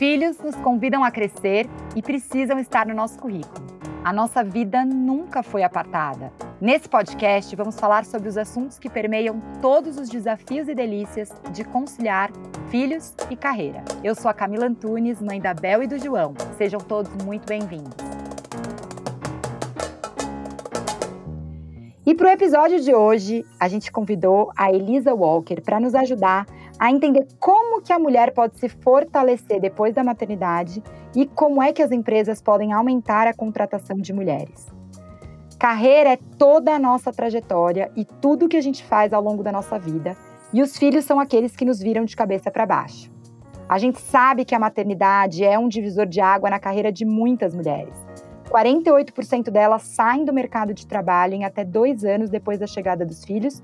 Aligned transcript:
Filhos 0.00 0.38
nos 0.38 0.56
convidam 0.56 1.04
a 1.04 1.10
crescer 1.10 1.68
e 1.94 2.00
precisam 2.00 2.58
estar 2.58 2.86
no 2.86 2.94
nosso 2.94 3.18
currículo. 3.18 3.66
A 4.02 4.14
nossa 4.14 4.42
vida 4.42 4.82
nunca 4.82 5.42
foi 5.42 5.62
apartada. 5.62 6.32
Nesse 6.58 6.88
podcast, 6.88 7.54
vamos 7.54 7.78
falar 7.78 8.06
sobre 8.06 8.26
os 8.26 8.38
assuntos 8.38 8.78
que 8.78 8.88
permeiam 8.88 9.42
todos 9.60 9.98
os 9.98 10.08
desafios 10.08 10.68
e 10.68 10.74
delícias 10.74 11.30
de 11.52 11.64
conciliar 11.64 12.30
filhos 12.70 13.14
e 13.28 13.36
carreira. 13.36 13.84
Eu 14.02 14.14
sou 14.14 14.30
a 14.30 14.32
Camila 14.32 14.64
Antunes, 14.64 15.20
mãe 15.20 15.38
da 15.38 15.52
Bel 15.52 15.82
e 15.82 15.86
do 15.86 15.98
João. 15.98 16.32
Sejam 16.56 16.80
todos 16.80 17.12
muito 17.22 17.46
bem-vindos. 17.46 17.92
E 22.06 22.14
para 22.14 22.28
o 22.28 22.30
episódio 22.30 22.80
de 22.80 22.94
hoje, 22.94 23.44
a 23.60 23.68
gente 23.68 23.92
convidou 23.92 24.50
a 24.56 24.72
Elisa 24.72 25.14
Walker 25.14 25.60
para 25.60 25.78
nos 25.78 25.94
ajudar 25.94 26.46
a 26.80 26.90
entender 26.90 27.26
como 27.38 27.82
que 27.82 27.92
a 27.92 27.98
mulher 27.98 28.32
pode 28.32 28.58
se 28.58 28.66
fortalecer 28.66 29.60
depois 29.60 29.94
da 29.94 30.02
maternidade 30.02 30.82
e 31.14 31.26
como 31.26 31.62
é 31.62 31.74
que 31.74 31.82
as 31.82 31.92
empresas 31.92 32.40
podem 32.40 32.72
aumentar 32.72 33.26
a 33.26 33.34
contratação 33.34 33.98
de 33.98 34.14
mulheres. 34.14 34.66
Carreira 35.58 36.14
é 36.14 36.18
toda 36.38 36.74
a 36.74 36.78
nossa 36.78 37.12
trajetória 37.12 37.92
e 37.94 38.06
tudo 38.06 38.48
que 38.48 38.56
a 38.56 38.62
gente 38.62 38.82
faz 38.82 39.12
ao 39.12 39.22
longo 39.22 39.42
da 39.42 39.52
nossa 39.52 39.78
vida, 39.78 40.16
e 40.54 40.62
os 40.62 40.74
filhos 40.78 41.04
são 41.04 41.20
aqueles 41.20 41.54
que 41.54 41.66
nos 41.66 41.80
viram 41.80 42.06
de 42.06 42.16
cabeça 42.16 42.50
para 42.50 42.64
baixo. 42.64 43.12
A 43.68 43.78
gente 43.78 44.00
sabe 44.00 44.46
que 44.46 44.54
a 44.54 44.58
maternidade 44.58 45.44
é 45.44 45.58
um 45.58 45.68
divisor 45.68 46.06
de 46.06 46.18
água 46.18 46.48
na 46.48 46.58
carreira 46.58 46.90
de 46.90 47.04
muitas 47.04 47.54
mulheres. 47.54 47.94
48% 48.50 49.50
delas 49.50 49.82
saem 49.82 50.24
do 50.24 50.32
mercado 50.32 50.72
de 50.72 50.86
trabalho 50.86 51.34
em 51.34 51.44
até 51.44 51.62
dois 51.62 52.04
anos 52.04 52.30
depois 52.30 52.58
da 52.58 52.66
chegada 52.66 53.04
dos 53.04 53.22
filhos 53.22 53.62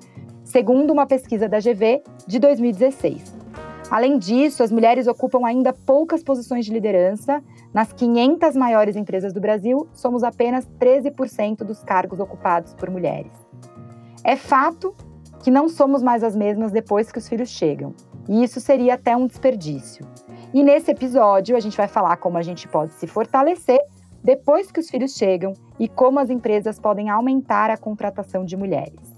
segundo 0.56 0.90
uma 0.90 1.04
pesquisa 1.04 1.46
da 1.46 1.58
GV 1.58 2.02
de 2.26 2.38
2016. 2.38 3.36
Além 3.90 4.16
disso, 4.16 4.62
as 4.62 4.72
mulheres 4.72 5.06
ocupam 5.06 5.46
ainda 5.46 5.70
poucas 5.70 6.22
posições 6.22 6.64
de 6.64 6.72
liderança. 6.72 7.44
Nas 7.74 7.92
500 7.92 8.56
maiores 8.56 8.96
empresas 8.96 9.34
do 9.34 9.40
Brasil, 9.40 9.86
somos 9.92 10.24
apenas 10.24 10.66
13% 10.80 11.58
dos 11.58 11.84
cargos 11.84 12.20
ocupados 12.20 12.72
por 12.72 12.88
mulheres. 12.88 13.32
É 14.24 14.34
fato 14.34 14.96
que 15.40 15.50
não 15.50 15.68
somos 15.68 16.02
mais 16.02 16.24
as 16.24 16.34
mesmas 16.34 16.72
depois 16.72 17.12
que 17.12 17.18
os 17.18 17.28
filhos 17.28 17.50
chegam, 17.50 17.94
e 18.26 18.42
isso 18.42 18.58
seria 18.58 18.94
até 18.94 19.14
um 19.14 19.26
desperdício. 19.26 20.06
E 20.54 20.62
nesse 20.62 20.90
episódio, 20.90 21.54
a 21.54 21.60
gente 21.60 21.76
vai 21.76 21.86
falar 21.86 22.16
como 22.16 22.38
a 22.38 22.42
gente 22.42 22.66
pode 22.66 22.94
se 22.94 23.06
fortalecer 23.06 23.78
depois 24.24 24.72
que 24.72 24.80
os 24.80 24.88
filhos 24.88 25.12
chegam 25.12 25.52
e 25.78 25.86
como 25.86 26.18
as 26.18 26.30
empresas 26.30 26.80
podem 26.80 27.10
aumentar 27.10 27.68
a 27.68 27.76
contratação 27.76 28.42
de 28.42 28.56
mulheres. 28.56 29.15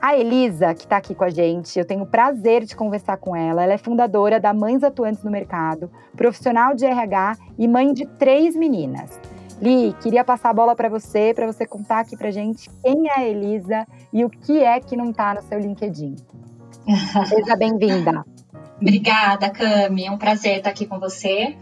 A 0.00 0.16
Elisa, 0.16 0.74
que 0.74 0.82
está 0.82 0.96
aqui 0.96 1.14
com 1.14 1.24
a 1.24 1.30
gente, 1.30 1.78
eu 1.78 1.84
tenho 1.84 2.02
o 2.02 2.06
prazer 2.06 2.64
de 2.64 2.76
conversar 2.76 3.16
com 3.16 3.34
ela. 3.34 3.62
Ela 3.62 3.72
é 3.72 3.78
fundadora 3.78 4.38
da 4.38 4.52
Mães 4.52 4.82
Atuantes 4.84 5.22
no 5.24 5.30
Mercado, 5.30 5.90
profissional 6.16 6.74
de 6.74 6.84
RH 6.84 7.36
e 7.58 7.66
mãe 7.66 7.92
de 7.92 8.06
três 8.06 8.54
meninas. 8.54 9.18
Li, 9.60 9.94
queria 10.02 10.22
passar 10.22 10.50
a 10.50 10.52
bola 10.52 10.76
para 10.76 10.88
você, 10.88 11.32
para 11.34 11.46
você 11.46 11.66
contar 11.66 12.00
aqui 12.00 12.16
para 12.16 12.30
gente 12.30 12.68
quem 12.82 13.08
é 13.08 13.20
a 13.20 13.24
Elisa 13.24 13.86
e 14.12 14.24
o 14.24 14.28
que 14.28 14.62
é 14.62 14.78
que 14.80 14.96
não 14.96 15.10
está 15.10 15.34
no 15.34 15.42
seu 15.42 15.58
LinkedIn. 15.58 16.16
Seja 17.26 17.56
bem-vinda. 17.56 18.24
Obrigada, 18.80 19.48
Cami. 19.48 20.04
É 20.04 20.10
um 20.10 20.18
prazer 20.18 20.58
estar 20.58 20.70
aqui 20.70 20.84
com 20.84 21.00
você. 21.00 21.56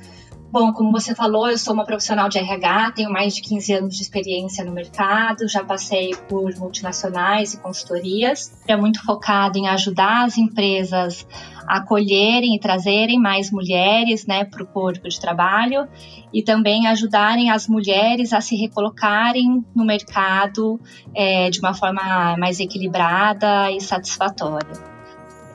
Bom, 0.55 0.73
como 0.73 0.93
você 0.93 1.17
falou, 1.17 1.51
eu 1.51 1.59
sou 1.59 1.75
uma 1.75 1.85
profissional 1.85 2.29
de 2.29 2.39
RH, 2.39 2.93
tenho 2.93 3.11
mais 3.11 3.35
de 3.35 3.43
15 3.43 3.73
anos 3.73 3.97
de 3.97 4.03
experiência 4.03 4.65
no 4.65 4.71
mercado, 4.71 5.49
já 5.49 5.65
passei 5.65 6.15
por 6.29 6.57
multinacionais 6.57 7.55
e 7.55 7.57
consultorias. 7.59 8.53
É 8.69 8.77
muito 8.77 9.05
focado 9.05 9.59
em 9.59 9.67
ajudar 9.67 10.27
as 10.27 10.39
empresas 10.39 11.27
a 11.67 11.79
acolherem 11.79 12.55
e 12.55 12.61
trazerem 12.61 13.19
mais 13.19 13.51
mulheres 13.51 14.27
né, 14.29 14.45
para 14.45 14.63
o 14.63 14.67
corpo 14.69 15.09
de 15.09 15.19
trabalho 15.19 15.89
e 16.33 16.41
também 16.41 16.87
ajudarem 16.87 17.51
as 17.51 17.67
mulheres 17.67 18.33
a 18.33 18.41
se 18.41 18.55
recolocarem 18.55 19.65
no 19.75 19.85
mercado 19.85 20.81
é, 21.13 21.51
de 21.51 21.59
uma 21.59 21.75
forma 21.75 22.37
mais 22.39 22.61
equilibrada 22.61 23.73
e 23.73 23.81
satisfatória. 23.81 24.95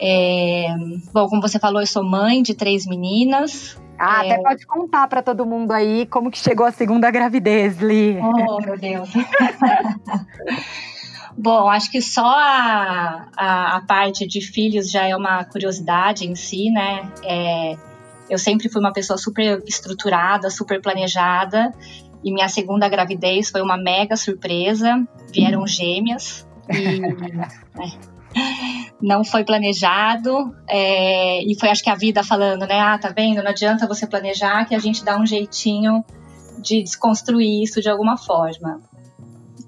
É, 0.02 0.76
bom, 1.14 1.30
como 1.30 1.42
você 1.42 1.58
falou, 1.58 1.80
eu 1.80 1.88
sou 1.88 2.04
mãe 2.04 2.44
de 2.44 2.54
três 2.54 2.86
meninas, 2.86 3.78
ah, 4.00 4.26
é... 4.26 4.32
até 4.32 4.42
pode 4.42 4.66
contar 4.66 5.08
para 5.08 5.22
todo 5.22 5.46
mundo 5.46 5.72
aí 5.72 6.06
como 6.06 6.32
que 6.32 6.38
chegou 6.38 6.66
a 6.66 6.72
segunda 6.72 7.12
gravidez, 7.12 7.80
Li. 7.80 8.18
Oh, 8.20 8.62
meu 8.62 8.78
Deus. 8.78 9.10
Bom, 11.38 11.70
acho 11.70 11.92
que 11.92 12.02
só 12.02 12.26
a, 12.26 13.28
a, 13.38 13.78
a, 13.78 13.82
parte 13.82 14.28
de 14.28 14.42
filhos 14.42 14.92
já 14.92 15.06
é 15.06 15.16
uma 15.16 15.44
curiosidade 15.46 16.26
em 16.26 16.36
si, 16.36 16.70
né? 16.70 17.09
É, 17.24 17.78
eu 18.30 18.38
sempre 18.38 18.68
fui 18.70 18.82
uma 18.82 18.92
pessoa 18.92 19.18
super 19.18 19.64
estruturada, 19.66 20.50
super 20.50 20.82
planejada, 20.82 21.74
e 22.24 22.34
minha 22.34 22.50
segunda 22.50 22.90
gravidez 22.90 23.50
foi 23.50 23.62
uma 23.62 23.78
mega 23.78 24.18
surpresa. 24.18 25.08
Vieram 25.34 25.66
gêmeas. 25.66 26.46
E, 26.70 27.02
é, 27.82 28.19
não 29.02 29.24
foi 29.24 29.44
planejado 29.44 30.54
é, 30.68 31.42
e 31.44 31.58
foi 31.58 31.70
acho 31.70 31.84
que 31.84 31.90
a 31.90 31.96
vida 31.96 32.24
falando, 32.24 32.68
né? 32.68 32.80
Ah, 32.80 32.98
tá 32.98 33.10
vendo? 33.16 33.42
Não 33.42 33.52
adianta 33.52 33.88
você 33.88 34.06
planejar 34.06 34.66
que 34.66 34.76
a 34.76 34.80
gente 34.80 35.04
dá 35.04 35.18
um 35.18 35.26
jeitinho 35.26 36.04
de 36.58 36.84
desconstruir 36.84 37.64
isso 37.64 37.82
de 37.82 37.90
alguma 37.90 38.18
forma. 38.18 38.82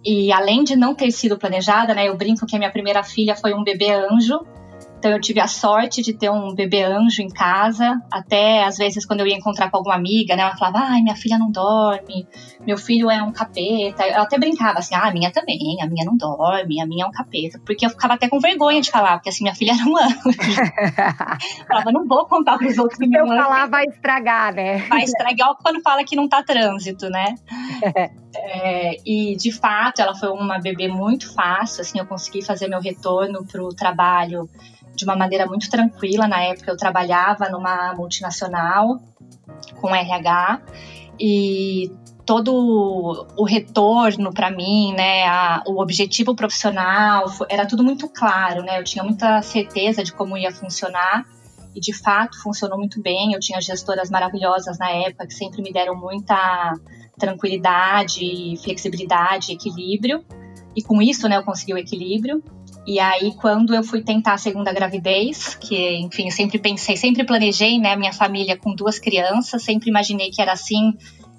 E 0.03 0.31
além 0.33 0.63
de 0.63 0.75
não 0.75 0.93
ter 0.93 1.11
sido 1.11 1.37
planejada, 1.37 1.93
né? 1.93 2.07
Eu 2.07 2.17
brinco 2.17 2.45
que 2.45 2.55
a 2.55 2.59
minha 2.59 2.71
primeira 2.71 3.03
filha 3.03 3.35
foi 3.35 3.53
um 3.53 3.63
bebê 3.63 3.91
anjo 3.91 4.39
então 5.01 5.09
eu 5.09 5.19
tive 5.19 5.39
a 5.39 5.47
sorte 5.47 6.03
de 6.03 6.13
ter 6.13 6.29
um 6.29 6.53
bebê 6.53 6.83
anjo 6.83 7.23
em 7.23 7.27
casa. 7.27 7.99
Até 8.11 8.63
às 8.63 8.77
vezes 8.77 9.03
quando 9.03 9.21
eu 9.21 9.27
ia 9.27 9.35
encontrar 9.35 9.71
com 9.71 9.77
alguma 9.77 9.95
amiga, 9.95 10.35
né, 10.35 10.43
ela 10.43 10.55
falava: 10.55 10.77
"Ai, 10.77 11.01
minha 11.01 11.15
filha 11.15 11.39
não 11.39 11.49
dorme, 11.49 12.27
meu 12.67 12.77
filho 12.77 13.09
é 13.09 13.21
um 13.23 13.31
capeta". 13.31 14.05
Eu 14.05 14.21
até 14.21 14.37
brincava 14.37 14.77
assim: 14.77 14.93
"Ah, 14.93 15.07
a 15.07 15.11
minha 15.11 15.31
também, 15.31 15.81
a 15.81 15.87
minha 15.87 16.05
não 16.05 16.15
dorme, 16.15 16.79
a 16.79 16.85
minha 16.85 17.03
é 17.03 17.07
um 17.07 17.11
capeta", 17.11 17.59
porque 17.65 17.83
eu 17.83 17.89
ficava 17.89 18.13
até 18.13 18.29
com 18.29 18.39
vergonha 18.39 18.79
de 18.79 18.91
falar, 18.91 19.13
porque 19.13 19.29
assim 19.29 19.43
minha 19.43 19.55
filha 19.55 19.71
era 19.71 19.89
um 19.89 19.97
anjo. 19.97 20.19
eu 21.59 21.65
falava: 21.67 21.91
"Não 21.91 22.07
vou 22.07 22.27
contar 22.27 22.59
para 22.59 22.67
os 22.67 22.77
outros 22.77 22.99
que 22.99 23.07
minha 23.07 23.25
Se 23.25 23.31
eu 23.31 23.35
falar 23.35 23.67
vai 23.67 23.85
estragar, 23.85 24.53
né? 24.53 24.77
Vai 24.87 25.01
estragar 25.01 25.55
quando 25.63 25.81
fala 25.81 26.03
que 26.03 26.15
não 26.15 26.29
tá 26.29 26.43
trânsito, 26.43 27.09
né? 27.09 27.33
é, 28.37 28.97
e 29.03 29.35
de 29.35 29.51
fato, 29.51 29.99
ela 29.99 30.13
foi 30.13 30.29
uma 30.29 30.59
bebê 30.59 30.87
muito 30.87 31.33
fácil, 31.33 31.81
assim, 31.81 31.97
eu 31.97 32.05
consegui 32.05 32.45
fazer 32.45 32.67
meu 32.67 32.79
retorno 32.79 33.43
pro 33.47 33.69
trabalho 33.69 34.47
de 34.95 35.05
uma 35.05 35.15
maneira 35.15 35.45
muito 35.45 35.69
tranquila. 35.69 36.27
Na 36.27 36.41
época 36.41 36.71
eu 36.71 36.77
trabalhava 36.77 37.49
numa 37.49 37.93
multinacional 37.93 38.99
com 39.79 39.95
RH 39.95 40.61
e 41.19 41.91
todo 42.25 43.27
o 43.35 43.43
retorno 43.43 44.33
para 44.33 44.49
mim, 44.49 44.93
né, 44.93 45.25
a, 45.27 45.63
o 45.67 45.81
objetivo 45.81 46.35
profissional, 46.35 47.25
era 47.49 47.65
tudo 47.65 47.83
muito 47.83 48.07
claro, 48.07 48.63
né? 48.63 48.79
Eu 48.79 48.83
tinha 48.83 49.03
muita 49.03 49.41
certeza 49.41 50.03
de 50.03 50.13
como 50.13 50.37
ia 50.37 50.51
funcionar 50.51 51.25
e 51.75 51.79
de 51.79 51.93
fato 51.93 52.41
funcionou 52.41 52.77
muito 52.77 53.01
bem. 53.01 53.33
Eu 53.33 53.39
tinha 53.39 53.59
gestoras 53.61 54.09
maravilhosas 54.09 54.77
na 54.77 54.91
época 54.91 55.27
que 55.27 55.33
sempre 55.33 55.61
me 55.61 55.71
deram 55.71 55.95
muita 55.95 56.73
tranquilidade, 57.17 58.55
flexibilidade, 58.63 59.51
equilíbrio. 59.51 60.23
E 60.75 60.81
com 60.81 61.01
isso, 61.01 61.27
né, 61.27 61.37
eu 61.37 61.43
consegui 61.43 61.73
o 61.73 61.77
equilíbrio. 61.77 62.43
E 62.85 62.99
aí, 62.99 63.33
quando 63.35 63.75
eu 63.75 63.83
fui 63.83 64.01
tentar 64.01 64.33
a 64.33 64.37
segunda 64.37 64.73
gravidez, 64.73 65.55
que, 65.55 65.97
enfim, 65.97 66.25
eu 66.25 66.31
sempre 66.31 66.57
pensei, 66.57 66.97
sempre 66.97 67.23
planejei, 67.23 67.79
né, 67.79 67.95
minha 67.95 68.11
família 68.11 68.57
com 68.57 68.73
duas 68.73 68.97
crianças, 68.97 69.63
sempre 69.63 69.89
imaginei 69.89 70.31
que 70.31 70.41
era 70.41 70.53
assim 70.53 70.93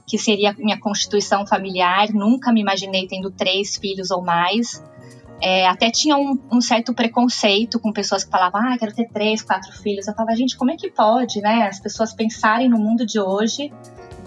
que 0.07 0.19
seria 0.19 0.53
minha 0.59 0.79
constituição 0.79 1.47
familiar, 1.47 2.13
nunca 2.13 2.53
me 2.53 2.61
imaginei 2.61 3.07
tendo 3.07 3.31
três 3.31 3.77
filhos 3.77 4.11
ou 4.11 4.23
mais. 4.23 4.83
É, 5.41 5.67
até 5.67 5.91
tinha 5.91 6.17
um, 6.17 6.39
um, 6.53 6.61
certo 6.61 6.95
preconceito 6.95 7.81
com 7.81 7.93
pessoas 7.93 8.23
que 8.23 8.31
falavam, 8.31 8.61
ah, 8.61 8.77
quero 8.79 8.95
ter 8.95 9.09
três, 9.09 9.43
quatro 9.43 9.73
filhos. 9.73 10.07
Eu 10.07 10.15
falava, 10.15 10.37
gente, 10.37 10.57
como 10.57 10.71
é 10.71 10.77
que 10.77 10.91
pode, 10.91 11.41
né? 11.41 11.67
As 11.67 11.81
pessoas 11.81 12.13
pensarem 12.13 12.69
no 12.69 12.79
mundo 12.79 13.05
de 13.05 13.19
hoje 13.19 13.73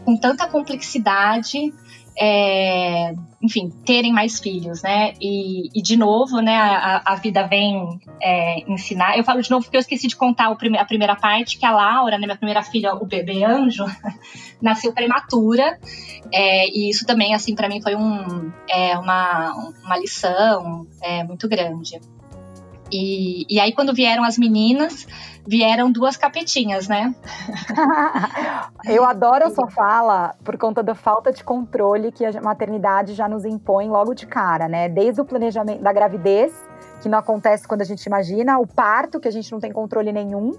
com 0.03 0.17
tanta 0.17 0.47
complexidade 0.47 1.73
é, 2.17 3.13
enfim, 3.41 3.69
terem 3.85 4.13
mais 4.13 4.39
filhos, 4.39 4.81
né? 4.81 5.13
E, 5.21 5.67
e 5.77 5.81
de 5.81 5.97
novo, 5.97 6.39
né, 6.39 6.55
a, 6.55 7.01
a 7.05 7.15
vida 7.15 7.45
vem 7.45 7.99
é, 8.21 8.59
ensinar. 8.71 9.17
Eu 9.17 9.23
falo 9.23 9.41
de 9.41 9.51
novo 9.51 9.65
porque 9.65 9.77
eu 9.77 9.81
esqueci 9.81 10.07
de 10.07 10.15
contar 10.15 10.53
prime 10.55 10.77
a 10.77 10.85
primeira 10.85 11.15
parte, 11.15 11.57
que 11.57 11.65
a 11.65 11.71
Laura, 11.71 12.17
né, 12.17 12.25
minha 12.25 12.37
primeira 12.37 12.63
filha, 12.63 12.95
o 12.95 13.05
bebê 13.05 13.43
anjo, 13.43 13.85
nasceu 14.61 14.93
prematura. 14.93 15.77
É, 16.33 16.67
e 16.69 16.89
isso 16.89 17.05
também, 17.05 17.35
assim, 17.35 17.53
para 17.53 17.67
mim 17.67 17.81
foi 17.81 17.95
um, 17.95 18.51
é, 18.69 18.97
uma, 18.97 19.53
uma 19.83 19.97
lição 19.97 20.87
é, 21.01 21.23
muito 21.23 21.47
grande. 21.47 21.99
E, 22.91 23.45
e 23.49 23.59
aí, 23.59 23.73
quando 23.73 23.93
vieram 23.93 24.23
as 24.23 24.37
meninas, 24.37 25.07
vieram 25.47 25.91
duas 25.91 26.17
capetinhas, 26.17 26.87
né? 26.87 27.13
Eu 28.85 29.03
adoro 29.03 29.45
a 29.45 29.49
sua 29.49 29.69
fala 29.69 30.35
por 30.43 30.57
conta 30.57 30.83
da 30.83 30.95
falta 30.95 31.31
de 31.31 31.43
controle 31.43 32.11
que 32.11 32.25
a 32.25 32.41
maternidade 32.41 33.13
já 33.13 33.27
nos 33.27 33.45
impõe 33.45 33.87
logo 33.89 34.13
de 34.13 34.25
cara, 34.27 34.67
né? 34.67 34.87
Desde 34.89 35.21
o 35.21 35.25
planejamento 35.25 35.81
da 35.81 35.91
gravidez, 35.91 36.53
que 37.01 37.09
não 37.09 37.17
acontece 37.19 37.67
quando 37.67 37.81
a 37.81 37.85
gente 37.85 38.03
imagina, 38.05 38.59
o 38.59 38.67
parto, 38.67 39.19
que 39.19 39.27
a 39.27 39.31
gente 39.31 39.51
não 39.51 39.59
tem 39.59 39.71
controle 39.71 40.11
nenhum, 40.11 40.53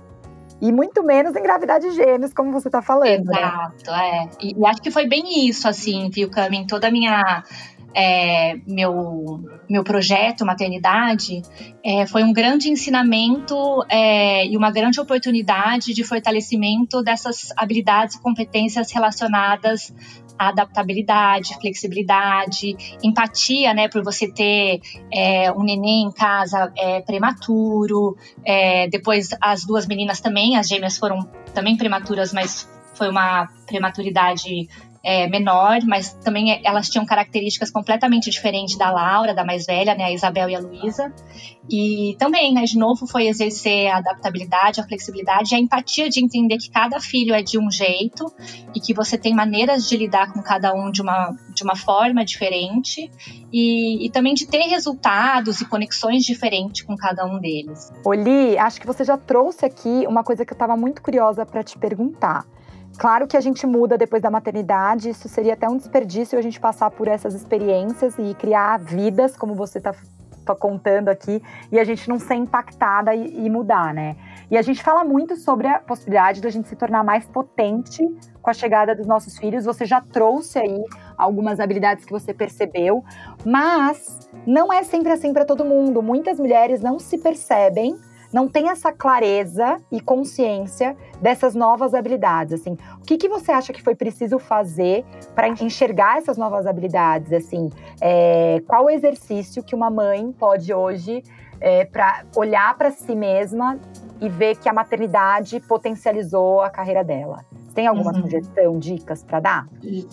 e 0.61 0.73
muito 0.73 1.02
menos 1.02 1.37
engravidar 1.37 1.78
de 1.78 1.90
gêmeos, 1.90 2.32
como 2.32 2.50
você 2.50 2.69
está 2.69 2.81
falando. 2.81 3.26
Né? 3.26 3.38
Exato, 3.38 3.90
né? 3.90 4.08
é. 4.08 4.28
E, 4.40 4.58
e, 4.58 4.67
acho 4.67 4.81
que 4.81 4.90
foi 4.90 5.06
bem 5.06 5.46
isso, 5.49 5.69
assim, 5.69 6.08
viu, 6.11 6.31
Cami? 6.31 6.58
Em 6.58 6.67
toda 6.67 6.88
a 6.88 6.90
minha. 6.90 7.44
É, 7.98 8.56
meu, 8.66 9.40
meu 9.70 9.82
projeto 9.82 10.44
maternidade 10.44 11.40
é, 11.82 12.06
foi 12.06 12.22
um 12.22 12.32
grande 12.32 12.69
ensinamento 12.69 13.56
é, 13.88 14.46
e 14.46 14.54
uma 14.54 14.70
grande 14.70 15.00
oportunidade 15.00 15.94
de 15.94 16.04
fortalecimento 16.04 17.02
dessas 17.02 17.52
habilidades 17.56 18.16
e 18.16 18.20
competências 18.20 18.93
relacionadas 18.93 19.94
adaptabilidade, 20.38 21.58
flexibilidade, 21.60 22.76
empatia, 23.02 23.72
né, 23.72 23.88
por 23.88 24.02
você 24.02 24.31
ter 24.31 24.81
é, 25.12 25.50
um 25.52 25.62
neném 25.62 26.02
em 26.02 26.12
casa 26.12 26.70
é, 26.76 27.00
prematuro. 27.00 28.16
É, 28.44 28.88
depois 28.88 29.31
as 29.40 29.64
duas 29.64 29.87
meninas 29.87 30.20
também, 30.20 30.56
as 30.56 30.69
gêmeas 30.69 30.99
foram 30.99 31.28
também 31.54 31.76
prematuras, 31.76 32.32
mas 32.32 32.69
foi 32.94 33.08
uma 33.08 33.49
prematuridade 33.66 34.69
é, 35.06 35.28
menor, 35.28 35.78
mas 35.86 36.14
também 36.14 36.50
é, 36.50 36.60
elas 36.64 36.90
tinham 36.90 37.06
características 37.06 37.70
completamente 37.70 38.28
diferentes 38.28 38.76
da 38.76 38.90
Laura, 38.90 39.32
da 39.32 39.44
mais 39.44 39.64
velha, 39.64 39.94
né, 39.94 40.02
a 40.02 40.12
Isabel 40.12 40.50
e 40.50 40.56
a 40.56 40.58
Luísa. 40.58 41.14
E 41.70 42.16
também, 42.18 42.52
né, 42.52 42.64
de 42.64 42.76
novo, 42.76 43.06
foi 43.06 43.28
exercer 43.28 43.86
a 43.88 43.98
adaptabilidade, 43.98 44.80
a 44.80 44.84
flexibilidade, 44.84 45.54
a 45.54 45.58
empatia 45.60 46.08
de 46.10 46.24
entender 46.24 46.58
que 46.58 46.68
cada 46.68 46.98
filho 46.98 47.32
é 47.32 47.40
de 47.40 47.56
um 47.56 47.70
jeito 47.70 48.26
e 48.74 48.80
que 48.80 48.92
você 48.92 49.16
tem 49.16 49.32
maneiras 49.32 49.88
de 49.88 49.96
lidar 49.96 50.32
com 50.32 50.42
cada 50.42 50.74
um 50.74 50.90
de 50.90 51.00
uma, 51.02 51.36
de 51.54 51.62
uma 51.62 51.76
forma 51.76 52.24
diferente 52.24 53.08
e, 53.52 54.04
e 54.06 54.10
também 54.10 54.34
de 54.34 54.44
ter 54.44 54.64
resultados 54.64 55.60
e 55.60 55.66
conexões 55.66 56.24
diferentes 56.24 56.82
com 56.82 56.96
cada 56.96 57.24
um 57.24 57.38
deles. 57.38 57.92
Oli, 58.04 58.58
acho 58.58 58.80
que 58.80 58.86
você 58.86 59.04
já 59.04 59.16
trouxe 59.16 59.64
aqui 59.64 60.04
uma 60.08 60.24
coisa 60.24 60.44
que 60.44 60.52
eu 60.52 60.56
estava 60.56 60.76
muito 60.76 61.00
curiosa 61.00 61.46
para 61.46 61.62
te 61.62 61.78
perguntar. 61.78 62.44
Claro 62.98 63.26
que 63.26 63.37
a 63.37 63.40
gente 63.40 63.66
muda 63.66 63.98
depois 63.98 64.22
da 64.22 64.31
maternidade, 64.31 65.10
isso 65.10 65.28
seria 65.28 65.52
até 65.52 65.69
um 65.69 65.76
desperdício 65.76 66.38
a 66.38 66.43
gente 66.43 66.58
passar 66.58 66.90
por 66.90 67.06
essas 67.08 67.34
experiências 67.34 68.14
e 68.19 68.34
criar 68.34 68.78
vidas, 68.78 69.37
como 69.37 69.54
você 69.54 69.78
está 69.78 69.94
tá 70.46 70.54
contando 70.54 71.08
aqui, 71.08 71.43
e 71.70 71.78
a 71.78 71.84
gente 71.84 72.08
não 72.08 72.19
ser 72.19 72.37
impactada 72.37 73.14
e, 73.14 73.44
e, 73.44 73.50
mudar, 73.50 73.93
né? 73.93 74.16
E 74.48 74.56
a 74.56 74.62
gente 74.62 74.82
fala 74.82 75.04
muito 75.04 75.37
sobre 75.37 75.66
a 75.66 75.81
possibilidade 75.81 76.40
da 76.40 76.48
gente 76.48 76.69
se 76.69 76.76
tornar 76.76 77.02
mais 77.02 77.26
potente 77.26 78.02
com 78.40 78.48
a 78.48 78.54
chegada 78.54 78.94
dos 78.94 79.06
nossos 79.06 79.37
filhos. 79.37 79.64
Você 79.64 79.84
já 79.84 80.00
trouxe 80.00 80.58
aí 80.58 80.84
algumas 81.19 81.58
habilidades 81.58 82.04
que 82.04 82.12
você 82.12 82.32
percebeu, 82.32 83.04
mas 83.44 84.31
não 84.46 84.72
é 84.72 84.84
sempre 84.84 85.10
assim 85.10 85.32
para 85.32 85.44
todo 85.44 85.64
mundo. 85.64 86.00
Muitas 86.00 86.38
mulheres 86.38 86.81
não 86.81 86.99
se 87.00 87.19
percebem 87.19 87.99
não 88.32 88.49
tem 88.49 88.69
essa 88.69 88.93
clareza 88.93 89.78
e 89.90 90.00
consciência 90.00 90.96
dessas 91.20 91.55
novas 91.55 91.94
habilidades, 91.94 92.61
assim. 92.61 92.76
O 93.00 93.05
que, 93.05 93.17
que 93.17 93.28
você 93.28 93.52
acha 93.52 93.73
que 93.73 93.82
foi 93.82 93.94
preciso 93.94 94.38
fazer 94.38 95.05
para 95.34 95.49
enxergar 95.49 96.19
essas 96.19 96.37
novas 96.37 96.67
habilidades, 96.67 97.32
assim? 97.32 97.70
É, 98.00 98.62
qual 98.67 98.87
o 98.87 98.90
exercício 98.90 99.62
que 99.62 99.75
uma 99.75 99.90
mãe 99.90 100.32
pode 100.32 100.73
hoje 100.73 101.23
é, 101.60 101.84
para 101.84 102.24
olhar 102.36 102.76
para 102.76 102.90
si 102.90 103.14
mesma 103.14 103.78
e 104.20 104.28
ver 104.28 104.56
que 104.56 104.68
a 104.68 104.72
maternidade 104.72 105.60
potencializou 105.60 106.60
a 106.60 106.70
carreira 106.70 107.04
dela? 107.04 107.44
Tem 107.74 107.86
alguma 107.86 108.10
uhum. 108.10 108.22
sugestão, 108.22 108.78
dicas 108.78 109.22
para 109.22 109.38
dar? 109.38 109.68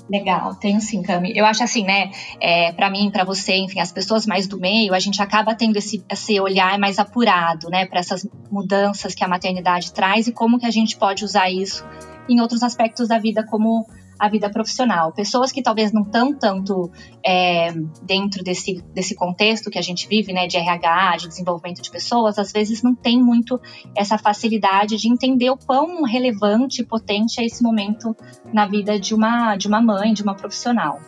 Legal, 0.09 0.53
tenho 0.55 0.81
sim, 0.81 1.01
Cami. 1.01 1.31
Eu 1.33 1.45
acho 1.45 1.63
assim, 1.63 1.85
né? 1.85 2.11
É, 2.41 2.73
para 2.73 2.89
mim, 2.89 3.09
para 3.09 3.23
você, 3.23 3.55
enfim, 3.55 3.79
as 3.79 3.89
pessoas 3.89 4.25
mais 4.25 4.47
do 4.47 4.59
meio, 4.59 4.93
a 4.93 4.99
gente 4.99 5.21
acaba 5.21 5.55
tendo 5.55 5.77
esse, 5.77 6.03
esse 6.11 6.37
olhar 6.41 6.77
mais 6.77 6.99
apurado, 6.99 7.69
né, 7.69 7.85
para 7.85 8.01
essas 8.01 8.27
mudanças 8.51 9.15
que 9.15 9.23
a 9.23 9.29
maternidade 9.29 9.93
traz 9.93 10.27
e 10.27 10.33
como 10.33 10.59
que 10.59 10.65
a 10.65 10.71
gente 10.71 10.97
pode 10.97 11.23
usar 11.23 11.49
isso 11.49 11.85
em 12.27 12.41
outros 12.41 12.63
aspectos 12.63 13.07
da 13.07 13.17
vida, 13.17 13.45
como 13.45 13.87
a 14.19 14.29
vida 14.29 14.49
profissional. 14.49 15.11
Pessoas 15.11 15.51
que 15.51 15.61
talvez 15.61 15.91
não 15.91 16.03
estão 16.03 16.33
tanto 16.33 16.91
é, 17.25 17.71
dentro 18.01 18.43
desse, 18.43 18.81
desse 18.93 19.15
contexto 19.15 19.69
que 19.69 19.79
a 19.79 19.81
gente 19.81 20.07
vive, 20.07 20.33
né, 20.33 20.47
de 20.47 20.57
RH, 20.57 21.17
de 21.17 21.27
desenvolvimento 21.27 21.81
de 21.81 21.89
pessoas, 21.89 22.37
às 22.37 22.51
vezes 22.51 22.81
não 22.81 22.95
tem 22.95 23.21
muito 23.21 23.59
essa 23.95 24.17
facilidade 24.17 24.97
de 24.97 25.09
entender 25.09 25.49
o 25.49 25.57
quão 25.57 26.03
relevante 26.03 26.81
e 26.81 26.85
potente 26.85 27.41
é 27.41 27.45
esse 27.45 27.63
momento 27.63 28.15
na 28.53 28.67
vida 28.67 28.99
de 28.99 29.13
uma, 29.13 29.55
de 29.55 29.67
uma 29.67 29.81
mãe, 29.81 30.13
de 30.13 30.23
uma 30.23 30.35
profissional. 30.35 30.99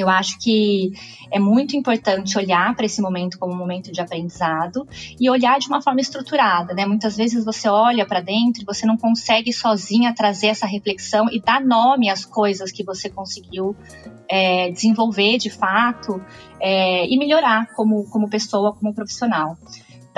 Eu 0.00 0.08
acho 0.08 0.38
que 0.38 0.92
é 1.30 1.38
muito 1.38 1.76
importante 1.76 2.38
olhar 2.38 2.74
para 2.74 2.86
esse 2.86 3.00
momento 3.00 3.38
como 3.38 3.52
um 3.52 3.56
momento 3.56 3.92
de 3.92 4.00
aprendizado 4.00 4.86
e 5.20 5.28
olhar 5.28 5.58
de 5.58 5.68
uma 5.68 5.82
forma 5.82 6.00
estruturada, 6.00 6.74
né? 6.74 6.86
Muitas 6.86 7.16
vezes 7.16 7.44
você 7.44 7.68
olha 7.68 8.06
para 8.06 8.20
dentro 8.20 8.62
e 8.62 8.64
você 8.64 8.86
não 8.86 8.96
consegue 8.96 9.52
sozinha 9.52 10.14
trazer 10.14 10.48
essa 10.48 10.66
reflexão 10.66 11.26
e 11.30 11.40
dar 11.40 11.60
nome 11.60 12.08
às 12.08 12.24
coisas 12.24 12.72
que 12.72 12.84
você 12.84 13.08
conseguiu 13.08 13.76
é, 14.28 14.70
desenvolver 14.70 15.38
de 15.38 15.50
fato 15.50 16.22
é, 16.60 17.06
e 17.06 17.18
melhorar 17.18 17.68
como, 17.74 18.04
como 18.10 18.28
pessoa, 18.28 18.74
como 18.74 18.94
profissional. 18.94 19.56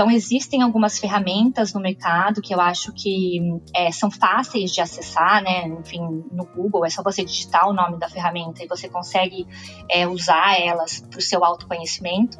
Então, 0.00 0.11
existem 0.11 0.62
algumas 0.62 0.99
ferramentas 0.99 1.75
no 1.75 1.81
mercado 1.81 2.41
que 2.41 2.55
eu 2.55 2.58
acho 2.58 2.91
que 2.91 3.38
é, 3.76 3.93
são 3.93 4.11
fáceis 4.11 4.73
de 4.73 4.81
acessar, 4.81 5.43
né? 5.43 5.67
Enfim, 5.67 6.25
no 6.32 6.47
Google, 6.47 6.87
é 6.87 6.88
só 6.88 7.02
você 7.02 7.23
digitar 7.23 7.69
o 7.69 7.75
nome 7.75 7.99
da 7.99 8.08
ferramenta 8.08 8.64
e 8.64 8.67
você 8.67 8.88
consegue 8.88 9.47
é, 9.91 10.08
usar 10.08 10.58
elas 10.58 11.00
para 11.02 11.19
o 11.19 11.20
seu 11.20 11.44
autoconhecimento. 11.44 12.38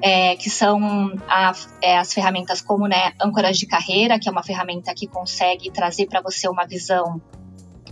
É, 0.00 0.34
que 0.36 0.48
são 0.48 1.12
a, 1.28 1.52
é, 1.82 1.98
as 1.98 2.14
ferramentas 2.14 2.62
como 2.62 2.86
né, 2.86 3.12
âncoras 3.20 3.58
de 3.58 3.66
carreira, 3.66 4.18
que 4.18 4.26
é 4.26 4.32
uma 4.32 4.42
ferramenta 4.42 4.94
que 4.94 5.06
consegue 5.06 5.70
trazer 5.70 6.06
para 6.06 6.22
você 6.22 6.48
uma 6.48 6.66
visão 6.66 7.20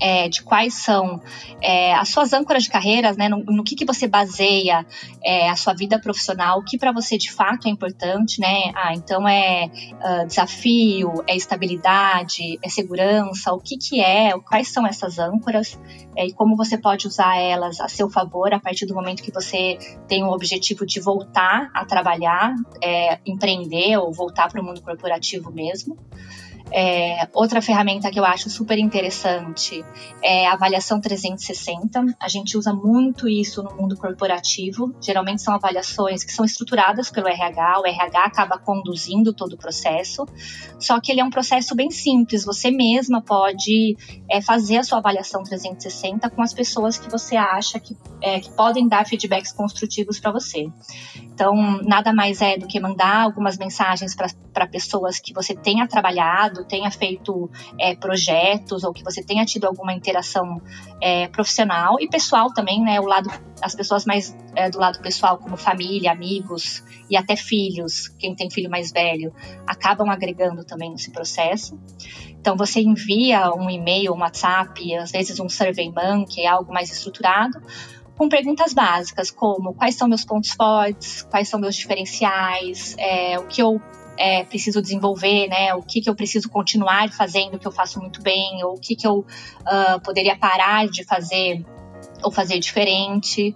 é, 0.00 0.28
de 0.28 0.42
quais 0.42 0.74
são 0.74 1.20
é, 1.60 1.94
as 1.94 2.08
suas 2.08 2.32
âncoras 2.32 2.64
de 2.64 2.70
carreiras, 2.70 3.16
né, 3.16 3.28
no, 3.28 3.38
no 3.44 3.64
que, 3.64 3.74
que 3.74 3.84
você 3.84 4.06
baseia 4.06 4.86
é, 5.24 5.48
a 5.48 5.56
sua 5.56 5.74
vida 5.74 5.98
profissional, 5.98 6.58
o 6.58 6.64
que 6.64 6.78
para 6.78 6.92
você 6.92 7.16
de 7.16 7.32
fato 7.32 7.68
é 7.68 7.70
importante, 7.70 8.40
né? 8.40 8.72
Ah, 8.74 8.94
então 8.94 9.26
é 9.28 9.66
uh, 9.66 10.26
desafio, 10.26 11.24
é 11.26 11.36
estabilidade, 11.36 12.58
é 12.62 12.68
segurança, 12.68 13.52
o 13.52 13.58
que, 13.58 13.76
que 13.76 14.00
é, 14.00 14.38
quais 14.40 14.68
são 14.68 14.86
essas 14.86 15.18
âncoras 15.18 15.78
é, 16.16 16.26
e 16.26 16.32
como 16.32 16.56
você 16.56 16.78
pode 16.78 17.06
usar 17.06 17.36
elas 17.36 17.80
a 17.80 17.88
seu 17.88 18.08
favor 18.10 18.52
a 18.52 18.60
partir 18.60 18.86
do 18.86 18.94
momento 18.94 19.22
que 19.22 19.32
você 19.32 19.78
tem 20.08 20.24
o 20.24 20.30
objetivo 20.30 20.86
de 20.86 21.00
voltar 21.00 21.70
a 21.74 21.84
trabalhar, 21.84 22.54
é, 22.82 23.18
empreender 23.26 23.96
ou 23.98 24.12
voltar 24.12 24.48
para 24.48 24.60
o 24.60 24.64
mundo 24.64 24.80
corporativo 24.82 25.50
mesmo. 25.52 25.96
É, 26.72 27.28
outra 27.32 27.62
ferramenta 27.62 28.10
que 28.10 28.18
eu 28.18 28.24
acho 28.24 28.50
super 28.50 28.78
interessante 28.78 29.84
é 30.22 30.46
a 30.46 30.54
avaliação 30.54 31.00
360. 31.00 32.16
A 32.20 32.28
gente 32.28 32.58
usa 32.58 32.72
muito 32.72 33.28
isso 33.28 33.62
no 33.62 33.74
mundo 33.74 33.96
corporativo. 33.96 34.94
Geralmente 35.00 35.42
são 35.42 35.54
avaliações 35.54 36.24
que 36.24 36.32
são 36.32 36.44
estruturadas 36.44 37.10
pelo 37.10 37.28
RH. 37.28 37.80
O 37.80 37.86
RH 37.86 38.24
acaba 38.24 38.58
conduzindo 38.58 39.32
todo 39.32 39.52
o 39.52 39.56
processo. 39.56 40.26
Só 40.78 41.00
que 41.00 41.12
ele 41.12 41.20
é 41.20 41.24
um 41.24 41.30
processo 41.30 41.74
bem 41.74 41.90
simples. 41.90 42.44
Você 42.44 42.70
mesma 42.70 43.22
pode 43.22 43.96
é, 44.28 44.40
fazer 44.40 44.78
a 44.78 44.82
sua 44.82 44.98
avaliação 44.98 45.42
360 45.44 46.28
com 46.30 46.42
as 46.42 46.52
pessoas 46.52 46.98
que 46.98 47.10
você 47.10 47.36
acha 47.36 47.78
que, 47.78 47.96
é, 48.20 48.40
que 48.40 48.50
podem 48.50 48.88
dar 48.88 49.06
feedbacks 49.06 49.52
construtivos 49.52 50.18
para 50.18 50.32
você. 50.32 50.66
Então, 51.36 51.54
nada 51.82 52.14
mais 52.14 52.40
é 52.40 52.56
do 52.56 52.66
que 52.66 52.80
mandar 52.80 53.24
algumas 53.24 53.58
mensagens 53.58 54.16
para 54.54 54.66
pessoas 54.66 55.18
que 55.18 55.34
você 55.34 55.54
tenha 55.54 55.86
trabalhado, 55.86 56.64
tenha 56.64 56.90
feito 56.90 57.50
é, 57.78 57.94
projetos 57.94 58.84
ou 58.84 58.90
que 58.90 59.04
você 59.04 59.22
tenha 59.22 59.44
tido 59.44 59.66
alguma 59.66 59.92
interação 59.92 60.62
é, 60.98 61.28
profissional 61.28 62.00
e 62.00 62.08
pessoal 62.08 62.50
também, 62.54 62.82
né? 62.82 62.98
O 63.00 63.04
lado, 63.04 63.28
as 63.60 63.74
pessoas 63.74 64.06
mais 64.06 64.34
é, 64.54 64.70
do 64.70 64.78
lado 64.78 64.98
pessoal, 65.02 65.36
como 65.36 65.58
família, 65.58 66.10
amigos 66.10 66.82
e 67.10 67.18
até 67.18 67.36
filhos, 67.36 68.08
quem 68.18 68.34
tem 68.34 68.50
filho 68.50 68.70
mais 68.70 68.90
velho, 68.90 69.30
acabam 69.66 70.08
agregando 70.08 70.64
também 70.64 70.90
nesse 70.90 71.10
processo. 71.10 71.78
Então, 72.30 72.56
você 72.56 72.80
envia 72.80 73.52
um 73.52 73.68
e-mail, 73.68 74.14
um 74.14 74.20
WhatsApp, 74.20 74.94
às 74.94 75.10
vezes 75.10 75.38
um 75.38 75.50
Survey 75.50 75.92
Monkey, 75.92 76.46
algo 76.46 76.72
mais 76.72 76.90
estruturado 76.90 77.60
com 78.16 78.28
perguntas 78.28 78.72
básicas, 78.72 79.30
como 79.30 79.74
quais 79.74 79.94
são 79.94 80.08
meus 80.08 80.24
pontos 80.24 80.50
fortes, 80.50 81.22
quais 81.22 81.48
são 81.48 81.60
meus 81.60 81.76
diferenciais, 81.76 82.94
é, 82.98 83.38
o 83.38 83.46
que 83.46 83.62
eu 83.62 83.80
é, 84.18 84.44
preciso 84.44 84.80
desenvolver, 84.80 85.48
né? 85.48 85.74
O 85.74 85.82
que, 85.82 86.00
que 86.00 86.08
eu 86.08 86.14
preciso 86.14 86.48
continuar 86.48 87.10
fazendo 87.12 87.58
que 87.58 87.66
eu 87.66 87.72
faço 87.72 88.00
muito 88.00 88.22
bem, 88.22 88.64
ou 88.64 88.74
o 88.74 88.80
que, 88.80 88.96
que 88.96 89.06
eu 89.06 89.18
uh, 89.18 90.00
poderia 90.02 90.36
parar 90.36 90.88
de 90.88 91.04
fazer 91.04 91.64
ou 92.22 92.32
fazer 92.32 92.58
diferente. 92.58 93.54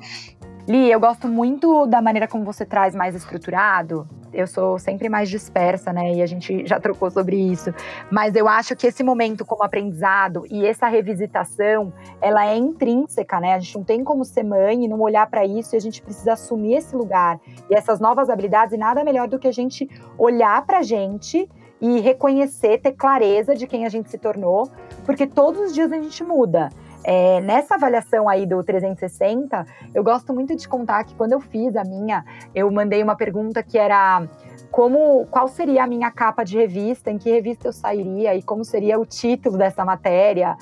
Li, 0.71 0.89
eu 0.89 1.01
gosto 1.01 1.27
muito 1.27 1.85
da 1.87 2.01
maneira 2.01 2.29
como 2.29 2.45
você 2.45 2.65
traz 2.65 2.95
mais 2.95 3.17
estruturado 3.17 4.07
eu 4.33 4.47
sou 4.47 4.79
sempre 4.79 5.09
mais 5.09 5.29
dispersa, 5.29 5.93
né? 5.93 6.15
E 6.15 6.23
a 6.23 6.27
gente 6.27 6.67
já 6.67 6.79
trocou 6.79 7.11
sobre 7.11 7.37
isso. 7.37 7.73
Mas 8.11 8.35
eu 8.35 8.49
acho 8.49 8.77
que 8.77 8.87
esse 8.87 9.03
momento 9.03 9.45
como 9.45 9.63
aprendizado 9.63 10.45
e 10.51 10.65
essa 10.65 10.87
revisitação, 10.89 11.93
ela 12.21 12.47
é 12.47 12.57
intrínseca, 12.57 13.41
né? 13.41 13.55
A 13.55 13.59
gente 13.59 13.77
não 13.77 13.85
tem 13.85 14.05
como 14.05 14.25
ser 14.25 14.45
mãe 14.45 14.85
e 14.85 14.89
não 14.89 15.01
olhar 15.01 15.29
para 15.29 15.45
isso 15.45 15.75
e 15.75 15.77
a 15.77 15.81
gente 15.81 16.01
precisa 16.01 16.35
assumir 16.35 16.77
esse 16.77 16.95
lugar 16.95 17.41
e 17.69 17.75
essas 17.75 18.01
novas 18.01 18.31
habilidades 18.31 18.75
e 18.75 18.79
nada 18.79 19.05
melhor 19.05 19.29
do 19.29 19.39
que 19.39 19.49
a 19.49 19.53
gente 19.53 19.89
olhar 20.17 20.65
para 20.65 20.79
a 20.79 20.83
gente 20.83 21.49
e 21.81 21.99
reconhecer, 21.99 22.79
ter 22.79 22.93
clareza 22.93 23.55
de 23.55 23.67
quem 23.67 23.87
a 23.87 23.89
gente 23.89 24.11
se 24.11 24.19
tornou, 24.19 24.71
porque 25.05 25.27
todos 25.27 25.61
os 25.63 25.75
dias 25.75 25.91
a 25.91 25.97
gente 25.97 26.23
muda. 26.23 26.69
É, 27.03 27.41
nessa 27.41 27.77
avaliação 27.77 28.29
aí 28.29 28.47
do 28.47 28.63
360, 28.63 29.67
eu 29.95 30.05
gosto 30.05 30.35
muito 30.35 30.55
de 30.55 30.69
contar 30.69 31.05
que 31.05 31.15
quando 31.15 31.33
eu 31.33 31.41
fiz 31.41 31.75
a 31.77 31.85
minha, 31.85 32.25
eu 32.55 32.71
mandei 32.71 33.03
uma 33.03 33.17
pergunta 33.17 33.63
que 33.63 33.79
era 33.79 34.23
como 34.71 35.27
qual 35.27 35.49
seria 35.49 35.85
a 35.85 35.87
minha 35.87 36.11
capa 36.11 36.45
de 36.45 36.57
revista, 36.57 37.11
em 37.11 37.19
que 37.19 37.31
revista 37.31 37.69
eu 37.69 37.73
sairia 37.73 38.35
e 38.37 38.43
como 38.43 38.65
seria 38.65 38.99
o 39.01 39.05
título 39.05 39.59
dessa 39.59 39.85
matéria, 39.85 40.57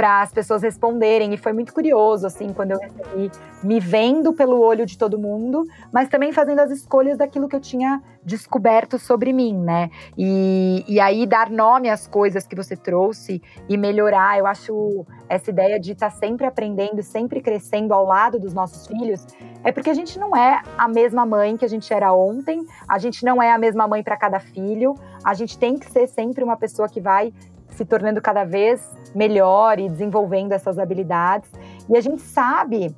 para 0.00 0.22
as 0.22 0.32
pessoas 0.32 0.62
responderem. 0.62 1.34
E 1.34 1.36
foi 1.36 1.52
muito 1.52 1.74
curioso, 1.74 2.26
assim, 2.26 2.54
quando 2.54 2.70
eu 2.70 2.78
recebi, 2.78 3.30
me 3.62 3.78
vendo 3.78 4.32
pelo 4.32 4.58
olho 4.58 4.86
de 4.86 4.96
todo 4.96 5.18
mundo, 5.18 5.66
mas 5.92 6.08
também 6.08 6.32
fazendo 6.32 6.60
as 6.60 6.70
escolhas 6.70 7.18
daquilo 7.18 7.46
que 7.46 7.54
eu 7.54 7.60
tinha 7.60 8.02
descoberto 8.24 8.98
sobre 8.98 9.30
mim, 9.30 9.54
né? 9.54 9.90
E, 10.16 10.82
e 10.88 10.98
aí 10.98 11.26
dar 11.26 11.50
nome 11.50 11.90
às 11.90 12.06
coisas 12.06 12.46
que 12.46 12.56
você 12.56 12.74
trouxe 12.74 13.42
e 13.68 13.76
melhorar. 13.76 14.38
Eu 14.38 14.46
acho 14.46 15.04
essa 15.28 15.50
ideia 15.50 15.78
de 15.78 15.92
estar 15.92 16.10
tá 16.10 16.16
sempre 16.16 16.46
aprendendo, 16.46 17.02
sempre 17.02 17.42
crescendo 17.42 17.92
ao 17.92 18.06
lado 18.06 18.38
dos 18.38 18.54
nossos 18.54 18.86
filhos, 18.86 19.26
é 19.62 19.70
porque 19.70 19.90
a 19.90 19.94
gente 19.94 20.18
não 20.18 20.34
é 20.34 20.62
a 20.78 20.88
mesma 20.88 21.26
mãe 21.26 21.58
que 21.58 21.64
a 21.64 21.68
gente 21.68 21.92
era 21.92 22.10
ontem, 22.10 22.64
a 22.88 22.98
gente 22.98 23.22
não 23.22 23.42
é 23.42 23.52
a 23.52 23.58
mesma 23.58 23.86
mãe 23.86 24.02
para 24.02 24.16
cada 24.16 24.40
filho, 24.40 24.94
a 25.22 25.34
gente 25.34 25.58
tem 25.58 25.78
que 25.78 25.90
ser 25.90 26.08
sempre 26.08 26.42
uma 26.42 26.56
pessoa 26.56 26.88
que 26.88 27.02
vai 27.02 27.34
se 27.80 27.84
tornando 27.86 28.20
cada 28.20 28.44
vez 28.44 28.86
melhor 29.14 29.78
e 29.78 29.88
desenvolvendo 29.88 30.52
essas 30.52 30.78
habilidades. 30.78 31.50
E 31.88 31.96
a 31.96 32.00
gente 32.02 32.20
sabe 32.20 32.94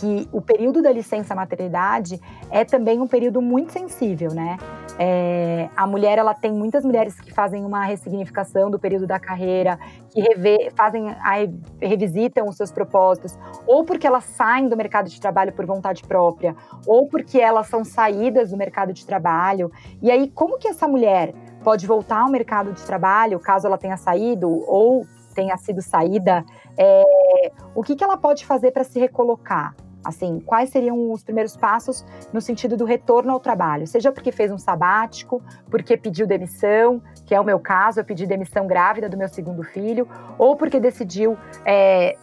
que 0.00 0.28
o 0.32 0.40
período 0.40 0.82
da 0.82 0.90
licença 0.90 1.32
maternidade 1.32 2.20
é 2.50 2.64
também 2.64 3.00
um 3.00 3.06
período 3.06 3.40
muito 3.40 3.72
sensível, 3.72 4.34
né? 4.34 4.56
É, 4.98 5.68
a 5.76 5.86
mulher, 5.86 6.18
ela 6.18 6.34
tem 6.34 6.52
muitas 6.52 6.84
mulheres 6.84 7.20
que 7.20 7.32
fazem 7.32 7.64
uma 7.64 7.84
ressignificação 7.84 8.68
do 8.68 8.78
período 8.78 9.06
da 9.06 9.20
carreira, 9.20 9.78
que 10.10 10.20
revê, 10.20 10.72
fazem, 10.76 11.10
a, 11.10 11.34
revisitam 11.80 12.48
os 12.48 12.56
seus 12.56 12.72
propósitos, 12.72 13.38
ou 13.66 13.84
porque 13.84 14.06
elas 14.06 14.24
saem 14.24 14.68
do 14.68 14.76
mercado 14.76 15.08
de 15.08 15.20
trabalho 15.20 15.52
por 15.52 15.64
vontade 15.64 16.02
própria, 16.02 16.56
ou 16.86 17.06
porque 17.06 17.38
elas 17.38 17.68
são 17.68 17.84
saídas 17.84 18.50
do 18.50 18.56
mercado 18.56 18.92
de 18.92 19.06
trabalho. 19.06 19.70
E 20.02 20.10
aí, 20.10 20.28
como 20.30 20.58
que 20.58 20.66
essa 20.66 20.88
mulher 20.88 21.32
pode 21.62 21.86
voltar 21.86 22.22
ao 22.22 22.30
mercado 22.30 22.72
de 22.72 22.82
trabalho, 22.82 23.38
caso 23.38 23.66
ela 23.66 23.78
tenha 23.78 23.96
saído 23.96 24.48
ou 24.48 25.06
tenha 25.34 25.56
sido 25.56 25.80
saída, 25.80 26.44
é, 26.76 27.52
o 27.72 27.82
que, 27.84 27.94
que 27.94 28.02
ela 28.02 28.16
pode 28.16 28.44
fazer 28.44 28.72
para 28.72 28.82
se 28.82 28.98
recolocar? 28.98 29.76
Assim, 30.04 30.40
quais 30.40 30.70
seriam 30.70 31.10
os 31.10 31.22
primeiros 31.22 31.56
passos 31.56 32.04
no 32.32 32.40
sentido 32.40 32.76
do 32.76 32.84
retorno 32.84 33.32
ao 33.32 33.40
trabalho? 33.40 33.86
Seja 33.86 34.12
porque 34.12 34.30
fez 34.30 34.50
um 34.50 34.58
sabático, 34.58 35.42
porque 35.70 35.96
pediu 35.96 36.26
demissão, 36.26 37.02
que 37.26 37.34
é 37.34 37.40
o 37.40 37.44
meu 37.44 37.58
caso, 37.58 38.00
eu 38.00 38.04
pedi 38.04 38.26
demissão 38.26 38.66
grávida 38.66 39.08
do 39.08 39.16
meu 39.16 39.28
segundo 39.28 39.62
filho, 39.62 40.08
ou 40.38 40.56
porque 40.56 40.78
decidiu 40.78 41.36
é, 41.64 42.16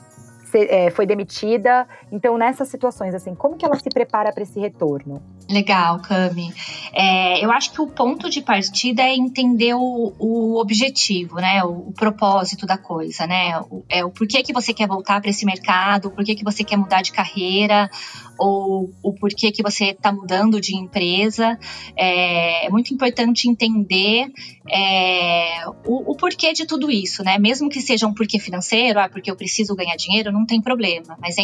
é, 0.57 0.89
foi 0.91 1.05
demitida. 1.05 1.87
Então, 2.11 2.37
nessas 2.37 2.67
situações, 2.67 3.13
assim, 3.13 3.35
como 3.35 3.55
que 3.55 3.65
ela 3.65 3.75
se 3.75 3.89
prepara 3.89 4.31
para 4.31 4.43
esse 4.43 4.59
retorno? 4.59 5.21
Legal, 5.49 5.99
Cami. 6.01 6.51
É, 6.91 7.43
eu 7.43 7.51
acho 7.51 7.71
que 7.71 7.81
o 7.81 7.87
ponto 7.87 8.29
de 8.29 8.41
partida 8.41 9.03
é 9.03 9.15
entender 9.15 9.75
o, 9.75 10.13
o 10.17 10.59
objetivo, 10.59 11.35
né? 11.35 11.63
O, 11.63 11.89
o, 11.89 11.93
propósito 11.93 12.65
da 12.65 12.77
coisa, 12.77 13.27
né? 13.27 13.59
O, 13.69 13.83
é 13.87 14.03
o 14.03 14.09
porquê 14.09 14.41
que 14.41 14.51
você 14.51 14.73
quer 14.73 14.87
voltar 14.87 15.21
para 15.21 15.29
esse 15.29 15.45
mercado, 15.45 16.07
o 16.07 16.11
porquê 16.11 16.33
que 16.33 16.43
você 16.43 16.63
quer 16.63 16.77
mudar 16.77 17.03
de 17.03 17.11
carreira, 17.11 17.89
ou 18.39 18.91
o 19.03 19.13
porquê 19.13 19.51
que 19.51 19.61
você 19.61 19.91
está 19.91 20.11
mudando 20.11 20.59
de 20.59 20.75
empresa. 20.75 21.59
É, 21.95 22.65
é, 22.65 22.69
muito 22.69 22.93
importante 22.93 23.49
entender 23.49 24.31
é, 24.69 25.67
o, 25.85 26.11
o, 26.11 26.15
porquê 26.15 26.53
de 26.53 26.65
tudo 26.65 26.89
isso, 26.89 27.23
né? 27.23 27.37
Mesmo 27.37 27.69
que 27.69 27.81
seja 27.81 28.07
um 28.07 28.13
porquê 28.13 28.39
financeiro, 28.39 28.99
ah, 28.99 29.09
porque 29.09 29.29
eu 29.29 29.35
preciso 29.35 29.75
ganhar 29.75 29.95
dinheiro, 29.95 30.31
não 30.31 30.44
tem 30.45 30.61
problema, 30.61 31.17
mas 31.19 31.37
é 31.37 31.43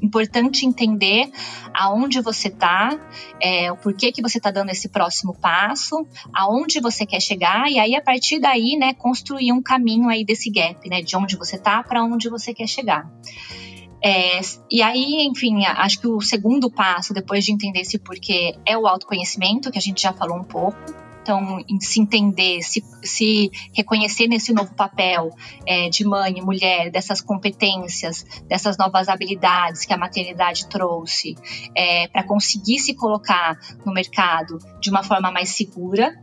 importante 0.00 0.64
entender 0.64 1.30
aonde 1.74 2.20
você 2.20 2.48
está, 2.48 2.98
é, 3.40 3.70
o 3.70 3.76
porquê 3.76 4.12
que 4.12 4.22
você 4.22 4.38
está 4.38 4.50
dando 4.50 4.70
esse 4.70 4.88
próximo 4.88 5.34
passo, 5.34 6.06
aonde 6.32 6.80
você 6.80 7.04
quer 7.04 7.20
chegar 7.20 7.70
e 7.70 7.78
aí 7.78 7.94
a 7.94 8.02
partir 8.02 8.38
daí, 8.38 8.76
né, 8.76 8.94
construir 8.94 9.52
um 9.52 9.62
caminho 9.62 10.08
aí 10.08 10.24
desse 10.24 10.50
gap, 10.50 10.88
né, 10.88 11.02
de 11.02 11.16
onde 11.16 11.36
você 11.36 11.56
está 11.56 11.82
para 11.82 12.02
onde 12.02 12.28
você 12.28 12.54
quer 12.54 12.66
chegar. 12.66 13.10
É, 14.02 14.40
e 14.70 14.82
aí, 14.82 15.26
enfim, 15.26 15.64
acho 15.64 16.00
que 16.00 16.06
o 16.06 16.20
segundo 16.20 16.70
passo, 16.70 17.12
depois 17.12 17.44
de 17.44 17.52
entender 17.52 17.80
esse 17.80 17.98
porquê, 17.98 18.56
é 18.64 18.76
o 18.76 18.86
autoconhecimento, 18.86 19.70
que 19.70 19.78
a 19.78 19.82
gente 19.82 20.02
já 20.02 20.12
falou 20.12 20.36
um 20.36 20.44
pouco. 20.44 20.78
Então, 21.22 21.62
em 21.68 21.78
se 21.78 22.00
entender, 22.00 22.62
se, 22.62 22.82
se 23.02 23.50
reconhecer 23.74 24.26
nesse 24.28 24.50
novo 24.50 24.74
papel 24.74 25.30
é, 25.66 25.90
de 25.90 26.02
mãe 26.02 26.38
e 26.38 26.40
mulher, 26.40 26.90
dessas 26.90 27.20
competências, 27.20 28.24
dessas 28.48 28.78
novas 28.78 29.10
habilidades 29.10 29.84
que 29.84 29.92
a 29.92 29.98
maternidade 29.98 30.66
trouxe, 30.68 31.36
é, 31.74 32.08
para 32.08 32.22
conseguir 32.22 32.78
se 32.78 32.94
colocar 32.94 33.58
no 33.84 33.92
mercado 33.92 34.58
de 34.80 34.88
uma 34.88 35.02
forma 35.02 35.30
mais 35.30 35.50
segura, 35.50 36.18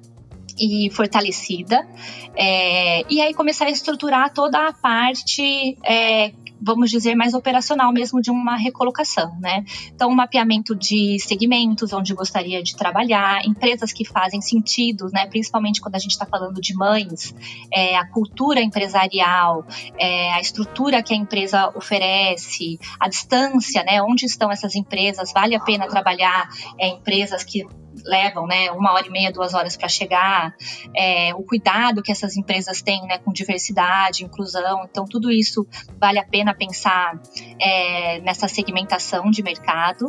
e 0.58 0.90
fortalecida, 0.90 1.86
é, 2.34 3.04
e 3.12 3.22
aí 3.22 3.34
começar 3.34 3.66
a 3.66 3.70
estruturar 3.70 4.34
toda 4.34 4.70
a 4.70 4.72
parte 4.74 5.78
é, 5.84 6.32
vamos 6.62 6.90
dizer, 6.90 7.16
mais 7.16 7.34
operacional 7.34 7.92
mesmo 7.92 8.22
de 8.22 8.32
uma 8.32 8.56
recolocação, 8.56 9.38
né? 9.40 9.64
Então, 9.94 10.10
um 10.10 10.16
mapeamento 10.16 10.76
de 10.76 11.18
segmentos 11.20 11.94
onde 11.94 12.14
gostaria 12.14 12.62
de 12.64 12.76
trabalhar, 12.76 13.46
empresas 13.46 13.92
que 13.92 14.06
fazem 14.06 14.42
sentido, 14.42 15.10
né? 15.12 15.28
Principalmente 15.28 15.82
quando 15.82 15.96
a 15.96 16.00
gente 16.00 16.12
está 16.12 16.26
falando 16.26 16.60
de 16.62 16.74
mães, 16.76 17.36
é, 17.72 17.96
a 17.96 18.08
cultura 18.08 18.62
empresarial, 18.62 19.66
é, 19.98 20.34
a 20.34 20.42
estrutura 20.42 21.04
que 21.04 21.14
a 21.14 21.18
empresa 21.18 21.72
oferece, 21.76 22.80
a 23.00 23.08
distância, 23.08 23.84
né? 23.84 24.02
Onde 24.02 24.26
estão 24.26 24.52
essas 24.52 24.76
empresas? 24.76 25.32
Vale 25.34 25.56
a 25.56 25.60
pena 25.60 25.88
trabalhar 25.88 26.50
é, 26.80 26.88
empresas 26.88 27.44
que 27.44 27.66
levam 28.04 28.48
né, 28.48 28.72
uma 28.72 28.94
hora 28.94 29.08
e 29.08 29.10
meia, 29.10 29.32
duas 29.32 29.54
horas 29.54 29.78
para 29.78 29.88
chegar, 29.88 30.56
é, 30.96 31.34
o 31.36 31.44
cuidado 31.44 32.02
que 32.02 32.12
essas 32.12 32.36
empresas 32.38 32.82
têm 32.82 33.02
né, 33.04 33.18
com 33.18 33.32
diversidade, 33.32 34.24
inclusão. 34.24 34.86
Então, 34.90 35.06
tudo 35.06 35.32
isso 35.32 35.66
vale 36.00 36.20
a 36.20 36.26
pena 36.26 36.54
pensar 36.54 37.20
é, 37.60 38.20
nessa 38.22 38.48
segmentação 38.48 39.30
de 39.30 39.42
mercado. 39.44 40.08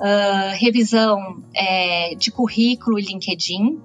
Uh, 0.00 0.54
revisão 0.60 1.42
é, 1.52 2.14
de 2.14 2.30
currículo 2.30 3.00
e 3.00 3.02
LinkedIn, 3.02 3.82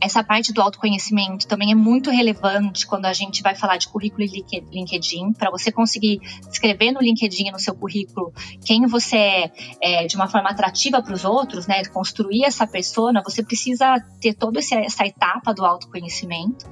essa 0.00 0.22
parte 0.22 0.52
do 0.52 0.60
autoconhecimento 0.60 1.46
também 1.46 1.72
é 1.72 1.74
muito 1.74 2.10
relevante 2.10 2.86
quando 2.86 3.06
a 3.06 3.12
gente 3.12 3.42
vai 3.42 3.54
falar 3.54 3.76
de 3.76 3.88
currículo 3.88 4.24
e 4.24 4.44
LinkedIn, 4.70 5.32
para 5.32 5.50
você 5.50 5.72
conseguir 5.72 6.20
escrever 6.50 6.92
no 6.92 7.00
LinkedIn, 7.00 7.50
no 7.50 7.58
seu 7.58 7.74
currículo, 7.74 8.32
quem 8.64 8.86
você 8.86 9.16
é, 9.16 9.52
é 9.82 10.06
de 10.06 10.16
uma 10.16 10.28
forma 10.28 10.50
atrativa 10.50 11.02
para 11.02 11.14
os 11.14 11.24
outros, 11.24 11.66
né? 11.66 11.84
Construir 11.86 12.44
essa 12.44 12.66
persona, 12.66 13.22
você 13.22 13.42
precisa 13.42 13.96
ter 14.20 14.34
toda 14.34 14.58
essa 14.58 15.06
etapa 15.06 15.52
do 15.54 15.64
autoconhecimento. 15.64 16.66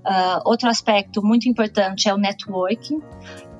Uh, 0.00 0.40
outro 0.46 0.68
aspecto 0.68 1.22
muito 1.22 1.48
importante 1.48 2.08
é 2.08 2.14
o 2.14 2.16
networking. 2.16 3.00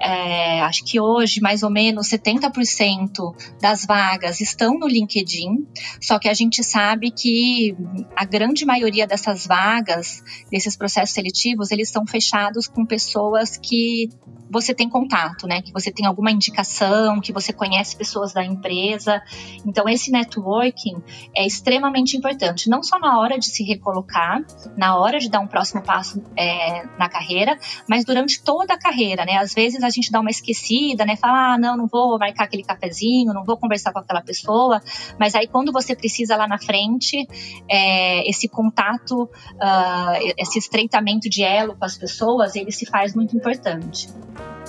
É, 0.01 0.61
acho 0.63 0.85
que 0.85 0.99
hoje, 0.99 1.41
mais 1.41 1.63
ou 1.63 1.71
menos 1.71 2.09
70% 2.09 3.35
das 3.61 3.85
vagas 3.85 4.41
estão 4.41 4.79
no 4.79 4.89
LinkedIn, 4.89 5.67
só 6.01 6.19
que 6.19 6.29
a 6.29 6.35
gente 6.35 6.65
sabe 6.65 7.11
que 7.11 7.77
a 8.17 8.25
grande 8.25 8.65
maioria 8.65 9.07
dessas 9.07 9.47
vagas, 9.47 10.23
desses 10.51 10.77
processos 10.77 11.15
seletivos, 11.15 11.71
eles 11.71 11.89
estão 11.89 12.07
fechados 12.07 12.67
com 12.67 12.87
pessoas 12.87 13.59
que 13.59 14.09
você 14.51 14.75
tem 14.75 14.89
contato, 14.89 15.47
né? 15.47 15.63
Que 15.63 15.73
você 15.73 15.93
tem 15.93 16.05
alguma 16.05 16.31
indicação, 16.31 17.21
que 17.21 17.33
você 17.33 17.53
conhece 17.53 17.97
pessoas 17.97 18.33
da 18.33 18.45
empresa. 18.45 19.23
Então, 19.65 19.89
esse 19.89 20.11
networking 20.11 21.01
é 21.37 21.47
extremamente 21.47 22.17
importante, 22.17 22.69
não 22.69 22.83
só 22.83 22.99
na 22.99 23.21
hora 23.21 23.39
de 23.39 23.47
se 23.47 23.63
recolocar, 23.63 24.43
na 24.77 24.97
hora 24.97 25.21
de 25.21 25.31
dar 25.31 25.41
um 25.41 25.47
próximo 25.47 25.83
passo 25.83 26.21
é, 26.37 26.85
na 26.99 27.09
carreira, 27.09 27.57
mas 27.89 28.05
durante 28.05 28.43
toda 28.43 28.75
a 28.75 28.79
carreira, 28.79 29.25
né? 29.25 29.37
Às 29.37 29.55
vezes 29.55 29.83
a 29.85 29.90
gente 29.91 30.11
dá 30.11 30.21
uma 30.21 30.31
esquecida, 30.31 31.05
né? 31.05 31.17
Fala, 31.17 31.55
ah, 31.55 31.59
não, 31.59 31.77
não 31.77 31.87
vou 31.87 32.19
marcar 32.19 32.45
aquele 32.45 32.63
cafezinho, 32.63 33.33
não 33.33 33.45
vou 33.45 33.57
conversar 33.57 33.93
com 33.93 33.99
aquela 33.99 34.23
pessoa, 34.23 34.81
mas 35.19 35.35
aí 35.35 35.47
quando 35.47 35.73
você 35.73 35.95
precisa 35.95 36.37
lá 36.37 36.47
na 36.47 36.59
frente, 36.59 37.27
é, 37.69 38.29
esse 38.29 38.49
contato, 38.49 39.25
uh, 39.25 40.33
esse 40.37 40.59
estreitamento 40.59 41.29
de 41.29 41.43
elo 41.43 41.77
com 41.77 41.85
as 41.85 41.97
pessoas, 41.97 42.55
ele 42.57 42.73
se 42.73 42.87
faz 42.87 43.15
muito 43.15 43.37
importante 43.37 44.09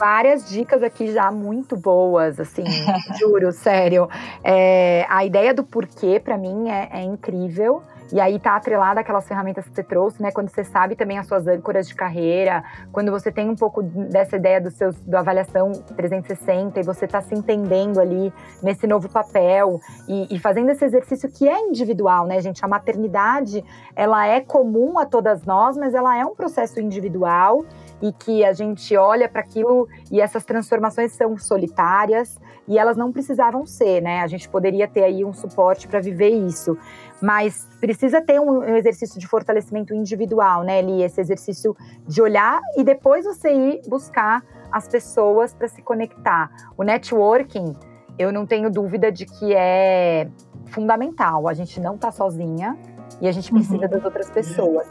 várias 0.01 0.50
dicas 0.50 0.82
aqui 0.82 1.13
já 1.13 1.32
muito 1.32 1.78
boas, 1.78 2.40
assim, 2.40 2.63
juro, 3.20 3.51
sério. 3.51 4.10
É, 4.44 5.06
a 5.08 5.24
ideia 5.24 5.54
do 5.54 5.63
porquê, 5.63 6.20
para 6.20 6.40
mim, 6.40 6.70
é, 6.70 6.90
é 6.92 7.04
incrível. 7.04 7.84
E 8.13 8.20
aí 8.20 8.39
tá 8.39 8.56
atrelada 8.56 9.00
aquelas 9.00 9.27
ferramentas 9.27 9.65
que 9.65 9.74
você 9.74 9.84
trouxe, 9.84 10.22
né? 10.22 10.32
Quando 10.32 10.50
você 10.50 10.63
sabe 10.63 10.96
também 10.96 11.18
as 11.18 11.27
suas 11.27 11.48
âncoras 11.48 11.88
de 11.88 11.96
carreira, 11.96 12.63
quando 12.91 13.12
você 13.12 13.32
tem 13.32 13.50
um 13.50 13.56
pouco 13.56 13.82
dessa 13.82 14.36
ideia 14.36 14.60
do 14.60 14.70
seu 14.70 14.91
do 14.91 15.15
avaliação 15.15 15.72
360 15.96 16.80
e 16.80 16.84
você 16.84 17.08
tá 17.08 17.22
se 17.22 17.34
entendendo 17.34 18.00
ali 18.00 18.34
nesse 18.62 18.86
novo 18.86 19.10
papel 19.10 19.80
e, 20.08 20.36
e 20.36 20.39
fazendo 20.39 20.70
esse 20.70 20.84
exercício 20.84 21.30
que 21.32 21.48
é 21.48 21.60
individual, 21.60 22.27
né, 22.27 22.41
gente? 22.41 22.63
A 22.63 22.68
maternidade, 22.68 23.63
ela 23.96 24.27
é 24.27 24.41
comum 24.41 25.00
a 25.00 25.06
todas 25.06 25.44
nós, 25.46 25.77
mas 25.77 25.94
ela 25.94 26.18
é 26.18 26.25
um 26.25 26.36
processo 26.36 26.80
individual 26.80 27.65
e 28.01 28.12
que 28.12 28.43
a 28.43 28.51
gente 28.51 28.96
olha 28.98 29.29
para 29.29 29.41
aquilo 29.41 29.88
e 30.12 30.20
essas 30.20 30.43
transformações 30.43 31.12
são 31.13 31.38
solitárias 31.38 32.39
e 32.67 32.77
elas 32.77 32.98
não 32.98 33.12
precisavam 33.12 33.65
ser, 33.65 34.01
né? 34.01 34.22
A 34.22 34.27
gente 34.27 34.50
poderia 34.50 34.88
ter 34.88 35.03
aí 35.03 35.24
um 35.24 35.34
suporte 35.34 35.88
para 35.88 36.00
viver 36.00 36.29
isso, 36.29 36.77
mas 37.22 37.67
precisa 37.79 38.22
ter 38.22 38.39
um, 38.39 38.63
exercício 38.63 39.20
de 39.20 39.27
fortalecimento 39.27 39.93
individual, 39.93 40.63
né, 40.63 40.79
Eli? 40.79 41.03
Esse 41.03 41.22
exercício 41.22 41.75
de 42.08 42.22
olhar 42.22 42.60
e 42.75 42.84
depois 42.84 43.25
você 43.25 43.53
ir 43.53 43.81
buscar 43.88 44.43
as 44.72 44.88
pessoas 44.88 45.53
para 45.53 45.67
se 45.67 45.81
conectar. 45.81 46.50
O 46.77 46.84
networking, 46.84 47.74
eu 48.17 48.31
não 48.31 48.46
tenho 48.46 48.72
dúvida 48.72 49.12
de 49.12 49.25
que 49.25 49.53
é 49.53 50.27
fundamental. 50.67 51.48
A 51.48 51.53
gente 51.53 51.79
não 51.79 51.96
está 51.96 52.12
sozinha 52.12 52.77
e 53.20 53.27
a 53.27 53.31
gente 53.31 53.51
precisa 53.51 53.84
uhum. 53.84 53.89
das 53.89 54.03
outras 54.03 54.29
pessoas 54.29 54.88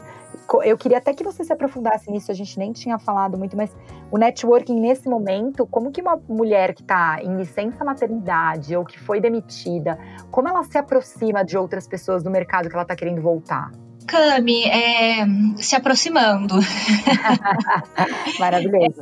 eu 0.63 0.77
queria 0.77 0.97
até 0.97 1.13
que 1.13 1.23
você 1.23 1.43
se 1.43 1.53
aprofundasse 1.53 2.11
nisso, 2.11 2.31
a 2.31 2.33
gente 2.33 2.57
nem 2.57 2.73
tinha 2.73 2.99
falado 2.99 3.37
muito, 3.37 3.55
mas 3.55 3.75
o 4.11 4.17
networking 4.17 4.79
nesse 4.79 5.07
momento, 5.07 5.65
como 5.67 5.91
que 5.91 6.01
uma 6.01 6.19
mulher 6.27 6.73
que 6.73 6.81
está 6.81 7.19
em 7.21 7.37
licença 7.37 7.85
maternidade 7.85 8.75
ou 8.75 8.83
que 8.83 8.99
foi 8.99 9.21
demitida, 9.21 9.97
como 10.29 10.49
ela 10.49 10.63
se 10.63 10.77
aproxima 10.77 11.45
de 11.45 11.57
outras 11.57 11.87
pessoas 11.87 12.23
do 12.23 12.29
mercado 12.29 12.67
que 12.67 12.75
ela 12.75 12.83
está 12.83 12.95
querendo 12.95 13.21
voltar? 13.21 13.71
Cami, 14.05 14.63
é, 14.65 15.25
se 15.57 15.75
aproximando. 15.75 16.55
Maravilhoso. 18.39 19.01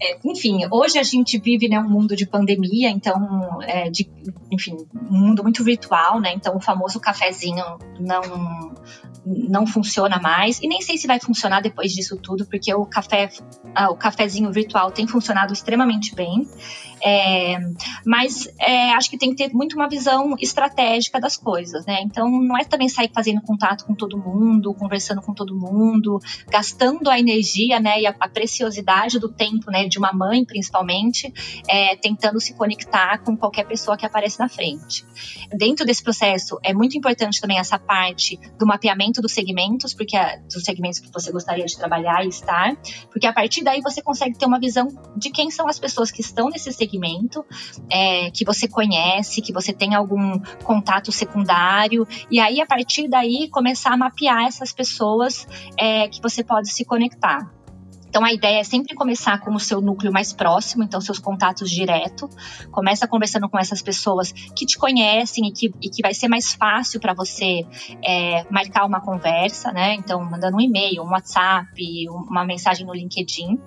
É, 0.00 0.18
enfim, 0.24 0.66
hoje 0.70 0.98
a 0.98 1.02
gente 1.02 1.38
vive 1.38 1.68
né, 1.68 1.78
um 1.78 1.88
mundo 1.88 2.16
de 2.16 2.26
pandemia, 2.26 2.90
então, 2.90 3.60
é, 3.62 3.90
de, 3.90 4.10
enfim, 4.50 4.76
um 4.94 5.18
mundo 5.18 5.42
muito 5.42 5.62
virtual, 5.62 6.20
né? 6.20 6.32
Então, 6.32 6.56
o 6.56 6.60
famoso 6.60 6.98
cafezinho 6.98 7.64
não 8.00 8.72
não 9.24 9.66
funciona 9.66 10.18
mais 10.18 10.60
e 10.60 10.66
nem 10.66 10.80
sei 10.80 10.96
se 10.96 11.06
vai 11.06 11.20
funcionar 11.20 11.60
depois 11.60 11.92
disso 11.92 12.16
tudo, 12.16 12.46
porque 12.46 12.74
o 12.74 12.84
café, 12.84 13.30
ah, 13.74 13.90
o 13.90 13.96
cafezinho 13.96 14.50
virtual 14.52 14.90
tem 14.90 15.06
funcionado 15.06 15.52
extremamente 15.52 16.14
bem. 16.14 16.46
É, 17.04 17.58
mas 18.06 18.48
é, 18.60 18.92
acho 18.92 19.10
que 19.10 19.18
tem 19.18 19.30
que 19.30 19.36
ter 19.36 19.52
muito 19.52 19.74
uma 19.74 19.88
visão 19.88 20.36
estratégica 20.40 21.20
das 21.20 21.36
coisas, 21.36 21.84
né? 21.84 22.00
Então 22.02 22.30
não 22.30 22.56
é 22.56 22.62
também 22.62 22.88
sair 22.88 23.10
fazendo 23.12 23.40
contato 23.40 23.84
com 23.84 23.92
todo 23.92 24.16
mundo, 24.16 24.72
conversando 24.72 25.20
com 25.20 25.34
todo 25.34 25.52
mundo, 25.52 26.20
gastando 26.48 27.10
a 27.10 27.18
energia, 27.18 27.80
né, 27.80 28.00
e 28.00 28.06
a, 28.06 28.14
a 28.20 28.28
preciosidade 28.28 29.18
do 29.18 29.28
tempo, 29.28 29.68
né, 29.70 29.88
de 29.88 29.98
uma 29.98 30.12
mãe 30.12 30.44
principalmente, 30.44 31.32
é, 31.68 31.96
tentando 31.96 32.40
se 32.40 32.54
conectar 32.54 33.18
com 33.18 33.36
qualquer 33.36 33.64
pessoa 33.64 33.96
que 33.96 34.06
aparece 34.06 34.38
na 34.38 34.48
frente. 34.48 35.04
Dentro 35.52 35.84
desse 35.84 36.04
processo 36.04 36.58
é 36.62 36.72
muito 36.72 36.96
importante 36.96 37.40
também 37.40 37.58
essa 37.58 37.80
parte 37.80 38.38
do 38.58 38.66
mapeamento 38.66 39.11
dos 39.20 39.32
segmentos, 39.32 39.92
porque 39.92 40.16
a, 40.16 40.36
dos 40.36 40.62
segmentos 40.62 41.00
que 41.00 41.10
você 41.12 41.30
gostaria 41.30 41.64
de 41.64 41.76
trabalhar 41.76 42.24
e 42.24 42.28
estar, 42.28 42.76
porque 43.10 43.26
a 43.26 43.32
partir 43.32 43.62
daí 43.62 43.80
você 43.80 44.00
consegue 44.00 44.38
ter 44.38 44.46
uma 44.46 44.58
visão 44.58 44.88
de 45.16 45.30
quem 45.30 45.50
são 45.50 45.68
as 45.68 45.78
pessoas 45.78 46.10
que 46.10 46.20
estão 46.20 46.48
nesse 46.48 46.72
segmento 46.72 47.44
é, 47.90 48.30
que 48.30 48.44
você 48.44 48.68
conhece, 48.68 49.42
que 49.42 49.52
você 49.52 49.72
tem 49.72 49.94
algum 49.94 50.38
contato 50.64 51.10
secundário, 51.12 52.06
e 52.30 52.40
aí 52.40 52.60
a 52.60 52.66
partir 52.66 53.08
daí 53.08 53.48
começar 53.50 53.92
a 53.92 53.96
mapear 53.96 54.46
essas 54.46 54.72
pessoas 54.72 55.46
é, 55.76 56.08
que 56.08 56.22
você 56.22 56.42
pode 56.44 56.70
se 56.70 56.84
conectar. 56.84 57.61
Então 58.12 58.26
a 58.26 58.30
ideia 58.30 58.60
é 58.60 58.62
sempre 58.62 58.94
começar 58.94 59.40
com 59.40 59.54
o 59.54 59.58
seu 59.58 59.80
núcleo 59.80 60.12
mais 60.12 60.34
próximo, 60.34 60.84
então 60.84 61.00
seus 61.00 61.18
contatos 61.18 61.70
direto. 61.70 62.28
Começa 62.70 63.08
conversando 63.08 63.48
com 63.48 63.58
essas 63.58 63.80
pessoas 63.80 64.32
que 64.32 64.66
te 64.66 64.76
conhecem 64.76 65.48
e 65.48 65.50
que, 65.50 65.72
e 65.80 65.88
que 65.88 66.02
vai 66.02 66.12
ser 66.12 66.28
mais 66.28 66.52
fácil 66.52 67.00
para 67.00 67.14
você 67.14 67.66
é, 68.04 68.44
marcar 68.50 68.84
uma 68.84 69.00
conversa, 69.00 69.72
né? 69.72 69.94
Então 69.94 70.22
mandando 70.22 70.58
um 70.58 70.60
e-mail, 70.60 71.02
um 71.02 71.08
WhatsApp, 71.08 71.72
uma 72.10 72.44
mensagem 72.44 72.84
no 72.84 72.92
LinkedIn. 72.92 73.58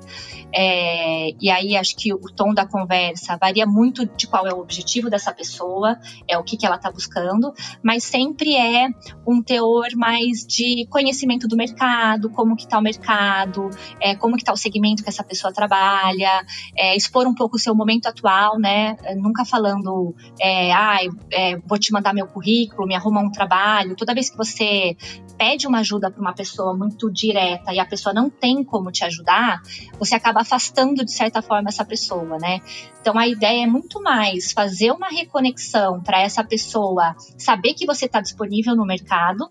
É, 0.54 1.32
e 1.42 1.50
aí 1.50 1.76
acho 1.76 1.96
que 1.96 2.14
o 2.14 2.20
tom 2.20 2.54
da 2.54 2.68
conversa 2.68 3.36
varia 3.38 3.66
muito 3.66 4.06
de 4.06 4.28
qual 4.28 4.46
é 4.46 4.54
o 4.54 4.60
objetivo 4.60 5.10
dessa 5.10 5.34
pessoa, 5.34 5.98
é 6.28 6.38
o 6.38 6.44
que, 6.44 6.56
que 6.56 6.68
ela 6.68 6.76
está 6.76 6.92
buscando, 6.92 7.52
mas 7.82 8.04
sempre 8.04 8.56
é 8.56 8.90
um 9.28 9.42
teor 9.42 9.88
mais 9.96 10.46
de 10.46 10.86
conhecimento 10.92 11.48
do 11.48 11.58
mercado, 11.58 12.30
como 12.30 12.56
que 12.56 12.66
está 12.66 12.78
o 12.78 12.82
mercado, 12.82 13.72
é, 14.00 14.16
como 14.16 14.35
como 14.36 14.38
que 14.38 14.44
está 14.44 14.54
o 14.54 14.58
segmento 14.58 15.04
que 15.04 15.10
essa 15.10 15.24
pessoa 15.24 15.54
trabalha, 15.54 16.46
é, 16.76 16.96
expor 16.96 17.26
um 17.26 17.34
pouco 17.34 17.56
o 17.56 17.60
seu 17.60 17.74
momento 17.74 18.08
atual, 18.08 18.60
né? 18.60 18.98
Nunca 19.16 19.46
falando, 19.46 20.14
é, 20.40 20.72
ah, 20.74 20.98
é, 21.32 21.58
vou 21.58 21.78
te 21.80 21.92
mandar 21.92 22.14
meu 22.14 22.28
currículo, 22.28 22.88
me 22.88 22.96
arruma 22.96 23.22
um 23.22 23.32
trabalho. 23.32 23.96
Toda 23.96 24.14
vez 24.14 24.30
que 24.30 24.38
você 24.38 24.96
pede 25.38 25.68
uma 25.68 25.80
ajuda 25.80 26.12
para 26.12 26.22
uma 26.22 26.34
pessoa 26.34 26.76
muito 26.76 27.12
direta 27.12 27.74
e 27.74 27.80
a 27.80 27.86
pessoa 27.86 28.14
não 28.14 28.30
tem 28.30 28.64
como 28.64 28.92
te 28.92 29.04
ajudar, 29.06 29.62
você 29.98 30.16
acaba 30.16 30.42
afastando 30.42 31.04
de 31.04 31.12
certa 31.12 31.42
forma 31.42 31.70
essa 31.70 31.86
pessoa, 31.86 32.38
né? 32.38 32.62
Então 33.00 33.18
a 33.18 33.28
ideia 33.28 33.64
é 33.64 33.68
muito 33.68 34.02
mais 34.02 34.52
fazer 34.52 34.92
uma 34.92 35.10
reconexão 35.10 36.02
para 36.02 36.22
essa 36.22 36.44
pessoa 36.44 37.16
saber 37.38 37.74
que 37.74 37.86
você 37.86 38.06
está 38.06 38.20
disponível 38.20 38.76
no 38.76 38.86
mercado 38.86 39.48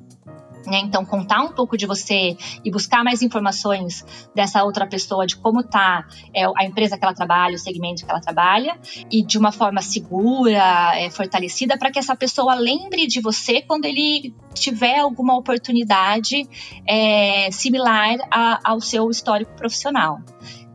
né? 0.66 0.80
Então, 0.84 1.04
contar 1.04 1.42
um 1.42 1.52
pouco 1.52 1.76
de 1.76 1.86
você 1.86 2.36
e 2.64 2.70
buscar 2.70 3.04
mais 3.04 3.22
informações 3.22 4.04
dessa 4.34 4.64
outra 4.64 4.86
pessoa, 4.86 5.26
de 5.26 5.36
como 5.36 5.60
está 5.60 6.04
é, 6.34 6.44
a 6.44 6.64
empresa 6.64 6.98
que 6.98 7.04
ela 7.04 7.14
trabalha, 7.14 7.54
o 7.54 7.58
segmento 7.58 8.04
que 8.04 8.10
ela 8.10 8.20
trabalha, 8.20 8.78
e 9.10 9.24
de 9.24 9.38
uma 9.38 9.52
forma 9.52 9.80
segura, 9.80 10.92
é, 10.96 11.10
fortalecida, 11.10 11.78
para 11.78 11.90
que 11.90 11.98
essa 11.98 12.16
pessoa 12.16 12.54
lembre 12.54 13.06
de 13.06 13.20
você 13.20 13.62
quando 13.62 13.84
ele 13.84 14.34
tiver 14.54 14.98
alguma 14.98 15.36
oportunidade 15.36 16.48
é, 16.86 17.50
similar 17.50 18.16
a, 18.30 18.60
ao 18.64 18.80
seu 18.80 19.10
histórico 19.10 19.54
profissional. 19.56 20.20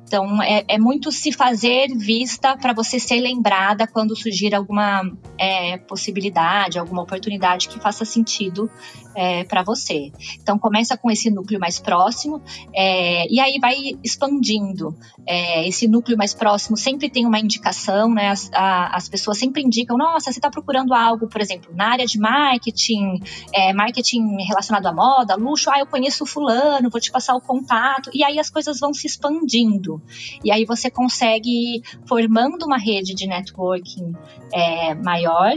Então, 0.10 0.42
é, 0.42 0.66
é 0.68 0.80
muito 0.80 1.12
se 1.12 1.32
fazer 1.32 1.88
vista 1.96 2.58
para 2.58 2.74
você 2.74 3.00
ser 3.00 3.22
lembrada 3.22 3.86
quando 3.86 4.16
surgir 4.16 4.56
alguma 4.56 5.04
é, 5.38 5.78
possibilidade, 5.78 6.80
alguma 6.80 7.04
oportunidade 7.04 7.70
que 7.70 7.80
faça 7.80 8.04
sentido 8.04 8.68
é, 9.16 9.44
para 9.44 9.64
você. 9.64 10.12
Então, 10.42 10.58
começa 10.58 10.98
com 10.98 11.10
esse 11.10 11.30
núcleo 11.30 11.60
mais 11.60 11.80
próximo 11.80 12.42
é, 12.74 13.32
e 13.32 13.40
aí 13.40 13.60
vai 13.60 13.76
expandindo. 14.04 14.96
É, 15.26 15.68
esse 15.68 15.88
núcleo 15.88 16.18
mais 16.18 16.34
próximo 16.34 16.78
sempre 16.78 17.10
tem 17.10 17.26
uma 17.26 17.40
indicação, 17.40 18.14
né? 18.14 18.30
As, 18.30 18.50
a, 18.54 18.96
as 18.96 19.10
pessoas 19.10 19.38
sempre 19.38 19.62
indicam: 19.62 19.98
nossa, 19.98 20.32
você 20.32 20.40
está 20.40 20.50
procurando 20.50 20.94
algo, 20.94 21.28
por 21.28 21.42
exemplo, 21.42 21.74
na 21.76 21.92
área 21.92 22.06
de 22.06 22.20
marketing, 22.20 23.20
é, 23.54 23.74
marketing 23.74 24.38
relacionado 24.44 24.86
à 24.86 24.94
moda, 24.94 25.36
luxo. 25.36 25.70
Ah, 25.70 25.80
eu 25.80 25.86
conheço 25.86 26.24
o 26.24 26.28
fulano, 26.28 26.90
vou 26.90 27.02
te 27.02 27.12
passar 27.12 27.36
o 27.36 27.42
contato. 27.42 28.10
E 28.14 28.24
aí 28.24 28.40
as 28.40 28.50
coisas 28.50 28.80
vão 28.80 28.94
se 28.94 29.08
expandindo. 29.08 30.02
E 30.44 30.52
aí 30.52 30.66
você 30.66 30.90
consegue 30.90 31.84
formando 32.08 32.66
uma 32.66 32.78
rede 32.78 33.14
de 33.14 33.28
networking 33.28 34.14
é, 34.54 34.94
maior 34.96 35.54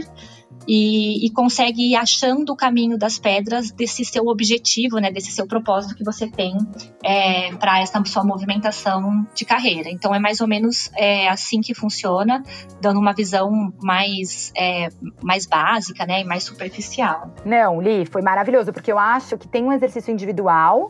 e, 0.67 1.25
e, 1.25 1.29
consegue 1.31 1.91
ir 1.91 1.95
achando 1.95 2.51
o 2.51 2.55
caminho 2.55 2.97
das 2.97 3.17
pedras 3.17 3.71
desse 3.71 4.05
seu 4.05 4.27
objetivo, 4.27 4.97
né, 4.97 5.11
desse 5.11 5.31
seu 5.31 5.47
propósito 5.47 5.95
que 5.95 6.03
você 6.03 6.27
tem 6.27 6.57
é, 7.03 7.53
para 7.55 7.79
essa 7.79 8.03
sua 8.05 8.23
movimentação 8.23 9.25
de 9.33 9.45
carreira. 9.45 9.89
Então 9.89 10.13
é 10.13 10.19
mais 10.19 10.41
ou 10.41 10.47
menos 10.47 10.91
é, 10.95 11.27
assim 11.29 11.61
que 11.61 11.73
funciona, 11.73 12.43
dando 12.81 12.99
uma 12.99 13.13
visão 13.13 13.73
mais, 13.81 14.51
é, 14.55 14.89
mais 15.21 15.45
básica, 15.45 16.05
né, 16.05 16.21
e 16.21 16.23
mais 16.23 16.43
superficial. 16.43 17.33
Não, 17.45 17.81
Li, 17.81 18.05
foi 18.05 18.21
maravilhoso 18.21 18.71
porque 18.71 18.91
eu 18.91 18.99
acho 18.99 19.37
que 19.37 19.47
tem 19.47 19.63
um 19.63 19.73
exercício 19.73 20.11
individual 20.11 20.89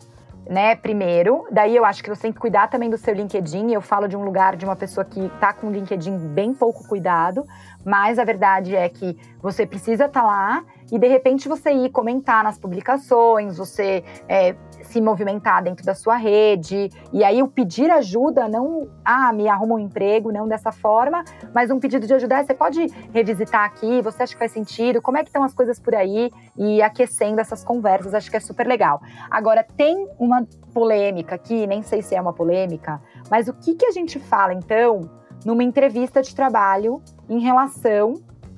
né, 0.49 0.75
primeiro. 0.75 1.45
Daí 1.51 1.75
eu 1.75 1.85
acho 1.85 2.03
que 2.03 2.09
você 2.09 2.23
tem 2.23 2.31
que 2.31 2.39
cuidar 2.39 2.67
também 2.67 2.89
do 2.89 2.97
seu 2.97 3.13
LinkedIn. 3.13 3.71
Eu 3.71 3.81
falo 3.81 4.07
de 4.07 4.15
um 4.15 4.23
lugar 4.23 4.55
de 4.55 4.65
uma 4.65 4.75
pessoa 4.75 5.05
que 5.05 5.29
tá 5.39 5.53
com 5.53 5.67
o 5.67 5.71
LinkedIn 5.71 6.17
bem 6.33 6.53
pouco 6.53 6.87
cuidado, 6.87 7.45
mas 7.85 8.19
a 8.19 8.23
verdade 8.23 8.75
é 8.75 8.87
que 8.89 9.17
você 9.41 9.65
precisa 9.65 10.05
estar 10.05 10.21
tá 10.21 10.25
lá 10.25 10.65
e 10.91 10.97
de 10.97 11.07
repente 11.07 11.49
você 11.49 11.71
ir 11.71 11.89
comentar 11.89 12.43
nas 12.43 12.57
publicações, 12.57 13.57
você 13.57 14.03
é, 14.27 14.55
se 14.83 15.01
movimentar 15.01 15.63
dentro 15.63 15.85
da 15.85 15.95
sua 15.95 16.15
rede. 16.15 16.89
E 17.11 17.23
aí 17.23 17.41
o 17.41 17.47
pedir 17.47 17.89
ajuda, 17.89 18.47
não, 18.47 18.89
ah, 19.03 19.33
me 19.33 19.47
arruma 19.47 19.75
um 19.75 19.79
emprego, 19.79 20.31
não 20.31 20.47
dessa 20.47 20.71
forma, 20.71 21.23
mas 21.53 21.71
um 21.71 21.79
pedido 21.79 22.05
de 22.05 22.13
ajuda, 22.13 22.35
é, 22.35 22.43
você 22.43 22.53
pode 22.53 22.85
revisitar 23.11 23.63
aqui, 23.65 24.01
você 24.01 24.23
acha 24.23 24.33
que 24.33 24.39
faz 24.39 24.51
sentido, 24.51 25.01
como 25.01 25.17
é 25.17 25.23
que 25.23 25.29
estão 25.29 25.43
as 25.43 25.53
coisas 25.53 25.79
por 25.79 25.95
aí? 25.95 26.31
E 26.57 26.81
aquecendo 26.81 27.41
essas 27.41 27.63
conversas, 27.63 28.13
acho 28.13 28.29
que 28.29 28.37
é 28.37 28.39
super 28.39 28.67
legal. 28.67 29.01
Agora, 29.29 29.63
tem 29.63 30.07
uma 30.19 30.45
polêmica 30.73 31.35
aqui, 31.35 31.65
nem 31.65 31.81
sei 31.81 32.01
se 32.01 32.15
é 32.15 32.21
uma 32.21 32.33
polêmica, 32.33 33.01
mas 33.29 33.47
o 33.47 33.53
que, 33.53 33.75
que 33.75 33.85
a 33.85 33.91
gente 33.91 34.19
fala, 34.19 34.53
então, 34.53 35.09
numa 35.45 35.63
entrevista 35.63 36.21
de 36.21 36.35
trabalho 36.35 37.01
em 37.29 37.39
relação 37.39 38.15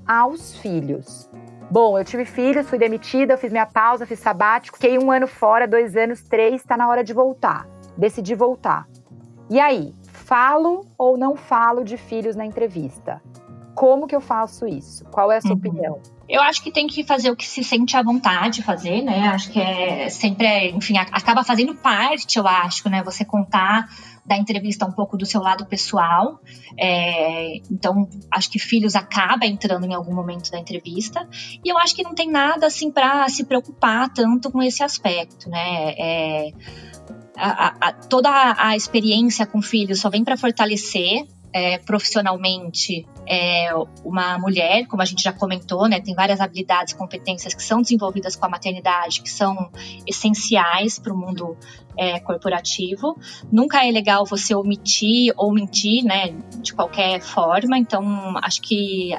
aos 0.07 0.55
filhos? 0.57 1.29
Bom, 1.69 1.97
eu 1.97 2.05
tive 2.05 2.25
filhos, 2.25 2.69
fui 2.69 2.77
demitida, 2.77 3.37
fiz 3.37 3.51
minha 3.51 3.65
pausa, 3.65 4.05
fiz 4.05 4.19
sabático, 4.19 4.77
fiquei 4.77 4.99
um 4.99 5.11
ano 5.11 5.27
fora, 5.27 5.67
dois 5.67 5.95
anos, 5.95 6.21
três, 6.21 6.61
está 6.61 6.77
na 6.77 6.87
hora 6.87 7.03
de 7.03 7.13
voltar. 7.13 7.67
Decidi 7.97 8.35
voltar. 8.35 8.87
E 9.49 9.59
aí, 9.59 9.93
falo 10.03 10.85
ou 10.97 11.17
não 11.17 11.35
falo 11.35 11.83
de 11.83 11.97
filhos 11.97 12.35
na 12.35 12.45
entrevista? 12.45 13.21
Como 13.73 14.07
que 14.07 14.15
eu 14.15 14.21
faço 14.21 14.67
isso? 14.67 15.05
Qual 15.05 15.31
é 15.31 15.37
a 15.37 15.41
sua 15.41 15.51
uhum. 15.51 15.57
opinião? 15.57 15.99
Eu 16.27 16.41
acho 16.41 16.61
que 16.63 16.71
tem 16.71 16.87
que 16.87 17.03
fazer 17.03 17.29
o 17.29 17.35
que 17.35 17.45
se 17.45 17.63
sente 17.63 17.95
à 17.95 18.01
vontade 18.01 18.55
de 18.55 18.63
fazer, 18.63 19.01
né? 19.01 19.27
Acho 19.27 19.51
que 19.51 19.59
é 19.59 20.09
sempre, 20.09 20.69
enfim, 20.71 20.97
acaba 20.97 21.43
fazendo 21.43 21.75
parte, 21.75 22.37
eu 22.37 22.47
acho, 22.47 22.89
né? 22.89 23.03
Você 23.03 23.23
contar 23.23 23.87
da 24.25 24.35
entrevista 24.35 24.85
um 24.85 24.91
pouco 24.91 25.17
do 25.17 25.25
seu 25.25 25.39
lado 25.39 25.65
pessoal. 25.67 26.39
É, 26.77 27.57
então, 27.71 28.09
acho 28.31 28.49
que 28.49 28.57
filhos 28.57 28.95
acaba 28.95 29.45
entrando 29.45 29.85
em 29.85 29.93
algum 29.93 30.13
momento 30.13 30.49
da 30.49 30.57
entrevista. 30.57 31.27
E 31.63 31.69
eu 31.69 31.77
acho 31.77 31.95
que 31.95 32.03
não 32.03 32.15
tem 32.15 32.29
nada 32.29 32.65
assim 32.65 32.91
para 32.91 33.29
se 33.29 33.45
preocupar 33.45 34.11
tanto 34.11 34.51
com 34.51 34.63
esse 34.63 34.83
aspecto, 34.83 35.47
né? 35.47 35.93
É, 35.97 36.51
a, 37.37 37.89
a, 37.89 37.93
toda 37.93 38.55
a 38.57 38.75
experiência 38.75 39.45
com 39.45 39.61
filhos 39.61 39.99
só 39.99 40.09
vem 40.09 40.23
para 40.23 40.37
fortalecer 40.37 41.27
é, 41.55 41.77
profissionalmente 41.77 43.07
é 43.25 43.69
uma 44.03 44.37
mulher, 44.37 44.85
como 44.87 45.01
a 45.01 45.05
gente 45.05 45.23
já 45.23 45.31
comentou, 45.31 45.87
né, 45.87 46.01
tem 46.01 46.13
várias 46.13 46.41
habilidades 46.41 46.93
competências 46.93 47.53
que 47.53 47.63
são 47.63 47.81
desenvolvidas 47.81 48.35
com 48.35 48.45
a 48.45 48.49
maternidade, 48.49 49.21
que 49.21 49.29
são 49.29 49.71
essenciais 50.05 50.99
para 50.99 51.13
o 51.13 51.17
mundo 51.17 51.57
é, 51.97 52.19
corporativo. 52.19 53.17
Nunca 53.51 53.85
é 53.85 53.91
legal 53.91 54.25
você 54.25 54.53
omitir 54.53 55.33
ou 55.37 55.53
mentir, 55.53 56.03
né, 56.03 56.35
de 56.61 56.73
qualquer 56.73 57.21
forma. 57.21 57.77
Então, 57.77 58.35
acho 58.41 58.61
que 58.61 59.11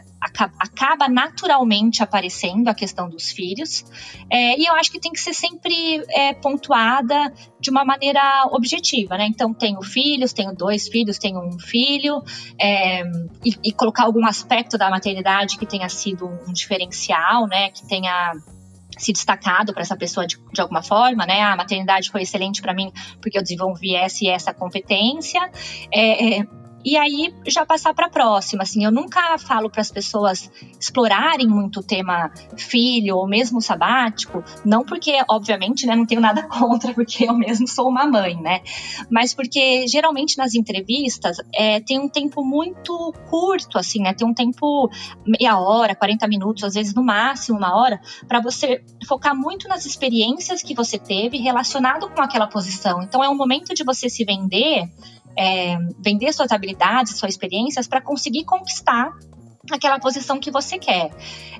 acaba 0.58 1.08
naturalmente 1.08 2.02
aparecendo 2.02 2.68
a 2.68 2.74
questão 2.74 3.08
dos 3.08 3.30
filhos. 3.30 3.84
É, 4.30 4.58
e 4.58 4.66
eu 4.66 4.74
acho 4.74 4.90
que 4.90 4.98
tem 4.98 5.12
que 5.12 5.20
ser 5.20 5.32
sempre 5.32 6.02
é, 6.10 6.34
pontuada 6.34 7.32
de 7.60 7.70
uma 7.70 7.84
maneira 7.84 8.48
objetiva, 8.50 9.16
né? 9.16 9.26
Então, 9.26 9.54
tenho 9.54 9.80
filhos, 9.82 10.32
tenho 10.32 10.54
dois 10.54 10.88
filhos, 10.88 11.18
tenho 11.18 11.40
um 11.40 11.58
filho, 11.58 12.22
é, 12.58 13.02
e, 13.44 13.54
e 13.64 13.72
colocar 13.72 14.04
algum 14.04 14.26
aspecto 14.26 14.76
da 14.76 14.90
maternidade 14.90 15.58
que 15.58 15.66
tenha 15.66 15.88
sido 15.88 16.26
um 16.26 16.52
diferencial, 16.52 17.46
né? 17.46 17.70
Que 17.70 17.86
tenha 17.86 18.32
se 18.96 19.12
destacado 19.12 19.72
para 19.72 19.82
essa 19.82 19.96
pessoa 19.96 20.26
de, 20.26 20.38
de, 20.52 20.60
alguma 20.60 20.82
forma, 20.82 21.26
né? 21.26 21.42
A 21.42 21.56
maternidade 21.56 22.10
foi 22.10 22.22
excelente 22.22 22.62
para 22.62 22.74
mim 22.74 22.92
porque 23.20 23.38
eu 23.38 23.42
desenvolvi 23.42 23.94
essa 23.94 24.24
e 24.24 24.28
essa 24.28 24.54
competência. 24.54 25.40
É, 25.92 26.38
é, 26.38 26.46
e 26.86 26.96
aí 26.96 27.34
já 27.48 27.66
passar 27.66 27.92
para 27.92 28.06
a 28.06 28.08
próxima. 28.08 28.62
Assim, 28.62 28.84
eu 28.84 28.92
nunca 28.92 29.36
falo 29.38 29.68
para 29.68 29.80
as 29.80 29.90
pessoas 29.90 30.48
explorarem 30.80 31.48
muito 31.48 31.80
o 31.80 31.82
tema 31.82 32.30
filho 32.56 33.16
ou 33.16 33.26
mesmo 33.26 33.60
sabático, 33.60 34.44
não 34.64 34.84
porque, 34.84 35.12
obviamente, 35.28 35.84
né, 35.84 35.96
não 35.96 36.06
tenho 36.06 36.20
nada 36.20 36.44
contra, 36.46 36.94
porque 36.94 37.24
eu 37.24 37.34
mesmo 37.36 37.66
sou 37.66 37.88
uma 37.88 38.06
mãe, 38.06 38.40
né? 38.40 38.60
Mas 39.10 39.34
porque 39.34 39.88
geralmente 39.88 40.38
nas 40.38 40.54
entrevistas 40.54 41.38
é, 41.52 41.80
tem 41.80 41.98
um 41.98 42.08
tempo 42.08 42.44
muito 42.44 43.12
curto, 43.28 43.78
assim, 43.78 44.00
né? 44.00 44.14
Tem 44.14 44.24
um 44.24 44.34
tempo 44.34 44.88
meia 45.26 45.58
hora, 45.58 45.92
40 45.92 46.28
minutos, 46.28 46.62
às 46.62 46.74
vezes 46.74 46.94
no 46.94 47.02
máximo 47.02 47.58
uma 47.58 47.74
hora, 47.76 48.00
para 48.28 48.40
você 48.40 48.80
focar 49.08 49.34
muito 49.34 49.66
nas 49.66 49.86
experiências 49.86 50.62
que 50.62 50.72
você 50.72 51.00
teve 51.00 51.38
relacionado 51.38 52.08
com 52.10 52.22
aquela 52.22 52.46
posição. 52.46 53.02
Então 53.02 53.24
é 53.24 53.28
um 53.28 53.36
momento 53.36 53.74
de 53.74 53.82
você 53.82 54.08
se 54.08 54.24
vender 54.24 54.88
é, 55.36 55.76
vender 55.98 56.32
suas 56.32 56.52
habilidades, 56.52 57.18
suas 57.18 57.32
experiências 57.32 57.86
para 57.86 58.00
conseguir 58.00 58.44
conquistar 58.44 59.12
aquela 59.74 59.98
posição 59.98 60.38
que 60.38 60.50
você 60.50 60.78
quer. 60.78 61.10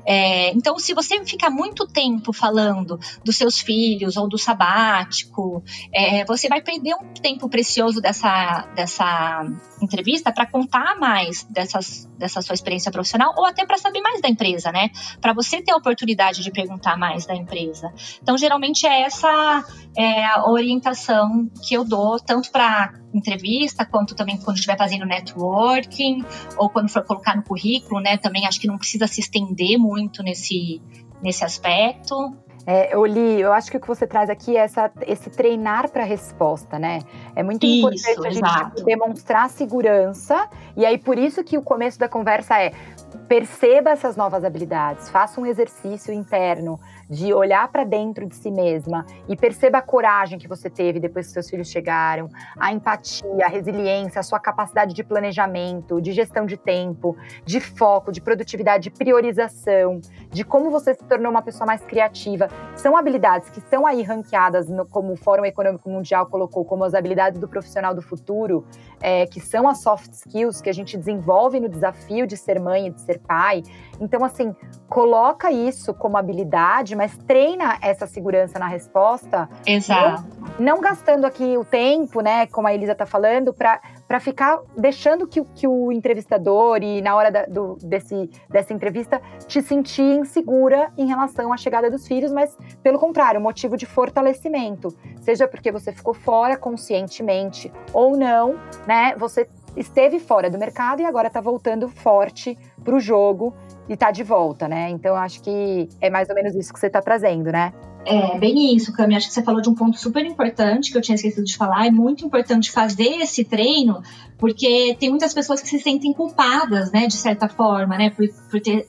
É, 0.09 0.51
então, 0.53 0.79
se 0.79 0.95
você 0.95 1.25
fica 1.25 1.51
muito 1.51 1.85
tempo 1.87 2.33
falando 2.33 2.99
dos 3.25 3.37
seus 3.37 3.59
filhos 3.59 4.17
ou 4.17 4.29
do 4.29 4.39
sabático, 4.39 5.65
é, 5.93 6.25
você 6.25 6.49
vai 6.49 6.63
perder 6.63 6.95
um 6.95 7.13
tempo 7.15 7.49
precioso 7.49 8.01
dessa, 8.01 8.69
dessa 8.77 9.45
entrevista 9.83 10.33
para 10.33 10.47
contar 10.47 10.97
mais 10.97 11.45
dessas, 11.51 12.09
dessa 12.17 12.41
sua 12.41 12.55
experiência 12.55 12.93
profissional 12.93 13.35
ou 13.37 13.45
até 13.45 13.67
para 13.67 13.79
saber 13.79 14.01
mais 14.01 14.21
da 14.21 14.29
empresa, 14.29 14.71
né? 14.71 14.91
Para 15.21 15.33
você 15.33 15.61
ter 15.61 15.73
a 15.73 15.77
oportunidade 15.77 16.43
de 16.43 16.53
perguntar 16.53 16.97
mais 16.97 17.27
da 17.27 17.35
empresa. 17.35 17.93
Então, 18.23 18.39
geralmente 18.39 18.87
é 18.87 19.03
essa 19.03 19.65
é, 19.97 20.25
a 20.25 20.49
orientação 20.49 21.51
que 21.67 21.75
eu 21.75 21.85
dou, 21.85 22.21
tanto 22.21 22.53
para 22.53 22.95
entrevista, 23.17 23.85
quanto 23.85 24.15
também 24.15 24.37
quando 24.37 24.57
estiver 24.57 24.77
fazendo 24.77 25.05
networking, 25.05 26.25
ou 26.57 26.69
quando 26.69 26.89
for 26.89 27.03
colocar 27.05 27.37
no 27.37 27.43
currículo, 27.43 28.01
né? 28.01 28.17
Também 28.17 28.47
acho 28.47 28.61
que 28.61 28.67
não 28.67 28.79
precisa 28.79 29.07
se 29.07 29.21
estender 29.21 29.79
muito 29.79 30.23
nesse, 30.23 30.81
nesse 31.23 31.45
aspecto. 31.45 32.37
É, 32.67 32.93
eu 32.93 33.07
li, 33.07 33.41
eu 33.41 33.53
acho 33.53 33.71
que 33.71 33.77
o 33.77 33.81
que 33.81 33.87
você 33.87 34.09
traz 34.09 34.29
aqui 34.29 34.57
é 34.57 34.61
essa, 34.61 34.91
esse 35.07 35.31
treinar 35.31 35.89
para 35.89 36.03
resposta, 36.03 36.81
né? 36.81 36.99
É 37.37 37.43
muito 37.43 37.65
isso, 37.65 37.79
importante 37.79 38.27
a 38.27 38.31
gente 38.31 38.45
exato. 38.45 38.85
demonstrar 38.85 39.49
segurança, 39.49 40.49
e 40.77 40.85
aí 40.85 40.99
por 40.99 41.17
isso 41.17 41.45
que 41.45 41.57
o 41.57 41.63
começo 41.63 41.97
da 41.97 42.09
conversa 42.09 42.61
é 42.61 42.73
perceba 43.17 43.91
essas 43.91 44.17
novas 44.17 44.45
habilidades, 44.45 45.09
faça 45.09 45.41
um 45.41 45.47
exercício 45.47 46.13
interno 46.13 46.79
de 47.09 47.33
olhar 47.33 47.69
para 47.69 47.85
dentro 47.85 48.27
de 48.27 48.35
si 48.35 48.51
mesma 48.51 49.07
e 49.29 49.37
perceba 49.37 49.79
a 49.79 49.83
coragem 49.83 50.39
que 50.39 50.49
você 50.49 50.69
teve 50.69 50.99
depois 50.99 51.27
que 51.27 51.33
seus 51.33 51.49
filhos 51.49 51.69
chegaram, 51.69 52.29
a 52.59 52.73
empatia, 52.73 53.45
a 53.45 53.49
resiliência, 53.49 54.21
a 54.21 54.23
sua 54.23 54.41
capacidade 54.41 54.95
de 54.95 55.05
planejamento, 55.05 56.01
de 56.01 56.13
gestão 56.13 56.47
de 56.47 56.57
tempo, 56.57 57.17
de 57.45 57.61
foco, 57.61 58.11
de 58.11 58.21
produtividade, 58.21 58.85
de 58.85 58.91
priorização, 58.91 60.01
de 60.31 60.45
como 60.45 60.71
você 60.71 60.95
se 60.95 61.05
tornou 61.05 61.31
uma 61.31 61.43
pessoa 61.43 61.67
mais 61.67 61.83
criativa. 61.83 62.49
São 62.75 62.97
habilidades 62.97 63.51
que 63.51 63.59
estão 63.59 63.87
aí 63.87 64.03
ranqueadas 64.03 64.69
no, 64.69 64.85
como 64.85 65.13
o 65.13 65.17
Fórum 65.17 65.45
Econômico 65.45 65.89
Mundial 65.89 66.27
colocou 66.27 66.65
como 66.65 66.85
as 66.85 66.95
habilidades 66.95 67.39
do 67.39 67.49
profissional 67.49 67.95
do 67.95 68.03
futuro, 68.03 68.65
é, 69.01 69.27
que 69.27 69.41
são 69.41 69.69
as 69.69 69.79
soft 69.79 70.13
skills 70.13 70.61
que 70.61 70.69
a 70.69 70.75
gente 70.75 70.97
desenvolve 70.97 71.61
no 71.61 71.69
desafio 71.69 72.27
de 72.27 72.37
ser 72.37 72.59
mãe 72.59 72.89
e 72.89 72.91
de 72.91 73.01
ser 73.07 73.21
pai. 73.21 73.63
Então, 74.01 74.25
assim, 74.25 74.55
coloca 74.89 75.51
isso 75.51 75.95
como 75.95 76.17
habilidade, 76.17 76.95
mas 76.95 77.17
treina 77.27 77.79
essa 77.81 78.07
segurança 78.07 78.59
na 78.59 78.67
resposta. 78.67 79.49
Exato. 79.65 80.25
Não, 80.59 80.77
não 80.77 80.81
gastando 80.81 81.25
aqui 81.25 81.57
o 81.57 81.65
tempo, 81.65 82.21
né, 82.21 82.47
como 82.49 82.69
a 82.69 82.75
Elisa 82.75 82.93
está 82.93 83.07
falando, 83.07 83.55
para 83.55 84.21
ficar 84.21 84.61
deixando 84.77 85.27
que, 85.27 85.43
que 85.55 85.67
o 85.67 85.91
entrevistador 85.91 86.83
e 86.83 87.01
na 87.01 87.15
hora 87.17 87.31
da, 87.31 87.47
do, 87.47 87.77
desse, 87.83 88.31
dessa 88.51 88.73
entrevista 88.73 89.21
te 89.47 89.63
sentir 89.63 90.03
insegura 90.03 90.93
em 90.99 91.07
relação 91.07 91.53
à 91.53 91.57
chegada 91.57 91.91
dos 91.91 92.07
filhos, 92.07 92.33
mas 92.33 92.57
pelo 92.83 92.99
contrário, 92.99 93.41
motivo 93.41 93.77
de 93.77 93.87
fortalecimento. 93.87 94.89
Seja 95.21 95.49
porque 95.49 95.73
você 95.73 95.93
ficou 95.93 96.15
fora 96.15 96.57
conscientemente 96.57 97.73
ou 97.93 98.17
não, 98.17 98.59
né? 98.87 99.15
Você 99.17 99.49
esteve 99.77 100.19
fora 100.19 100.51
do 100.51 100.59
mercado 100.59 101.01
e 101.03 101.05
agora 101.05 101.29
está 101.29 101.41
voltando 101.41 101.89
forte 101.89 102.59
para 102.83 102.95
o 102.95 103.01
jogo 103.01 103.55
e 103.89 103.97
tá 103.97 104.11
de 104.11 104.23
volta, 104.23 104.67
né? 104.67 104.91
Então 104.91 105.15
acho 105.15 105.43
que 105.43 105.89
é 106.01 106.11
mais 106.11 106.29
ou 106.29 106.35
menos 106.35 106.55
isso 106.55 106.73
que 106.73 106.81
você 106.81 106.91
tá 106.91 107.01
trazendo, 107.01 107.53
né? 107.53 107.73
É, 108.07 108.39
bem 108.39 108.75
isso, 108.75 108.93
Cami. 108.93 109.17
Acho 109.17 109.27
que 109.27 109.35
você 109.35 109.43
falou 109.43 109.61
de 109.61 109.69
um 109.69 109.75
ponto 109.75 109.99
super 109.99 110.25
importante 110.25 110.93
que 110.93 110.97
eu 110.97 111.03
tinha 111.03 111.17
esquecido 111.17 111.45
de 111.45 111.57
falar. 111.57 111.87
É 111.87 111.91
muito 111.91 112.25
importante 112.25 112.71
fazer 112.71 113.21
esse 113.21 113.45
treino, 113.45 114.01
porque 114.39 114.97
tem 114.99 115.11
muitas 115.11 115.35
pessoas 115.35 115.61
que 115.61 115.69
se 115.69 115.81
sentem 115.81 116.13
culpadas, 116.13 116.93
né, 116.93 117.09
de 117.09 117.17
certa 117.17 117.49
forma, 117.49 117.99
né, 117.99 118.11
por, 118.11 118.25
por 118.49 118.61
ter 118.61 118.89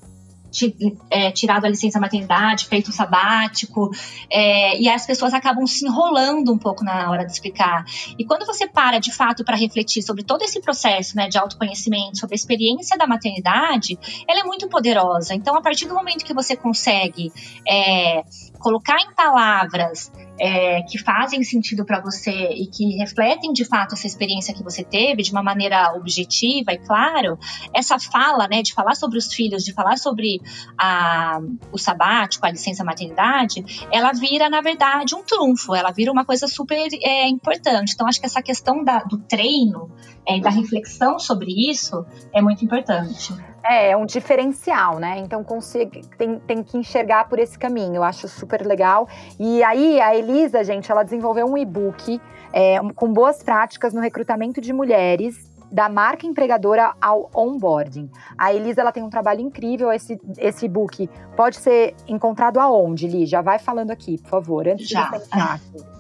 é, 1.10 1.32
tirado 1.32 1.66
a 1.66 1.70
licença 1.70 2.00
maternidade, 2.00 2.66
feito 2.66 2.90
o 2.90 2.92
sabático, 2.92 3.90
é, 4.32 4.80
e 4.80 4.90
as 4.90 5.06
pessoas 5.06 5.34
acabam 5.34 5.66
se 5.68 5.86
enrolando 5.86 6.52
um 6.52 6.58
pouco 6.58 6.84
na 6.84 7.10
hora 7.10 7.26
de 7.26 7.32
explicar. 7.32 7.86
E 8.18 8.26
quando 8.26 8.46
você 8.46 8.68
para 8.68 9.00
de 9.00 9.12
fato 9.12 9.44
para 9.44 9.56
refletir 9.56 10.02
sobre 10.02 10.24
todo 10.24 10.44
esse 10.44 10.62
processo 10.62 11.16
né, 11.16 11.28
de 11.28 11.38
autoconhecimento, 11.38 12.18
sobre 12.18 12.36
a 12.36 12.38
experiência 12.38 12.98
da 12.98 13.08
maternidade, 13.08 13.98
ela 14.28 14.42
é 14.42 14.44
muito 14.44 14.68
poderosa. 14.68 15.34
Então, 15.34 15.56
a 15.56 15.62
partir 15.62 15.88
do 15.88 15.94
momento 15.94 16.26
que 16.26 16.34
você 16.34 16.56
consegue 16.56 17.32
é, 17.68 18.24
colocar 18.58 18.98
em 19.00 19.14
palavras 19.14 20.12
é, 20.40 20.82
que 20.84 20.98
fazem 20.98 21.44
sentido 21.44 21.86
para 21.86 22.00
você 22.00 22.32
e 22.32 22.68
que 22.68 22.98
refletem 22.98 23.52
de 23.52 23.66
fato 23.66 23.94
essa 23.94 24.08
experiência 24.08 24.54
que 24.54 24.64
você 24.64 24.84
teve 24.84 25.24
de 25.24 25.32
uma 25.32 25.42
maneira 25.42 25.94
objetiva 25.96 26.74
e 26.74 26.78
claro, 26.78 27.38
essa 27.74 27.98
fala, 28.00 28.48
né, 28.48 28.62
de 28.62 28.74
falar 28.74 28.96
sobre 28.96 29.18
os 29.18 29.34
filhos, 29.34 29.64
de 29.64 29.74
falar 29.74 29.98
sobre 29.98 30.42
a, 30.78 31.40
o 31.72 31.78
sabático, 31.78 32.46
a 32.46 32.52
licença 32.52 32.84
maternidade, 32.84 33.88
ela 33.92 34.12
vira 34.12 34.50
na 34.50 34.62
verdade 34.62 35.16
um 35.16 35.24
trunfo, 35.24 35.76
ela 35.76 35.92
vira 35.92 36.12
uma 36.12 36.26
coisa 36.26 36.48
super 36.48 36.88
é, 37.02 37.28
importante. 37.28 37.94
Então 37.94 38.08
acho 38.08 38.20
que 38.20 38.26
essa 38.26 38.42
questão 38.42 38.84
da, 38.84 39.00
do 39.00 39.18
treino, 39.18 39.92
é, 40.28 40.40
da 40.40 40.50
reflexão 40.50 41.20
sobre 41.20 41.52
isso 41.70 42.06
é 42.34 42.42
muito 42.42 42.64
importante. 42.64 43.34
É, 43.68 43.92
é 43.92 43.98
um 43.98 44.06
diferencial, 44.06 45.00
né? 45.00 45.20
Então 45.20 45.44
consigo, 45.44 45.92
tem, 46.18 46.40
tem 46.40 46.64
que 46.64 46.78
enxergar 46.78 47.28
por 47.28 47.40
esse 47.40 47.58
caminho. 47.58 47.96
Eu 47.96 48.04
acho 48.04 48.28
super 48.28 48.66
legal. 48.66 49.08
E 49.40 49.64
aí 49.64 50.00
a 50.00 50.16
Elisa, 50.16 50.64
gente, 50.64 50.92
ela 50.92 51.04
desenvolveu 51.04 51.46
um 51.46 51.58
e-book 51.58 52.22
é, 52.54 52.80
com 52.96 53.12
boas 53.12 53.44
práticas 53.44 53.94
no 53.94 54.02
recrutamento 54.02 54.62
de 54.62 54.72
mulheres 54.72 55.48
da 55.72 55.90
marca 55.90 56.26
empregadora 56.26 56.94
ao 57.02 57.30
onboarding. 57.36 58.10
A 58.38 58.54
Elisa 58.54 58.82
ela 58.82 58.92
tem 58.92 59.04
um 59.04 59.10
trabalho 59.10 59.42
incrível. 59.42 59.92
Esse, 59.92 60.20
esse 60.38 60.66
e-book 60.66 61.10
pode 61.36 61.58
ser 61.58 61.94
encontrado 62.08 62.60
aonde, 62.60 63.08
Li? 63.08 63.26
Já 63.26 63.42
vai 63.42 63.60
falando 63.60 63.92
aqui, 63.92 64.18
por 64.18 64.30
favor, 64.30 64.68
antes 64.68 64.88
Já. 64.88 65.10
de 65.10 65.20
você 65.20 65.97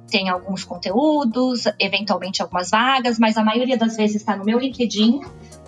tem 0.08 0.28
alguns 0.28 0.62
conteúdos, 0.62 1.64
eventualmente 1.80 2.40
algumas 2.42 2.70
vagas, 2.70 3.18
mas 3.18 3.36
a 3.36 3.42
maioria 3.42 3.76
das 3.76 3.96
vezes 3.96 4.14
está 4.16 4.36
no 4.36 4.44
meu 4.44 4.58
LinkedIn 4.58 5.20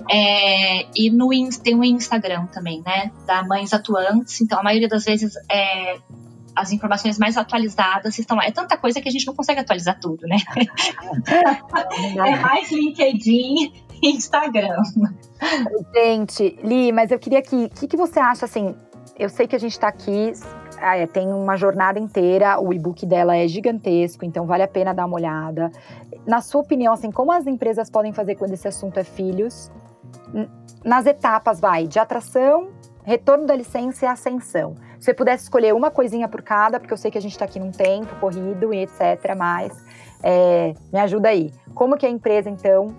é, 0.08 0.86
e 0.94 1.10
no 1.10 1.30
tem 1.62 1.74
o 1.74 1.82
Instagram 1.82 2.46
também, 2.46 2.80
né, 2.84 3.10
da 3.26 3.42
Mães 3.42 3.72
Atuantes. 3.72 4.40
Então, 4.40 4.60
a 4.60 4.62
maioria 4.62 4.88
das 4.88 5.04
vezes 5.04 5.34
é, 5.50 5.98
as 6.54 6.70
informações 6.70 7.18
mais 7.18 7.36
atualizadas 7.36 8.16
estão 8.18 8.36
lá. 8.36 8.44
É 8.44 8.52
tanta 8.52 8.76
coisa 8.76 9.00
que 9.00 9.08
a 9.08 9.12
gente 9.12 9.26
não 9.26 9.34
consegue 9.34 9.60
atualizar 9.60 9.98
tudo, 9.98 10.26
né? 10.26 10.36
é 12.24 12.36
mais 12.36 12.70
LinkedIn 12.70 13.72
Instagram. 14.04 14.76
Gente, 15.94 16.58
Li, 16.62 16.92
mas 16.92 17.10
eu 17.10 17.18
queria 17.18 17.42
que. 17.42 17.64
O 17.64 17.70
que, 17.70 17.86
que 17.86 17.96
você 17.96 18.20
acha 18.20 18.44
assim? 18.44 18.74
Eu 19.18 19.28
sei 19.28 19.46
que 19.46 19.54
a 19.54 19.58
gente 19.58 19.72
está 19.72 19.88
aqui, 19.88 20.32
ah, 20.80 20.96
é, 20.96 21.06
tem 21.06 21.32
uma 21.32 21.56
jornada 21.56 22.00
inteira, 22.00 22.60
o 22.60 22.72
e-book 22.72 23.06
dela 23.06 23.36
é 23.36 23.46
gigantesco, 23.46 24.24
então 24.24 24.44
vale 24.44 24.64
a 24.64 24.68
pena 24.68 24.92
dar 24.92 25.06
uma 25.06 25.14
olhada. 25.14 25.70
Na 26.26 26.40
sua 26.40 26.62
opinião, 26.62 26.92
assim, 26.92 27.12
como 27.12 27.30
as 27.30 27.46
empresas 27.46 27.88
podem 27.88 28.12
fazer 28.12 28.34
quando 28.34 28.52
esse 28.54 28.66
assunto 28.66 28.98
é 28.98 29.04
filhos? 29.04 29.70
Nas 30.84 31.06
etapas, 31.06 31.60
vai, 31.60 31.86
de 31.86 31.98
atração, 31.98 32.70
retorno 33.04 33.46
da 33.46 33.54
licença 33.54 34.04
e 34.04 34.08
ascensão. 34.08 34.74
Se 34.98 35.06
você 35.06 35.14
pudesse 35.14 35.44
escolher 35.44 35.74
uma 35.74 35.90
coisinha 35.90 36.26
por 36.26 36.42
cada, 36.42 36.80
porque 36.80 36.92
eu 36.92 36.98
sei 36.98 37.10
que 37.10 37.18
a 37.18 37.20
gente 37.20 37.32
está 37.32 37.44
aqui 37.44 37.60
num 37.60 37.70
tempo 37.70 38.16
corrido 38.16 38.74
e 38.74 38.82
etc, 38.82 39.36
mas 39.36 39.72
é, 40.22 40.74
me 40.92 40.98
ajuda 40.98 41.28
aí. 41.28 41.52
Como 41.74 41.96
que 41.96 42.06
a 42.06 42.10
empresa, 42.10 42.48
então, 42.48 42.94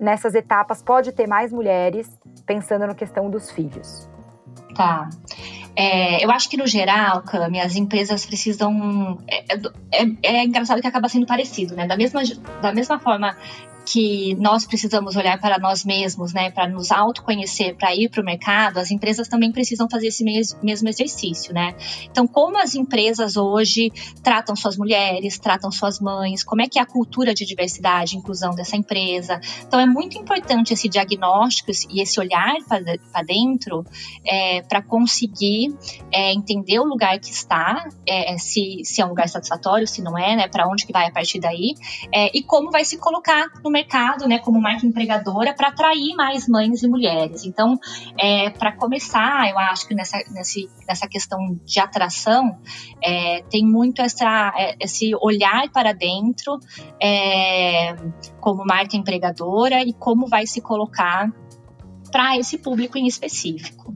nessas 0.00 0.34
etapas 0.34 0.82
pode 0.82 1.12
ter 1.12 1.26
mais 1.26 1.52
mulheres 1.52 2.08
pensando 2.46 2.86
na 2.86 2.94
questão 2.94 3.30
dos 3.30 3.50
filhos? 3.50 4.08
Tá. 4.74 5.08
É, 5.76 6.24
eu 6.24 6.30
acho 6.30 6.48
que 6.48 6.56
no 6.56 6.66
geral, 6.66 7.22
Cami, 7.22 7.60
as 7.60 7.76
empresas 7.76 8.26
precisam. 8.26 9.18
É, 9.28 9.54
é, 9.92 10.06
é, 10.22 10.44
engraçado 10.44 10.80
que 10.80 10.86
acaba 10.86 11.08
sendo 11.08 11.26
parecido, 11.26 11.76
né? 11.76 11.86
Da 11.86 11.96
mesma, 11.96 12.22
da 12.60 12.72
mesma 12.72 12.98
forma 12.98 13.36
que 13.90 14.36
nós 14.36 14.64
precisamos 14.64 15.16
olhar 15.16 15.40
para 15.40 15.58
nós 15.58 15.84
mesmos, 15.84 16.32
né, 16.32 16.48
para 16.48 16.68
nos 16.68 16.92
autoconhecer, 16.92 17.76
para 17.76 17.92
ir 17.92 18.08
para 18.08 18.22
o 18.22 18.24
mercado, 18.24 18.78
as 18.78 18.92
empresas 18.92 19.26
também 19.26 19.50
precisam 19.50 19.88
fazer 19.90 20.06
esse 20.06 20.22
mesmo 20.22 20.88
exercício, 20.88 21.52
né? 21.52 21.74
Então, 22.04 22.24
como 22.26 22.56
as 22.56 22.76
empresas 22.76 23.36
hoje 23.36 23.90
tratam 24.22 24.54
suas 24.54 24.76
mulheres, 24.76 25.40
tratam 25.40 25.72
suas 25.72 25.98
mães, 25.98 26.44
como 26.44 26.62
é 26.62 26.68
que 26.68 26.78
é 26.78 26.82
a 26.82 26.86
cultura 26.86 27.34
de 27.34 27.44
diversidade 27.44 28.16
inclusão 28.16 28.54
dessa 28.54 28.76
empresa? 28.76 29.40
Então, 29.66 29.80
é 29.80 29.86
muito 29.86 30.16
importante 30.16 30.72
esse 30.72 30.88
diagnóstico 30.88 31.72
e 31.90 32.00
esse 32.00 32.20
olhar 32.20 32.54
para 32.68 33.22
dentro 33.24 33.84
é, 34.24 34.62
para 34.62 34.80
conseguir 34.82 35.74
é, 36.12 36.32
entender 36.32 36.78
o 36.78 36.84
lugar 36.84 37.18
que 37.18 37.30
está, 37.30 37.88
é, 38.06 38.38
se, 38.38 38.82
se 38.84 39.00
é 39.00 39.04
um 39.04 39.08
lugar 39.08 39.28
satisfatório, 39.28 39.86
se 39.86 40.00
não 40.00 40.16
é, 40.16 40.36
né? 40.36 40.48
Para 40.48 40.68
onde 40.68 40.86
que 40.86 40.92
vai 40.92 41.08
a 41.08 41.10
partir 41.10 41.40
daí 41.40 41.74
é, 42.12 42.30
e 42.36 42.40
como 42.42 42.70
vai 42.70 42.84
se 42.84 42.96
colocar 42.96 43.48
no 43.64 43.70
mercado 43.70 43.79
mercado, 43.80 44.28
né, 44.28 44.38
como 44.38 44.60
marca 44.60 44.86
empregadora, 44.86 45.54
para 45.54 45.68
atrair 45.68 46.14
mais 46.14 46.46
mães 46.46 46.82
e 46.82 46.88
mulheres. 46.88 47.44
Então, 47.44 47.78
é, 48.18 48.50
para 48.50 48.72
começar, 48.72 49.48
eu 49.48 49.58
acho 49.58 49.88
que 49.88 49.94
nessa, 49.94 50.18
nesse, 50.30 50.68
nessa 50.86 51.08
questão 51.08 51.38
de 51.64 51.80
atração, 51.80 52.58
é, 53.02 53.42
tem 53.50 53.64
muito 53.64 54.02
essa, 54.02 54.52
é, 54.56 54.76
esse 54.80 55.12
olhar 55.20 55.70
para 55.70 55.92
dentro 55.92 56.58
é, 57.00 57.94
como 58.40 58.64
marca 58.64 58.96
empregadora 58.96 59.82
e 59.82 59.92
como 59.92 60.26
vai 60.26 60.46
se 60.46 60.60
colocar 60.60 61.32
para 62.12 62.36
esse 62.36 62.58
público 62.58 62.98
em 62.98 63.06
específico. 63.06 63.94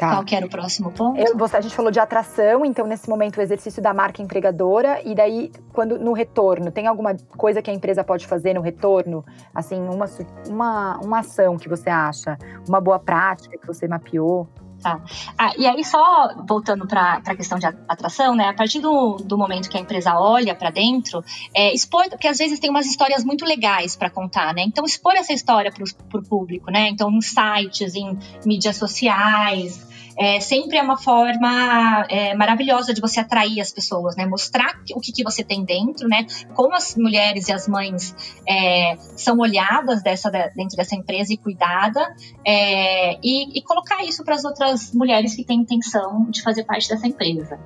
Tá. 0.00 0.12
Qual 0.12 0.24
que 0.24 0.34
era 0.34 0.46
o 0.46 0.48
próximo 0.48 0.90
ponto? 0.90 1.20
Eu, 1.20 1.36
você, 1.36 1.58
a 1.58 1.60
gente 1.60 1.74
falou 1.74 1.90
de 1.90 2.00
atração, 2.00 2.64
então 2.64 2.86
nesse 2.86 3.06
momento 3.06 3.36
o 3.36 3.42
exercício 3.42 3.82
da 3.82 3.92
marca 3.92 4.22
empregadora 4.22 4.98
e 5.04 5.14
daí 5.14 5.52
quando 5.74 5.98
no 5.98 6.14
retorno 6.14 6.70
tem 6.70 6.86
alguma 6.86 7.14
coisa 7.36 7.60
que 7.60 7.70
a 7.70 7.74
empresa 7.74 8.02
pode 8.02 8.26
fazer 8.26 8.54
no 8.54 8.62
retorno, 8.62 9.22
assim 9.54 9.78
uma 9.78 10.06
uma, 10.48 10.98
uma 11.04 11.18
ação 11.18 11.58
que 11.58 11.68
você 11.68 11.90
acha, 11.90 12.38
uma 12.66 12.80
boa 12.80 12.98
prática 12.98 13.58
que 13.58 13.66
você 13.66 13.86
mapeou? 13.86 14.48
Tá. 14.82 14.98
Ah, 15.36 15.52
e 15.58 15.66
aí, 15.66 15.84
só 15.84 16.34
voltando 16.48 16.86
para 16.86 17.20
a 17.26 17.36
questão 17.36 17.58
de 17.58 17.66
atração, 17.66 18.34
né? 18.34 18.48
A 18.48 18.54
partir 18.54 18.80
do, 18.80 19.16
do 19.16 19.36
momento 19.36 19.68
que 19.68 19.76
a 19.76 19.80
empresa 19.80 20.18
olha 20.18 20.54
para 20.54 20.70
dentro, 20.70 21.22
é, 21.54 21.74
expor, 21.74 22.08
porque 22.08 22.26
às 22.26 22.38
vezes 22.38 22.58
tem 22.58 22.70
umas 22.70 22.86
histórias 22.86 23.22
muito 23.22 23.44
legais 23.44 23.94
para 23.94 24.08
contar, 24.08 24.54
né? 24.54 24.62
Então, 24.62 24.82
expor 24.86 25.14
essa 25.16 25.34
história 25.34 25.70
para 25.70 26.18
o 26.18 26.22
público, 26.22 26.70
né? 26.70 26.88
Então, 26.88 27.10
em 27.10 27.20
sites, 27.20 27.94
em 27.94 28.18
mídias 28.46 28.78
sociais, 28.78 29.89
é, 30.20 30.38
sempre 30.38 30.76
é 30.76 30.82
uma 30.82 30.98
forma 30.98 32.06
é, 32.10 32.34
maravilhosa 32.34 32.92
de 32.92 33.00
você 33.00 33.20
atrair 33.20 33.58
as 33.58 33.72
pessoas, 33.72 34.14
né? 34.16 34.26
Mostrar 34.26 34.78
o 34.94 35.00
que, 35.00 35.12
que 35.12 35.24
você 35.24 35.42
tem 35.42 35.64
dentro, 35.64 36.06
né? 36.06 36.26
Como 36.54 36.74
as 36.74 36.94
mulheres 36.94 37.48
e 37.48 37.52
as 37.52 37.66
mães 37.66 38.14
é, 38.46 38.96
são 39.16 39.38
olhadas 39.38 40.02
dessa, 40.02 40.28
dentro 40.30 40.76
dessa 40.76 40.94
empresa 40.94 41.32
e 41.32 41.38
cuidada, 41.38 42.14
é, 42.46 43.14
e, 43.22 43.58
e, 43.58 43.62
colocar 43.62 44.04
isso 44.04 44.22
para 44.22 44.34
as 44.34 44.44
outras 44.44 44.92
mulheres 44.92 45.34
que 45.34 45.42
têm 45.42 45.60
intenção 45.60 46.26
de 46.30 46.42
fazer 46.42 46.64
parte 46.64 46.90
dessa 46.90 47.06
empresa. 47.06 47.58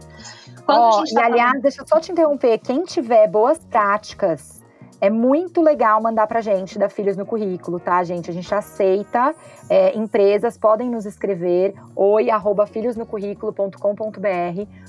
oh, 0.69 1.03
e 1.05 1.13
tá 1.13 1.25
aliás, 1.25 1.51
falando... 1.51 1.63
deixa 1.63 1.83
eu 1.83 1.89
só 1.89 1.99
te 1.99 2.13
interromper. 2.13 2.59
Quem 2.59 2.85
tiver 2.85 3.27
boas 3.27 3.59
práticas 3.59 4.54
é 5.05 5.11
muito 5.11 5.61
legal 5.61 6.01
mandar 6.01 6.27
pra 6.27 6.41
gente 6.41 6.79
da 6.79 6.89
Filhos 6.89 7.15
no 7.15 7.27
Currículo, 7.27 7.79
tá, 7.79 8.03
gente? 8.03 8.31
A 8.31 8.33
gente 8.33 8.55
aceita, 8.55 9.35
é, 9.69 9.95
empresas 9.95 10.57
podem 10.57 10.89
nos 10.89 11.05
escrever 11.05 11.75
oi 11.95 12.31
arroba 12.31 12.67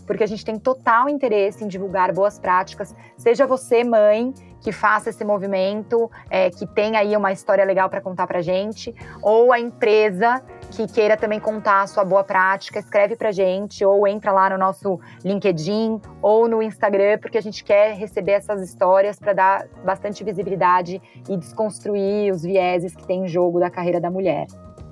porque 0.07 0.23
a 0.23 0.27
gente 0.27 0.45
tem 0.45 0.57
total 0.57 1.09
interesse 1.09 1.65
em 1.65 1.67
divulgar 1.67 2.13
boas 2.13 2.39
práticas. 2.39 2.95
Seja 3.17 3.45
você, 3.45 3.83
mãe, 3.83 4.33
que 4.61 4.71
faça 4.71 5.09
esse 5.09 5.25
movimento, 5.25 6.09
é, 6.29 6.49
que 6.49 6.65
tem 6.65 6.95
aí 6.95 7.15
uma 7.17 7.33
história 7.33 7.65
legal 7.65 7.89
para 7.89 7.99
contar 7.99 8.25
pra 8.25 8.41
gente, 8.41 8.95
ou 9.21 9.51
a 9.51 9.59
empresa 9.59 10.41
que 10.75 10.87
queira 10.87 11.15
também 11.15 11.39
contar 11.39 11.83
a 11.83 11.87
sua 11.87 12.03
boa 12.03 12.23
prática, 12.23 12.79
escreve 12.79 13.15
pra 13.15 13.31
gente 13.31 13.85
ou 13.85 14.05
entra 14.05 14.31
lá 14.31 14.49
no 14.49 14.57
nosso 14.57 14.99
LinkedIn 15.23 16.01
ou 16.21 16.49
no 16.49 16.61
Instagram, 16.61 17.17
porque 17.19 17.37
a 17.37 17.41
gente 17.41 17.63
quer 17.63 17.95
receber 17.95 18.33
essas 18.33 18.61
histórias 18.61 19.17
para 19.17 19.33
dar 19.33 19.67
bastante 19.85 20.23
visibilidade 20.23 21.01
e 21.29 21.37
desconstruir 21.37 22.31
os 22.31 22.43
vieses 22.43 22.93
que 22.93 23.07
tem 23.07 23.23
em 23.23 23.27
jogo 23.27 23.59
da 23.59 23.69
carreira 23.69 24.01
da 24.01 24.11
mulher. 24.11 24.47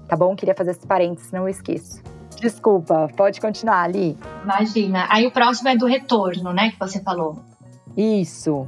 Tá 0.08 0.16
bom? 0.16 0.36
Queria 0.36 0.56
fazer 0.56 0.72
esse 0.72 0.88
parênteses, 0.88 1.32
não 1.32 1.50
esqueço. 1.50 2.02
Desculpa, 2.40 3.10
pode 3.16 3.42
continuar, 3.42 3.84
Ali. 3.84 4.18
Imagina. 4.44 5.06
Aí 5.10 5.26
o 5.28 5.32
próximo 5.32 5.70
é 5.70 5.76
do 5.76 5.86
retorno, 5.86 6.54
né, 6.54 6.72
que 6.72 6.80
você 6.80 7.02
falou. 7.02 7.38
Isso. 7.96 8.68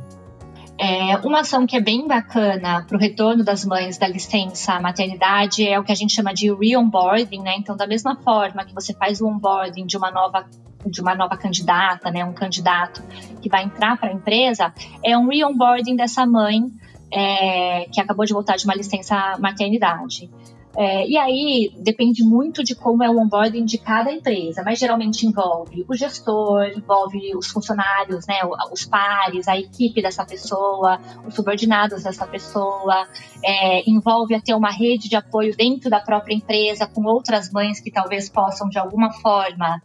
É, 0.78 1.18
uma 1.26 1.40
ação 1.40 1.66
que 1.66 1.78
é 1.78 1.82
bem 1.82 2.06
bacana 2.06 2.84
para 2.86 2.98
o 2.98 3.00
retorno 3.00 3.44
das 3.44 3.64
mães 3.64 3.98
da 3.98 4.08
licença 4.08 4.80
maternidade 4.80 5.66
é 5.66 5.80
o 5.80 5.84
que 5.84 5.92
a 5.92 5.96
gente 5.96 6.14
chama 6.14 6.34
de 6.34 6.54
re-onboarding, 6.54 7.40
né? 7.40 7.56
Então, 7.58 7.78
da 7.78 7.88
mesma 7.88 8.18
forma 8.18 8.66
que 8.66 8.74
você 8.74 8.94
faz 8.94 9.22
o 9.22 9.28
onboarding 9.28 9.86
de 9.86 9.96
uma 9.98 10.12
nova 10.12 10.46
de 10.86 11.02
uma 11.02 11.16
nova 11.16 11.36
candidata, 11.36 12.12
né, 12.12 12.24
um 12.24 12.34
candidato 12.34 13.02
que 13.42 13.50
vai 13.50 13.64
entrar 13.64 13.98
para 13.98 14.10
a 14.10 14.14
empresa, 14.14 14.72
é 15.04 15.18
um 15.18 15.28
re-onboarding 15.28 15.96
dessa 15.96 16.28
mãe 16.28 16.62
é, 17.12 17.88
que 17.92 18.00
acabou 18.00 18.24
de 18.24 18.34
voltar 18.34 18.56
de 18.56 18.66
uma 18.66 18.76
licença 18.76 19.36
maternidade. 19.40 20.30
É, 20.78 21.08
e 21.08 21.18
aí 21.18 21.74
depende 21.80 22.24
muito 22.24 22.64
de 22.64 22.76
como 22.76 23.04
é 23.04 23.10
o 23.10 23.18
onboarding 23.18 23.66
de 23.66 23.78
cada 23.78 24.12
empresa, 24.12 24.62
mas 24.64 24.78
geralmente 24.78 25.26
envolve 25.26 25.86
o 25.88 25.96
gestor, 25.96 26.66
envolve 26.76 27.36
os 27.36 27.48
funcionários, 27.48 28.28
né, 28.28 28.42
os 28.72 28.86
pares, 28.86 29.48
a 29.48 29.58
equipe 29.58 30.02
dessa 30.02 30.26
pessoa, 30.26 31.00
os 31.26 31.34
subordinados 31.34 32.04
dessa 32.04 32.28
pessoa, 32.28 33.08
é, 33.44 33.90
envolve 33.90 34.40
ter 34.42 34.54
uma 34.54 34.72
rede 34.72 35.08
de 35.08 35.16
apoio 35.16 35.56
dentro 35.56 35.90
da 35.90 36.00
própria 36.00 36.36
empresa 36.36 36.88
com 36.88 37.04
outras 37.06 37.50
mães 37.52 37.80
que 37.80 37.92
talvez 37.92 38.30
possam 38.30 38.68
de 38.68 38.78
alguma 38.78 39.12
forma 39.14 39.82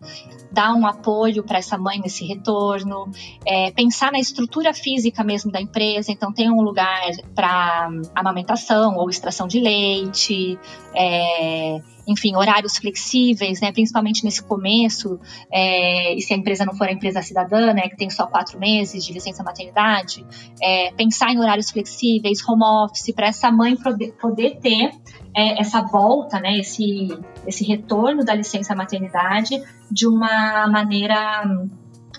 dar 0.51 0.75
um 0.75 0.87
apoio 0.87 1.45
para 1.45 1.59
essa 1.59 1.79
mãe 1.79 2.01
nesse 2.01 2.27
retorno, 2.27 3.09
é, 3.47 3.71
pensar 3.71 4.11
na 4.11 4.19
estrutura 4.19 4.75
física 4.75 5.23
mesmo 5.23 5.53
da 5.53 5.61
empresa, 5.61 6.11
então 6.11 6.33
tem 6.33 6.51
um 6.51 6.61
lugar 6.61 7.11
para 7.35 7.89
amamentação 8.15 8.97
ou 8.97 9.09
extração 9.09 9.47
de 9.47 9.61
leite, 9.61 10.59
é, 10.95 11.81
enfim, 12.07 12.35
horários 12.35 12.77
flexíveis, 12.77 13.61
né, 13.61 13.71
principalmente 13.73 14.25
nesse 14.25 14.43
começo, 14.43 15.21
é, 15.51 16.15
e 16.15 16.21
se 16.21 16.33
a 16.35 16.37
empresa 16.37 16.65
não 16.65 16.75
for 16.75 16.89
a 16.89 16.93
empresa 16.93 17.23
cidadã, 17.23 17.73
né, 17.73 17.89
que 17.89 17.97
tem 17.97 18.11
só 18.11 18.27
quatro 18.27 18.59
meses 18.59 19.05
de 19.05 19.13
licença 19.13 19.43
maternidade, 19.43 20.27
é, 20.61 20.93
pensar 20.93 21.33
em 21.33 21.39
horários 21.39 21.71
flexíveis, 21.71 22.47
home 22.47 22.65
office, 22.65 23.15
para 23.15 23.29
essa 23.29 23.51
mãe 23.51 23.77
poder, 23.77 24.59
ter 24.61 24.91
é, 25.37 25.61
essa 25.61 25.83
volta, 25.83 26.41
né, 26.41 26.59
esse, 26.59 27.09
esse 27.47 27.65
retorno 27.65 28.25
da 28.25 28.35
licença 28.35 28.75
maternidade 28.75 29.63
de 29.91 30.07
uma 30.07 30.67
maneira 30.67 31.45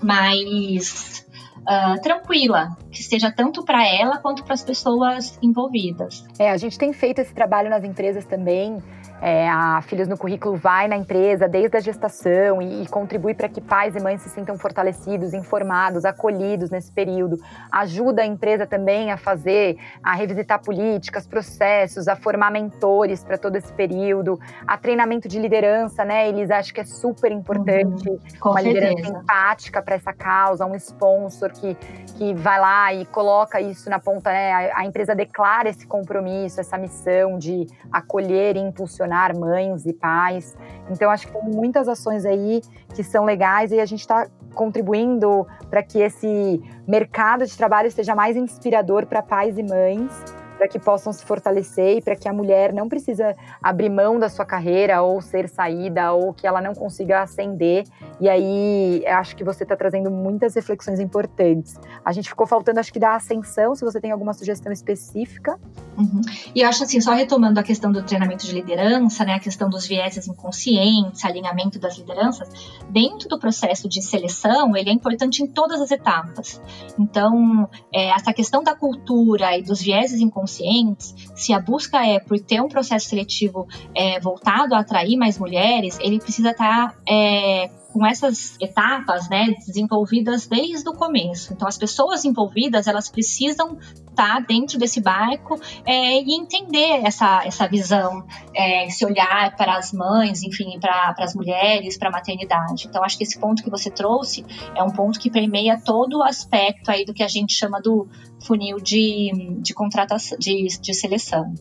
mais 0.02 1.26
uh, 1.62 2.02
tranquila, 2.02 2.69
que 2.91 3.04
seja 3.04 3.32
tanto 3.32 3.63
para 3.63 3.86
ela 3.88 4.17
quanto 4.17 4.43
para 4.43 4.54
as 4.54 4.63
pessoas 4.63 5.38
envolvidas. 5.41 6.26
É, 6.38 6.50
a 6.50 6.58
gente 6.58 6.78
tem 6.78 6.93
feito 6.93 7.19
esse 7.19 7.34
trabalho 7.34 7.69
nas 7.69 7.84
empresas 7.84 8.26
também 8.26 8.82
é, 9.21 9.47
a 9.47 9.81
Filhos 9.84 10.07
no 10.07 10.17
Currículo 10.17 10.55
vai 10.55 10.88
na 10.88 10.97
empresa 10.97 11.47
desde 11.47 11.77
a 11.77 11.79
gestação 11.79 12.60
e, 12.60 12.81
e 12.81 12.88
contribui 12.88 13.36
para 13.36 13.47
que 13.47 13.62
pais 13.62 13.95
e 13.95 13.99
mães 13.99 14.21
se 14.21 14.29
sintam 14.29 14.57
fortalecidos, 14.57 15.36
informados, 15.36 16.05
acolhidos 16.05 16.71
nesse 16.71 16.91
período. 16.91 17.39
Ajuda 17.71 18.23
a 18.23 18.25
empresa 18.25 18.65
também 18.65 19.12
a 19.12 19.17
fazer, 19.17 19.77
a 20.01 20.15
revisitar 20.15 20.60
políticas, 20.60 21.27
processos, 21.27 22.07
a 22.07 22.15
formar 22.15 22.51
mentores 22.51 23.23
para 23.23 23.38
todo 23.38 23.55
esse 23.55 23.71
período, 23.73 24.39
a 24.65 24.75
treinamento 24.75 25.27
de 25.27 25.39
liderança, 25.39 26.03
né, 26.03 26.27
Elisa? 26.27 26.55
Acho 26.55 26.73
que 26.73 26.81
é 26.81 26.86
super 26.86 27.31
importante. 27.31 28.10
Uhum, 28.10 28.19
uma 28.43 28.62
certeza. 28.62 28.88
liderança 28.88 29.19
empática 29.19 29.84
para 29.84 29.95
essa 29.95 30.13
causa, 30.13 30.65
um 30.65 30.75
sponsor 30.75 31.51
que, 31.51 31.75
que 32.17 32.34
vai 32.34 32.60
lá 32.60 32.91
e 32.91 33.05
coloca 33.05 33.62
isso 33.62 33.88
na 33.88 33.99
ponta, 33.99 34.31
né? 34.31 34.51
A, 34.51 34.79
a 34.79 34.86
empresa 34.86 35.13
declara 35.13 35.69
esse 35.69 35.86
compromisso, 35.86 36.60
essa 36.60 36.75
missão 36.75 37.38
de 37.38 37.67
acolher 37.91 38.55
e 38.55 38.60
impulsionar 38.60 39.11
mães 39.38 39.86
e 39.86 39.93
pais. 39.93 40.56
Então, 40.89 41.10
acho 41.10 41.28
que 41.28 41.34
tem 41.34 41.43
muitas 41.43 41.88
ações 41.88 42.26
aí 42.26 42.62
que 42.93 43.04
são 43.04 43.26
legais 43.26 43.71
e 43.71 43.80
a 43.80 43.86
gente 43.86 44.02
está 44.02 44.28
contribuindo 44.54 45.47
para 45.69 45.82
que 45.82 46.00
esse 46.00 46.62
mercado 46.88 47.45
de 47.45 47.56
trabalho 47.56 47.91
seja 47.91 48.15
mais 48.15 48.36
inspirador 48.36 49.06
para 49.06 49.21
pais 49.21 49.58
e 49.58 49.63
mães 49.63 50.40
para 50.62 50.67
que 50.67 50.78
possam 50.78 51.12
se 51.12 51.26
fortalecer 51.26 51.97
e 51.97 52.02
para 52.04 52.15
que 52.15 52.30
a 52.30 52.34
mulher 52.34 52.71
não 52.71 52.88
precisa 52.88 53.36
abrir 53.63 53.89
mão 53.89 54.19
da 54.19 54.30
sua 54.30 54.45
carreira 54.45 55.02
ou 55.02 55.19
ser 55.19 55.50
saída 55.50 56.13
ou 56.13 56.36
que 56.36 56.45
ela 56.45 56.62
não 56.62 56.76
consiga 56.76 57.24
ascender. 57.24 57.84
E 58.19 58.30
aí, 58.30 59.04
acho 59.08 59.36
que 59.36 59.43
você 59.43 59.63
está 59.63 59.76
trazendo 59.76 60.12
muitas 60.12 60.54
reflexões 60.54 61.00
importantes. 61.00 61.80
A 62.06 62.12
gente 62.12 62.30
ficou 62.30 62.45
faltando, 62.45 62.80
acho 62.80 62.93
que 62.93 63.00
da 63.00 63.15
ascensão, 63.15 63.74
se 63.74 63.84
você 63.84 64.00
tem 64.00 64.12
alguma 64.12 64.36
sugestão 64.36 64.71
específica. 64.71 65.60
Uhum. 65.97 66.21
E 66.54 66.63
acho 66.63 66.84
assim, 66.84 67.02
só 67.02 67.13
retomando 67.13 67.60
a 67.60 67.63
questão 67.63 67.91
do 67.91 68.04
treinamento 68.04 68.45
de 68.45 68.54
liderança, 68.54 69.26
né, 69.26 69.34
a 69.34 69.39
questão 69.39 69.67
dos 69.67 69.88
vieses 69.88 70.28
inconscientes, 70.28 71.26
alinhamento 71.26 71.80
das 71.80 71.97
lideranças, 71.97 72.47
dentro 72.88 73.28
do 73.28 73.39
processo 73.39 73.89
de 73.89 74.00
seleção, 74.00 74.78
ele 74.78 74.91
é 74.91 74.93
importante 74.93 75.41
em 75.41 75.47
todas 75.47 75.82
as 75.82 75.89
etapas. 75.89 76.62
Então, 77.00 77.67
é, 77.91 78.10
essa 78.10 78.32
questão 78.32 78.63
da 78.63 78.76
cultura 78.76 79.58
e 79.58 79.63
dos 79.63 79.82
vieses 79.82 80.21
inconscientes 80.21 80.50
conscientes, 80.51 81.15
se 81.35 81.53
a 81.53 81.59
busca 81.59 82.05
é 82.05 82.19
por 82.19 82.39
ter 82.39 82.61
um 82.61 82.67
processo 82.67 83.07
seletivo 83.07 83.67
é, 83.95 84.19
voltado 84.19 84.75
a 84.75 84.79
atrair 84.79 85.15
mais 85.17 85.37
mulheres, 85.37 85.97
ele 85.99 86.19
precisa 86.19 86.51
estar 86.51 86.89
tá, 86.89 86.95
é, 87.07 87.69
com 87.91 88.06
essas 88.06 88.56
etapas, 88.60 89.30
né, 89.30 89.54
desenvolvidas 89.65 90.47
desde 90.47 90.88
o 90.89 90.93
começo. 90.93 91.54
Então, 91.54 91.67
as 91.67 91.77
pessoas 91.77 92.25
envolvidas, 92.25 92.88
elas 92.88 93.10
precisam 93.10 93.77
estar 94.10 94.36
tá 94.36 94.39
dentro 94.39 94.77
desse 94.77 95.01
barco 95.01 95.60
é, 95.86 96.21
e 96.21 96.34
entender 96.36 97.01
essa, 97.04 97.43
essa 97.45 97.67
visão, 97.67 98.25
é, 98.54 98.88
esse 98.88 99.06
olhar 99.06 99.56
para 99.56 99.77
as 99.77 99.91
mães, 99.91 100.43
enfim, 100.43 100.80
para 100.80 101.13
as 101.19 101.36
mulheres, 101.36 101.97
para 101.97 102.10
a 102.10 102.12
maternidade. 102.12 102.88
Então, 102.88 103.04
acho 103.04 103.17
que 103.17 103.23
esse 103.23 103.39
ponto 103.39 103.63
que 103.63 103.69
você 103.69 103.89
trouxe 103.89 104.45
é 104.75 104.82
um 104.84 104.89
ponto 104.89 105.19
que 105.19 105.30
permeia 105.30 105.80
todo 105.84 106.19
o 106.19 106.23
aspecto 106.23 106.89
aí 106.89 107.06
do 107.06 107.13
que 107.13 107.23
a 107.23 107.27
gente 107.27 107.54
chama 107.54 107.82
do 107.82 108.08
funil 108.45 108.77
de, 108.77 109.58
de 109.60 109.73
contratação, 109.73 110.38
de, 110.38 110.67
de 110.80 110.93
seleção. 110.93 111.54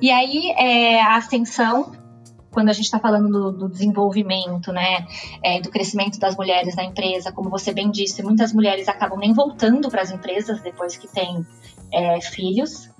E 0.00 0.10
aí, 0.10 0.50
é, 0.56 1.00
a 1.00 1.16
ascensão 1.16 2.01
quando 2.52 2.68
a 2.68 2.72
gente 2.72 2.84
está 2.84 2.98
falando 2.98 3.28
do, 3.28 3.52
do, 3.52 3.68
desenvolvimento, 3.68 4.72
né, 4.72 5.06
é, 5.42 5.60
do 5.60 5.70
crescimento 5.70 6.18
das 6.18 6.36
mulheres 6.36 6.76
na 6.76 6.84
empresa, 6.84 7.32
como 7.32 7.50
você 7.50 7.72
bem 7.72 7.90
disse, 7.90 8.22
muitas 8.22 8.52
mulheres 8.52 8.88
acabam 8.88 9.18
nem 9.18 9.32
voltando 9.32 9.90
para 9.90 10.02
as 10.02 10.10
empresas 10.10 10.60
depois 10.60 10.96
que 10.96 11.08
têm 11.08 11.44
é, 11.92 12.20
filhos, 12.20 12.90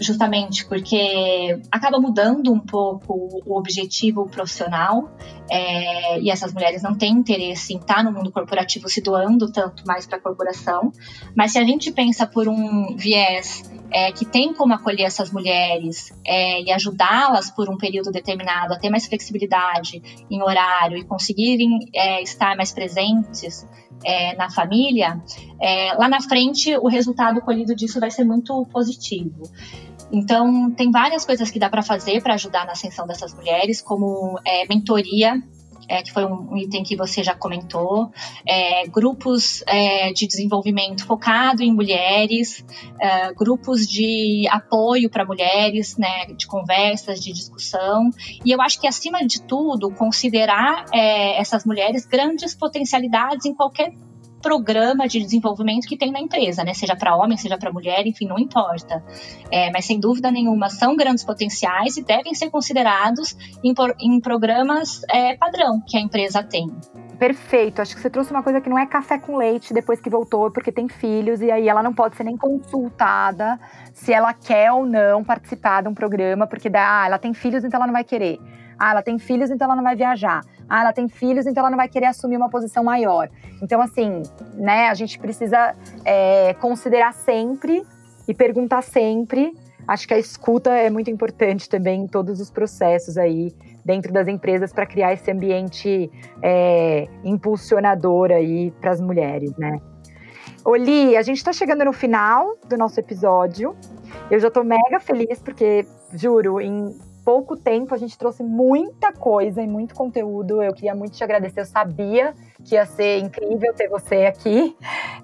justamente 0.00 0.66
porque 0.66 1.60
acaba 1.70 1.98
mudando 1.98 2.52
um 2.52 2.60
pouco 2.60 3.42
o 3.44 3.58
objetivo 3.58 4.28
profissional 4.28 5.10
é, 5.50 6.20
e 6.20 6.30
essas 6.30 6.52
mulheres 6.52 6.82
não 6.82 6.94
têm 6.94 7.12
interesse 7.12 7.74
em 7.74 7.78
estar 7.78 8.04
no 8.04 8.12
mundo 8.12 8.30
corporativo 8.30 8.88
se 8.88 9.00
doando 9.00 9.50
tanto 9.50 9.84
mais 9.86 10.06
para 10.06 10.18
a 10.18 10.20
corporação. 10.20 10.92
Mas 11.34 11.52
se 11.52 11.58
a 11.58 11.64
gente 11.64 11.90
pensa 11.90 12.26
por 12.26 12.48
um 12.48 12.96
viés 12.96 13.62
é, 13.90 14.12
que 14.12 14.24
tem 14.24 14.52
como 14.52 14.74
acolher 14.74 15.04
essas 15.04 15.30
mulheres 15.30 16.12
é, 16.24 16.62
e 16.62 16.70
ajudá-las 16.70 17.50
por 17.50 17.70
um 17.70 17.76
período 17.76 18.10
determinado 18.10 18.74
a 18.74 18.78
ter 18.78 18.90
mais 18.90 19.06
flexibilidade 19.06 20.02
em 20.30 20.42
horário 20.42 20.98
e 20.98 21.04
conseguirem 21.04 21.78
é, 21.94 22.22
estar 22.22 22.56
mais 22.56 22.72
presentes 22.72 23.66
é, 24.04 24.36
na 24.36 24.50
família, 24.50 25.20
é, 25.60 25.92
lá 25.94 26.08
na 26.08 26.20
frente 26.20 26.76
o 26.76 26.88
resultado 26.88 27.40
colhido 27.40 27.74
disso 27.74 27.98
vai 27.98 28.10
ser 28.10 28.24
muito 28.24 28.64
positivo. 28.66 29.42
Então, 30.12 30.70
tem 30.70 30.90
várias 30.90 31.24
coisas 31.24 31.50
que 31.50 31.58
dá 31.58 31.68
para 31.68 31.82
fazer 31.82 32.22
para 32.22 32.34
ajudar 32.34 32.64
na 32.64 32.72
ascensão 32.72 33.06
dessas 33.06 33.34
mulheres, 33.34 33.82
como 33.82 34.38
é, 34.44 34.66
mentoria, 34.66 35.42
é, 35.88 36.02
que 36.02 36.12
foi 36.12 36.24
um 36.26 36.56
item 36.56 36.82
que 36.82 36.94
você 36.94 37.24
já 37.24 37.34
comentou, 37.34 38.10
é, 38.46 38.86
grupos 38.86 39.62
é, 39.66 40.12
de 40.12 40.26
desenvolvimento 40.26 41.04
focado 41.06 41.62
em 41.62 41.72
mulheres, 41.72 42.64
é, 43.00 43.32
grupos 43.32 43.86
de 43.86 44.46
apoio 44.50 45.08
para 45.08 45.24
mulheres, 45.24 45.96
né, 45.96 46.26
de 46.36 46.46
conversas, 46.46 47.20
de 47.20 47.32
discussão, 47.32 48.10
e 48.44 48.50
eu 48.50 48.60
acho 48.60 48.78
que 48.78 48.86
acima 48.86 49.26
de 49.26 49.42
tudo 49.42 49.90
considerar 49.90 50.84
é, 50.92 51.40
essas 51.40 51.64
mulheres 51.64 52.04
grandes 52.04 52.54
potencialidades 52.54 53.46
em 53.46 53.54
qualquer 53.54 53.92
programa 54.40 55.06
de 55.06 55.20
desenvolvimento 55.20 55.86
que 55.86 55.96
tem 55.96 56.10
na 56.10 56.20
empresa, 56.20 56.64
né? 56.64 56.74
Seja 56.74 56.96
para 56.96 57.16
homem, 57.16 57.36
seja 57.36 57.58
para 57.58 57.72
mulher, 57.72 58.06
enfim, 58.06 58.26
não 58.26 58.38
importa. 58.38 59.02
É, 59.50 59.70
mas 59.70 59.84
sem 59.84 59.98
dúvida 59.98 60.30
nenhuma 60.30 60.68
são 60.68 60.96
grandes 60.96 61.24
potenciais 61.24 61.96
e 61.96 62.02
devem 62.02 62.34
ser 62.34 62.50
considerados 62.50 63.36
em, 63.62 63.74
em 64.00 64.20
programas 64.20 65.02
é, 65.10 65.36
padrão 65.36 65.82
que 65.86 65.96
a 65.96 66.00
empresa 66.00 66.42
tem. 66.42 66.68
Perfeito. 67.18 67.82
Acho 67.82 67.96
que 67.96 68.00
você 68.00 68.08
trouxe 68.08 68.30
uma 68.30 68.44
coisa 68.44 68.60
que 68.60 68.70
não 68.70 68.78
é 68.78 68.86
café 68.86 69.18
com 69.18 69.36
leite 69.36 69.74
depois 69.74 70.00
que 70.00 70.08
voltou, 70.08 70.52
porque 70.52 70.70
tem 70.70 70.88
filhos 70.88 71.40
e 71.40 71.50
aí 71.50 71.68
ela 71.68 71.82
não 71.82 71.92
pode 71.92 72.16
ser 72.16 72.22
nem 72.22 72.36
consultada 72.36 73.58
se 73.92 74.12
ela 74.12 74.32
quer 74.32 74.70
ou 74.70 74.86
não 74.86 75.24
participar 75.24 75.82
de 75.82 75.88
um 75.88 75.94
programa, 75.94 76.46
porque 76.46 76.70
dá, 76.70 77.02
ah, 77.02 77.06
ela 77.06 77.18
tem 77.18 77.34
filhos, 77.34 77.64
então 77.64 77.78
ela 77.78 77.86
não 77.86 77.92
vai 77.92 78.04
querer. 78.04 78.38
Ah, 78.78 78.92
ela 78.92 79.02
tem 79.02 79.18
filhos, 79.18 79.50
então 79.50 79.64
ela 79.64 79.74
não 79.74 79.82
vai 79.82 79.96
viajar. 79.96 80.42
Ah, 80.68 80.82
ela 80.82 80.92
tem 80.92 81.08
filhos, 81.08 81.46
então 81.46 81.62
ela 81.62 81.70
não 81.70 81.76
vai 81.76 81.88
querer 81.88 82.06
assumir 82.06 82.36
uma 82.36 82.50
posição 82.50 82.84
maior. 82.84 83.28
Então, 83.62 83.80
assim, 83.80 84.22
né, 84.54 84.88
a 84.88 84.94
gente 84.94 85.18
precisa 85.18 85.74
é, 86.04 86.54
considerar 86.54 87.14
sempre 87.14 87.82
e 88.26 88.34
perguntar 88.34 88.82
sempre. 88.82 89.52
Acho 89.86 90.06
que 90.06 90.12
a 90.12 90.18
escuta 90.18 90.70
é 90.70 90.90
muito 90.90 91.10
importante 91.10 91.68
também 91.68 92.02
em 92.02 92.06
todos 92.06 92.40
os 92.40 92.50
processos 92.50 93.16
aí 93.16 93.54
dentro 93.84 94.12
das 94.12 94.28
empresas 94.28 94.70
para 94.70 94.84
criar 94.84 95.14
esse 95.14 95.30
ambiente 95.30 96.10
é, 96.42 97.08
impulsionador 97.24 98.30
aí 98.30 98.70
para 98.82 98.90
as 98.90 99.00
mulheres, 99.00 99.56
né? 99.56 99.80
Oli, 100.62 101.16
a 101.16 101.22
gente 101.22 101.38
está 101.38 101.54
chegando 101.54 101.86
no 101.86 101.92
final 101.94 102.54
do 102.68 102.76
nosso 102.76 103.00
episódio. 103.00 103.74
Eu 104.30 104.38
já 104.38 104.48
estou 104.48 104.62
mega 104.62 105.00
feliz 105.00 105.40
porque, 105.40 105.86
juro, 106.12 106.60
em 106.60 106.94
pouco 107.28 107.58
tempo 107.58 107.94
a 107.94 107.98
gente 107.98 108.16
trouxe 108.16 108.42
muita 108.42 109.12
coisa 109.12 109.60
e 109.60 109.66
muito 109.66 109.94
conteúdo. 109.94 110.62
Eu 110.62 110.72
queria 110.72 110.94
muito 110.94 111.12
te 111.12 111.22
agradecer. 111.22 111.60
Eu 111.60 111.66
sabia 111.66 112.32
que 112.64 112.74
ia 112.74 112.86
ser 112.86 113.18
incrível 113.18 113.74
ter 113.74 113.86
você 113.86 114.24
aqui. 114.24 114.74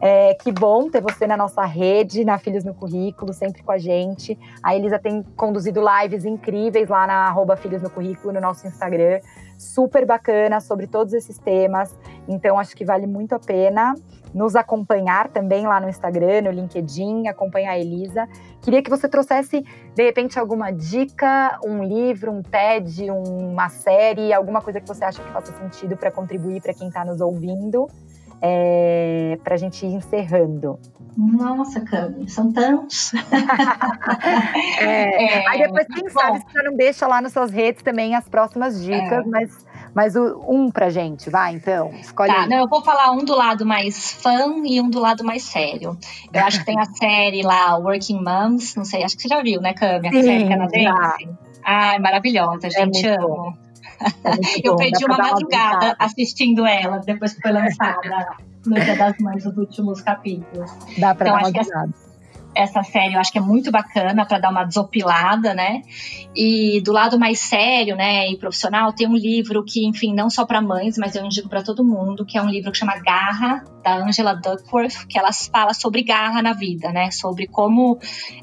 É, 0.02 0.34
que 0.34 0.52
bom 0.52 0.90
ter 0.90 1.00
você 1.00 1.26
na 1.26 1.34
nossa 1.34 1.64
rede, 1.64 2.22
na 2.22 2.38
Filhos 2.38 2.62
no 2.62 2.74
Currículo, 2.74 3.32
sempre 3.32 3.62
com 3.62 3.72
a 3.72 3.78
gente. 3.78 4.38
A 4.62 4.76
Elisa 4.76 4.98
tem 4.98 5.22
conduzido 5.34 5.80
lives 5.80 6.26
incríveis 6.26 6.90
lá 6.90 7.06
na 7.06 7.26
arroba 7.26 7.56
Filhos 7.56 7.80
no 7.80 7.88
Currículo, 7.88 8.34
no 8.34 8.40
nosso 8.42 8.66
Instagram. 8.66 9.20
Super 9.58 10.06
bacana 10.06 10.60
sobre 10.60 10.86
todos 10.86 11.12
esses 11.12 11.38
temas. 11.38 11.96
Então, 12.28 12.58
acho 12.58 12.76
que 12.76 12.84
vale 12.84 13.06
muito 13.06 13.34
a 13.34 13.38
pena 13.38 13.94
nos 14.34 14.56
acompanhar 14.56 15.28
também 15.28 15.64
lá 15.66 15.80
no 15.80 15.88
Instagram, 15.88 16.42
no 16.42 16.50
LinkedIn, 16.50 17.28
acompanhar 17.28 17.70
a 17.70 17.78
Elisa. 17.78 18.28
Queria 18.60 18.82
que 18.82 18.90
você 18.90 19.08
trouxesse, 19.08 19.64
de 19.94 20.02
repente, 20.02 20.38
alguma 20.38 20.72
dica, 20.72 21.58
um 21.64 21.84
livro, 21.84 22.32
um 22.32 22.42
TED, 22.42 23.10
uma 23.10 23.68
série, 23.68 24.32
alguma 24.32 24.60
coisa 24.60 24.80
que 24.80 24.88
você 24.88 25.04
acha 25.04 25.22
que 25.22 25.30
faça 25.30 25.52
sentido 25.52 25.96
para 25.96 26.10
contribuir 26.10 26.60
para 26.60 26.74
quem 26.74 26.88
está 26.88 27.04
nos 27.04 27.20
ouvindo, 27.20 27.86
é, 28.46 29.38
para 29.42 29.54
a 29.54 29.56
gente 29.56 29.86
ir 29.86 29.94
encerrando. 29.94 30.78
Nossa, 31.16 31.80
Cami, 31.80 32.28
são 32.28 32.52
tantos. 32.52 33.12
é, 34.78 35.24
é, 35.24 35.48
aí 35.48 35.62
depois, 35.62 35.86
quem 35.86 36.02
bom. 36.02 36.10
sabe, 36.10 36.44
você 36.46 36.62
não 36.62 36.76
deixa 36.76 37.06
lá 37.06 37.22
nas 37.22 37.32
suas 37.32 37.50
redes 37.50 37.82
também 37.82 38.14
as 38.14 38.28
próximas 38.28 38.82
dicas, 38.82 39.24
é. 39.24 39.28
mas 39.28 39.64
mas 39.94 40.16
o, 40.16 40.44
um 40.48 40.72
pra 40.72 40.90
gente, 40.90 41.30
vai 41.30 41.54
então, 41.54 41.92
escolhe 42.00 42.32
tá, 42.32 42.48
Não, 42.48 42.58
eu 42.58 42.68
vou 42.68 42.82
falar 42.84 43.12
um 43.12 43.24
do 43.24 43.34
lado 43.34 43.64
mais 43.64 44.12
fã 44.12 44.60
e 44.64 44.80
um 44.80 44.90
do 44.90 44.98
lado 44.98 45.22
mais 45.22 45.44
sério. 45.44 45.96
Eu 46.32 46.44
acho 46.44 46.58
que 46.58 46.66
tem 46.66 46.78
a 46.78 46.84
série 46.98 47.42
lá, 47.42 47.76
Working 47.76 48.22
Moms, 48.22 48.74
não 48.74 48.84
sei, 48.84 49.04
acho 49.04 49.16
que 49.16 49.22
você 49.22 49.28
já 49.28 49.40
viu, 49.40 49.60
né, 49.60 49.72
Cami? 49.72 50.08
A 50.08 50.10
Sim, 50.10 50.22
série 50.22 50.48
canadense. 50.48 50.84
Já. 50.84 51.16
Ai, 51.64 51.98
maravilhosa, 52.00 52.66
é 52.66 52.70
gente, 52.70 53.06
é 53.06 53.16
amo. 53.16 53.56
É 53.60 53.63
eu 54.62 54.76
perdi 54.76 55.04
uma 55.04 55.18
madrugada 55.18 55.86
uma 55.86 55.96
assistindo 55.98 56.66
ela, 56.66 56.98
depois 56.98 57.34
que 57.34 57.40
foi 57.40 57.52
lançada 57.52 58.36
no 58.66 58.74
Dia 58.74 58.96
das 58.96 59.18
Mães, 59.18 59.44
os 59.44 59.56
últimos 59.56 60.00
capítulos. 60.00 60.70
Dá 60.98 61.14
pra 61.14 61.28
então, 61.28 61.52
dar 61.52 61.86
uma 61.86 61.94
essa 62.54 62.82
série 62.82 63.14
eu 63.14 63.20
acho 63.20 63.32
que 63.32 63.38
é 63.38 63.40
muito 63.40 63.70
bacana 63.70 64.24
para 64.26 64.38
dar 64.38 64.50
uma 64.50 64.64
desopilada, 64.64 65.54
né? 65.54 65.82
E 66.34 66.80
do 66.82 66.92
lado 66.92 67.18
mais 67.18 67.38
sério, 67.38 67.96
né, 67.96 68.28
e 68.30 68.36
profissional, 68.36 68.92
tem 68.92 69.08
um 69.08 69.16
livro 69.16 69.64
que, 69.64 69.86
enfim, 69.86 70.14
não 70.14 70.28
só 70.28 70.44
para 70.44 70.60
mães, 70.60 70.96
mas 70.98 71.14
eu 71.14 71.24
indico 71.24 71.48
para 71.48 71.62
todo 71.62 71.84
mundo, 71.84 72.24
que 72.24 72.36
é 72.38 72.42
um 72.42 72.48
livro 72.48 72.72
que 72.72 72.78
chama 72.78 72.98
Garra, 72.98 73.64
da 73.84 73.96
Angela 73.96 74.34
Duckworth, 74.34 75.06
que 75.06 75.18
ela 75.18 75.30
fala 75.32 75.74
sobre 75.74 76.02
garra 76.02 76.40
na 76.40 76.54
vida, 76.54 76.90
né? 76.90 77.10
Sobre 77.10 77.46
como 77.46 77.98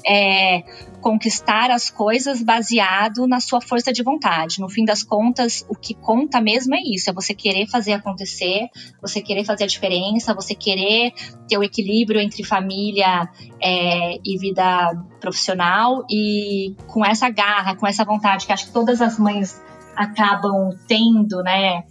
é, 0.06 0.62
conquistar 1.00 1.70
as 1.70 1.90
coisas 1.90 2.40
baseado 2.40 3.26
na 3.26 3.40
sua 3.40 3.60
força 3.60 3.92
de 3.92 4.02
vontade. 4.02 4.60
No 4.60 4.68
fim 4.68 4.84
das 4.84 5.02
contas, 5.02 5.66
o 5.68 5.74
que 5.74 5.94
conta 5.94 6.40
mesmo 6.40 6.74
é 6.76 6.80
isso: 6.80 7.10
é 7.10 7.12
você 7.12 7.34
querer 7.34 7.66
fazer 7.66 7.92
acontecer, 7.92 8.68
você 9.00 9.20
querer 9.20 9.44
fazer 9.44 9.64
a 9.64 9.66
diferença, 9.66 10.32
você 10.32 10.54
querer 10.54 11.12
ter 11.48 11.58
o 11.58 11.64
equilíbrio 11.64 12.20
entre 12.20 12.44
família 12.44 13.28
é, 13.60 14.01
e 14.24 14.38
vida 14.38 14.92
profissional 15.20 16.04
e 16.10 16.74
com 16.86 17.04
essa 17.04 17.28
garra, 17.28 17.76
com 17.76 17.86
essa 17.86 18.04
vontade 18.04 18.46
que 18.46 18.52
acho 18.52 18.66
que 18.66 18.72
todas 18.72 19.00
as 19.00 19.18
mães 19.18 19.60
acabam 19.96 20.70
tendo, 20.86 21.42
né? 21.42 21.82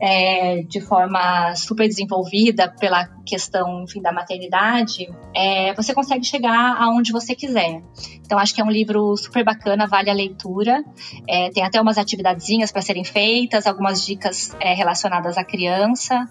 é, 0.00 0.62
de 0.62 0.80
forma 0.80 1.54
super 1.54 1.86
desenvolvida 1.86 2.74
pela 2.80 3.06
questão 3.26 3.84
enfim, 3.84 4.00
da 4.00 4.10
maternidade, 4.10 5.06
é, 5.34 5.74
você 5.74 5.92
consegue 5.92 6.24
chegar 6.24 6.76
aonde 6.80 7.12
você 7.12 7.34
quiser. 7.34 7.82
Então, 8.24 8.38
acho 8.38 8.54
que 8.54 8.62
é 8.62 8.64
um 8.64 8.70
livro 8.70 9.14
super 9.16 9.44
bacana, 9.44 9.86
vale 9.86 10.08
a 10.08 10.14
leitura. 10.14 10.82
É, 11.28 11.50
tem 11.50 11.62
até 11.62 11.78
umas 11.80 11.98
atividadezinhas 11.98 12.72
para 12.72 12.80
serem 12.80 13.04
feitas, 13.04 13.66
algumas 13.66 14.04
dicas 14.04 14.56
é, 14.58 14.72
relacionadas 14.72 15.36
à 15.36 15.44
criança. 15.44 16.26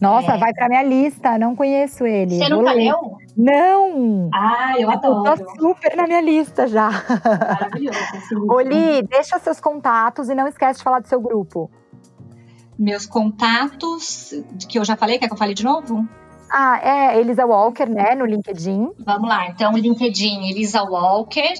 Nossa, 0.00 0.32
é. 0.32 0.38
vai 0.38 0.52
para 0.54 0.68
minha 0.68 0.82
lista, 0.82 1.38
não 1.38 1.54
conheço 1.54 2.06
ele. 2.06 2.38
Você 2.38 2.48
nunca 2.48 2.72
leu? 2.72 3.18
Não! 3.36 4.30
Ah, 4.32 4.74
eu 4.78 4.90
adoro. 4.90 5.22
Tá 5.24 5.36
super 5.58 5.96
na 5.96 6.06
minha 6.06 6.20
lista 6.20 6.66
já. 6.66 6.90
Maravilhoso. 6.90 7.98
Oli, 8.48 9.02
deixa 9.02 9.38
seus 9.38 9.60
contatos 9.60 10.28
e 10.28 10.34
não 10.34 10.46
esquece 10.46 10.78
de 10.78 10.84
falar 10.84 11.00
do 11.00 11.08
seu 11.08 11.20
grupo 11.20 11.70
meus 12.80 13.04
contatos, 13.04 14.32
que 14.66 14.78
eu 14.78 14.84
já 14.86 14.96
falei, 14.96 15.18
quer 15.18 15.26
que 15.26 15.34
eu 15.34 15.36
fale 15.36 15.52
de 15.52 15.62
novo? 15.62 16.08
Ah, 16.50 16.80
é 16.82 17.20
Elisa 17.20 17.46
Walker, 17.46 17.86
né, 17.86 18.16
no 18.16 18.26
LinkedIn. 18.26 18.90
Vamos 18.98 19.28
lá, 19.28 19.46
então, 19.48 19.72
LinkedIn, 19.72 20.50
Elisa 20.50 20.82
Walker, 20.82 21.54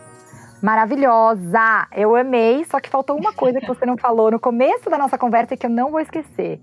Maravilhosa! 0.61 1.87
Eu 1.95 2.15
amei, 2.15 2.65
só 2.65 2.79
que 2.79 2.89
faltou 2.89 3.17
uma 3.17 3.33
coisa 3.33 3.59
que 3.59 3.67
você 3.67 3.85
não 3.85 3.97
falou 3.97 4.31
no 4.31 4.39
começo 4.39 4.89
da 4.89 4.97
nossa 4.97 5.17
conversa 5.17 5.55
que 5.55 5.65
eu 5.65 5.69
não 5.69 5.91
vou 5.91 5.99
esquecer. 5.99 6.59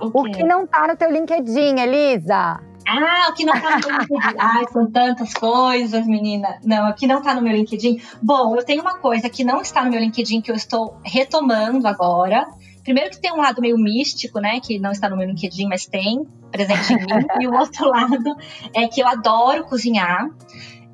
O, 0.00 0.20
o 0.20 0.24
que 0.24 0.42
não 0.42 0.66
tá 0.66 0.86
no 0.86 0.96
teu 0.96 1.10
LinkedIn, 1.10 1.80
Elisa? 1.80 2.60
Ah, 2.88 3.28
o 3.30 3.34
que 3.34 3.44
não 3.44 3.52
tá 3.52 3.78
no 3.78 3.88
meu 3.88 3.98
LinkedIn. 3.98 4.36
Ai, 4.38 4.64
são 4.72 4.90
tantas 4.90 5.34
coisas, 5.34 6.06
menina. 6.06 6.58
Não, 6.64 6.90
o 6.90 6.94
que 6.94 7.06
não 7.06 7.20
tá 7.20 7.34
no 7.34 7.42
meu 7.42 7.52
LinkedIn. 7.52 8.00
Bom, 8.22 8.56
eu 8.56 8.64
tenho 8.64 8.80
uma 8.80 8.98
coisa 8.98 9.28
que 9.28 9.44
não 9.44 9.60
está 9.60 9.84
no 9.84 9.90
meu 9.90 10.00
LinkedIn 10.00 10.40
que 10.40 10.50
eu 10.50 10.56
estou 10.56 10.96
retomando 11.04 11.86
agora. 11.86 12.46
Primeiro 12.82 13.10
que 13.10 13.20
tem 13.20 13.32
um 13.32 13.38
lado 13.38 13.60
meio 13.60 13.78
místico, 13.78 14.40
né? 14.40 14.60
Que 14.60 14.78
não 14.78 14.90
está 14.90 15.08
no 15.08 15.16
meu 15.16 15.26
LinkedIn, 15.26 15.66
mas 15.68 15.86
tem 15.86 16.26
presente 16.50 16.92
em 16.92 16.96
mim. 16.96 17.26
e 17.40 17.46
o 17.46 17.54
outro 17.54 17.88
lado 17.88 18.36
é 18.74 18.86
que 18.88 19.00
eu 19.00 19.06
adoro 19.06 19.64
cozinhar. 19.64 20.28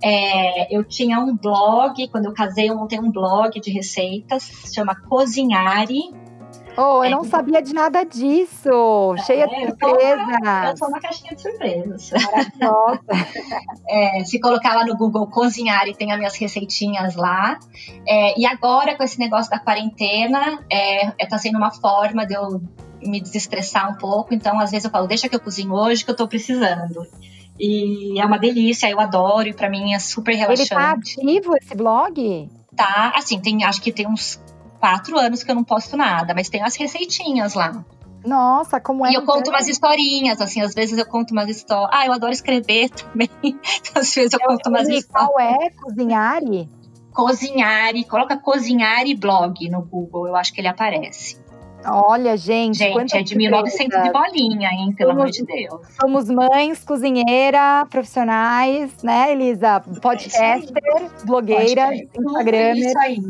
É, 0.03 0.75
eu 0.75 0.85
tinha 0.85 1.19
um 1.19 1.37
blog, 1.37 2.07
quando 2.09 2.27
eu 2.27 2.33
casei, 2.33 2.71
eu 2.71 2.77
montei 2.77 3.01
um 3.01 3.11
blog 3.11 3.59
de 3.61 3.71
receitas, 3.71 4.45
se 4.45 4.75
chama 4.75 4.95
Cozinhare. 4.95 6.15
Oh, 6.81 7.03
eu 7.03 7.05
é, 7.05 7.11
não 7.11 7.25
sabia 7.25 7.61
de 7.61 7.75
nada 7.75 8.05
disso. 8.05 9.15
É, 9.19 9.23
Cheia 9.23 9.49
de 9.49 9.67
surpresas. 9.67 10.71
Eu 10.71 10.77
sou 10.77 10.89
uma 10.89 11.01
caixinha 11.01 11.35
de 11.35 11.43
surpresas. 11.43 12.11
Nossa. 12.61 13.03
é, 13.91 14.25
se 14.25 14.39
colocar 14.39 14.77
lá 14.77 14.87
no 14.87 14.97
Google 14.97 15.27
Cozinhar 15.27 15.89
e 15.89 15.95
tem 15.95 16.13
as 16.13 16.19
minhas 16.19 16.37
receitinhas 16.37 17.17
lá. 17.17 17.59
É, 18.07 18.39
e 18.39 18.47
agora, 18.47 18.97
com 18.97 19.03
esse 19.03 19.19
negócio 19.19 19.51
da 19.51 19.59
quarentena, 19.59 20.65
é, 20.71 21.11
tá 21.27 21.37
sendo 21.37 21.59
uma 21.59 21.73
forma 21.73 22.25
de 22.25 22.35
eu 22.35 22.63
me 23.03 23.21
desestressar 23.21 23.91
um 23.91 23.95
pouco. 23.95 24.33
Então, 24.33 24.61
às 24.61 24.71
vezes 24.71 24.85
eu 24.85 24.91
falo, 24.93 25.09
deixa 25.09 25.29
que 25.29 25.35
eu 25.35 25.41
cozinho 25.41 25.73
hoje 25.73 26.05
que 26.05 26.11
eu 26.13 26.17
tô 26.17 26.29
precisando. 26.29 27.05
E 27.59 28.21
é 28.21 28.25
uma 28.25 28.39
delícia, 28.39 28.89
eu 28.89 29.01
adoro, 29.01 29.49
e 29.49 29.53
pra 29.53 29.69
mim 29.69 29.95
é 29.95 29.99
super 29.99 30.33
relaxante. 30.37 30.73
Ele 30.73 30.81
tá 30.81 30.93
ativo 30.93 31.57
esse 31.57 31.75
blog? 31.75 32.49
Tá, 32.77 33.13
assim, 33.17 33.41
tem, 33.41 33.65
acho 33.65 33.83
que 33.83 33.91
tem 33.91 34.07
uns 34.07 34.41
quatro 34.79 35.19
anos 35.19 35.43
que 35.43 35.51
eu 35.51 35.55
não 35.55 35.65
posto 35.65 35.97
nada, 35.97 36.35
mas 36.35 36.49
tem 36.49 36.63
as 36.63 36.77
receitinhas 36.77 37.55
lá. 37.55 37.85
Nossa, 38.25 38.81
como 38.81 39.07
é. 39.07 39.11
E 39.11 39.15
eu 39.15 39.25
conto 39.25 39.51
umas 39.51 39.69
historinhas, 39.69 40.41
assim, 40.41 40.61
às 40.61 40.75
vezes 40.75 40.99
eu 40.99 41.07
conto 41.07 41.31
umas 41.33 41.49
histórias. 41.49 41.91
Ah, 41.93 42.07
eu 42.07 42.13
adoro 42.13 42.33
escrever 42.33 42.91
também. 42.91 43.31
Então, 43.43 44.03
às 44.03 44.15
vezes 44.15 44.33
eu, 44.33 44.41
eu 44.41 44.47
conto 44.47 44.69
umas 44.69 44.89
histórias. 44.89 45.31
Qual 45.31 45.41
é? 45.41 45.71
Cozinhare? 45.71 46.69
Cozinhare, 47.13 48.05
coloca 48.05 48.37
Cozinhare 48.37 49.15
blog 49.15 49.69
no 49.69 49.83
Google, 49.83 50.29
eu 50.29 50.37
acho 50.37 50.53
que 50.53 50.61
ele 50.61 50.69
aparece. 50.69 51.37
Olha, 51.87 52.37
gente. 52.37 52.79
Gente, 52.79 53.17
é 53.17 53.23
de 53.23 53.37
1900 53.37 54.03
de 54.03 54.13
bolinha, 54.13 54.69
hein? 54.71 54.93
Pelo 54.97 55.11
somos, 55.11 55.23
amor 55.23 55.31
de 55.31 55.45
Deus. 55.45 55.81
Somos 56.01 56.29
mães, 56.29 56.85
cozinheira, 56.85 57.87
profissionais, 57.89 59.03
né, 59.03 59.33
Elisa? 59.33 59.81
Podcaster, 60.03 60.73
é 60.77 61.25
blogueira, 61.25 61.95
Instagramer. 61.95 62.77
Isso 62.77 62.99
aí. 62.99 63.23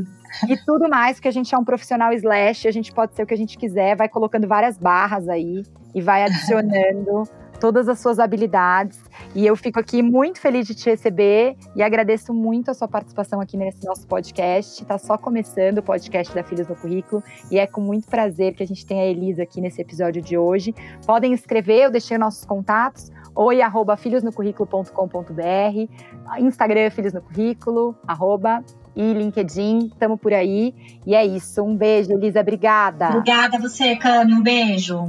E 0.48 0.56
tudo 0.56 0.88
mais, 0.88 1.16
porque 1.16 1.28
a 1.28 1.32
gente 1.32 1.54
é 1.54 1.58
um 1.58 1.64
profissional 1.64 2.12
slash, 2.12 2.66
a 2.66 2.70
gente 2.70 2.92
pode 2.92 3.14
ser 3.14 3.22
o 3.22 3.26
que 3.26 3.34
a 3.34 3.36
gente 3.36 3.58
quiser, 3.58 3.96
vai 3.96 4.08
colocando 4.08 4.46
várias 4.46 4.78
barras 4.78 5.28
aí 5.28 5.62
e 5.94 6.00
vai 6.00 6.22
adicionando 6.22 7.24
todas 7.58 7.88
as 7.88 7.98
suas 7.98 8.18
habilidades. 8.18 9.00
E 9.34 9.46
eu 9.46 9.56
fico 9.56 9.80
aqui 9.80 10.02
muito 10.02 10.40
feliz 10.40 10.66
de 10.66 10.74
te 10.74 10.88
receber 10.88 11.56
e 11.74 11.82
agradeço 11.82 12.32
muito 12.32 12.70
a 12.70 12.74
sua 12.74 12.88
participação 12.88 13.40
aqui 13.40 13.56
nesse 13.56 13.84
nosso 13.84 14.06
podcast. 14.06 14.82
Está 14.82 14.96
só 14.96 15.18
começando 15.18 15.78
o 15.78 15.82
podcast 15.82 16.34
da 16.34 16.42
Filhos 16.42 16.68
no 16.68 16.76
Currículo 16.76 17.22
e 17.50 17.58
é 17.58 17.66
com 17.66 17.80
muito 17.80 18.08
prazer 18.08 18.54
que 18.54 18.62
a 18.62 18.66
gente 18.66 18.86
tem 18.86 19.00
a 19.00 19.06
Elisa 19.06 19.42
aqui 19.42 19.60
nesse 19.60 19.80
episódio 19.80 20.22
de 20.22 20.38
hoje. 20.38 20.74
Podem 21.04 21.32
escrever, 21.32 21.84
eu 21.84 21.90
deixei 21.90 22.16
nossos 22.16 22.44
contatos 22.44 23.10
oi 23.38 23.62
arroba 23.62 23.96
filhosnocurrículo.com.br, 23.96 26.40
Instagram 26.40 26.90
Filhos 26.90 27.12
no 27.12 27.22
Currículo, 27.22 27.96
arroba, 28.04 28.64
e 28.98 29.12
LinkedIn, 29.14 29.90
estamos 29.92 30.20
por 30.20 30.34
aí. 30.34 30.74
E 31.06 31.14
é 31.14 31.24
isso, 31.24 31.62
um 31.62 31.76
beijo, 31.76 32.12
Elisa, 32.12 32.40
obrigada. 32.40 33.10
Obrigada 33.10 33.56
a 33.56 33.60
você, 33.60 33.94
Cami, 33.94 34.34
um 34.34 34.42
beijo. 34.42 35.08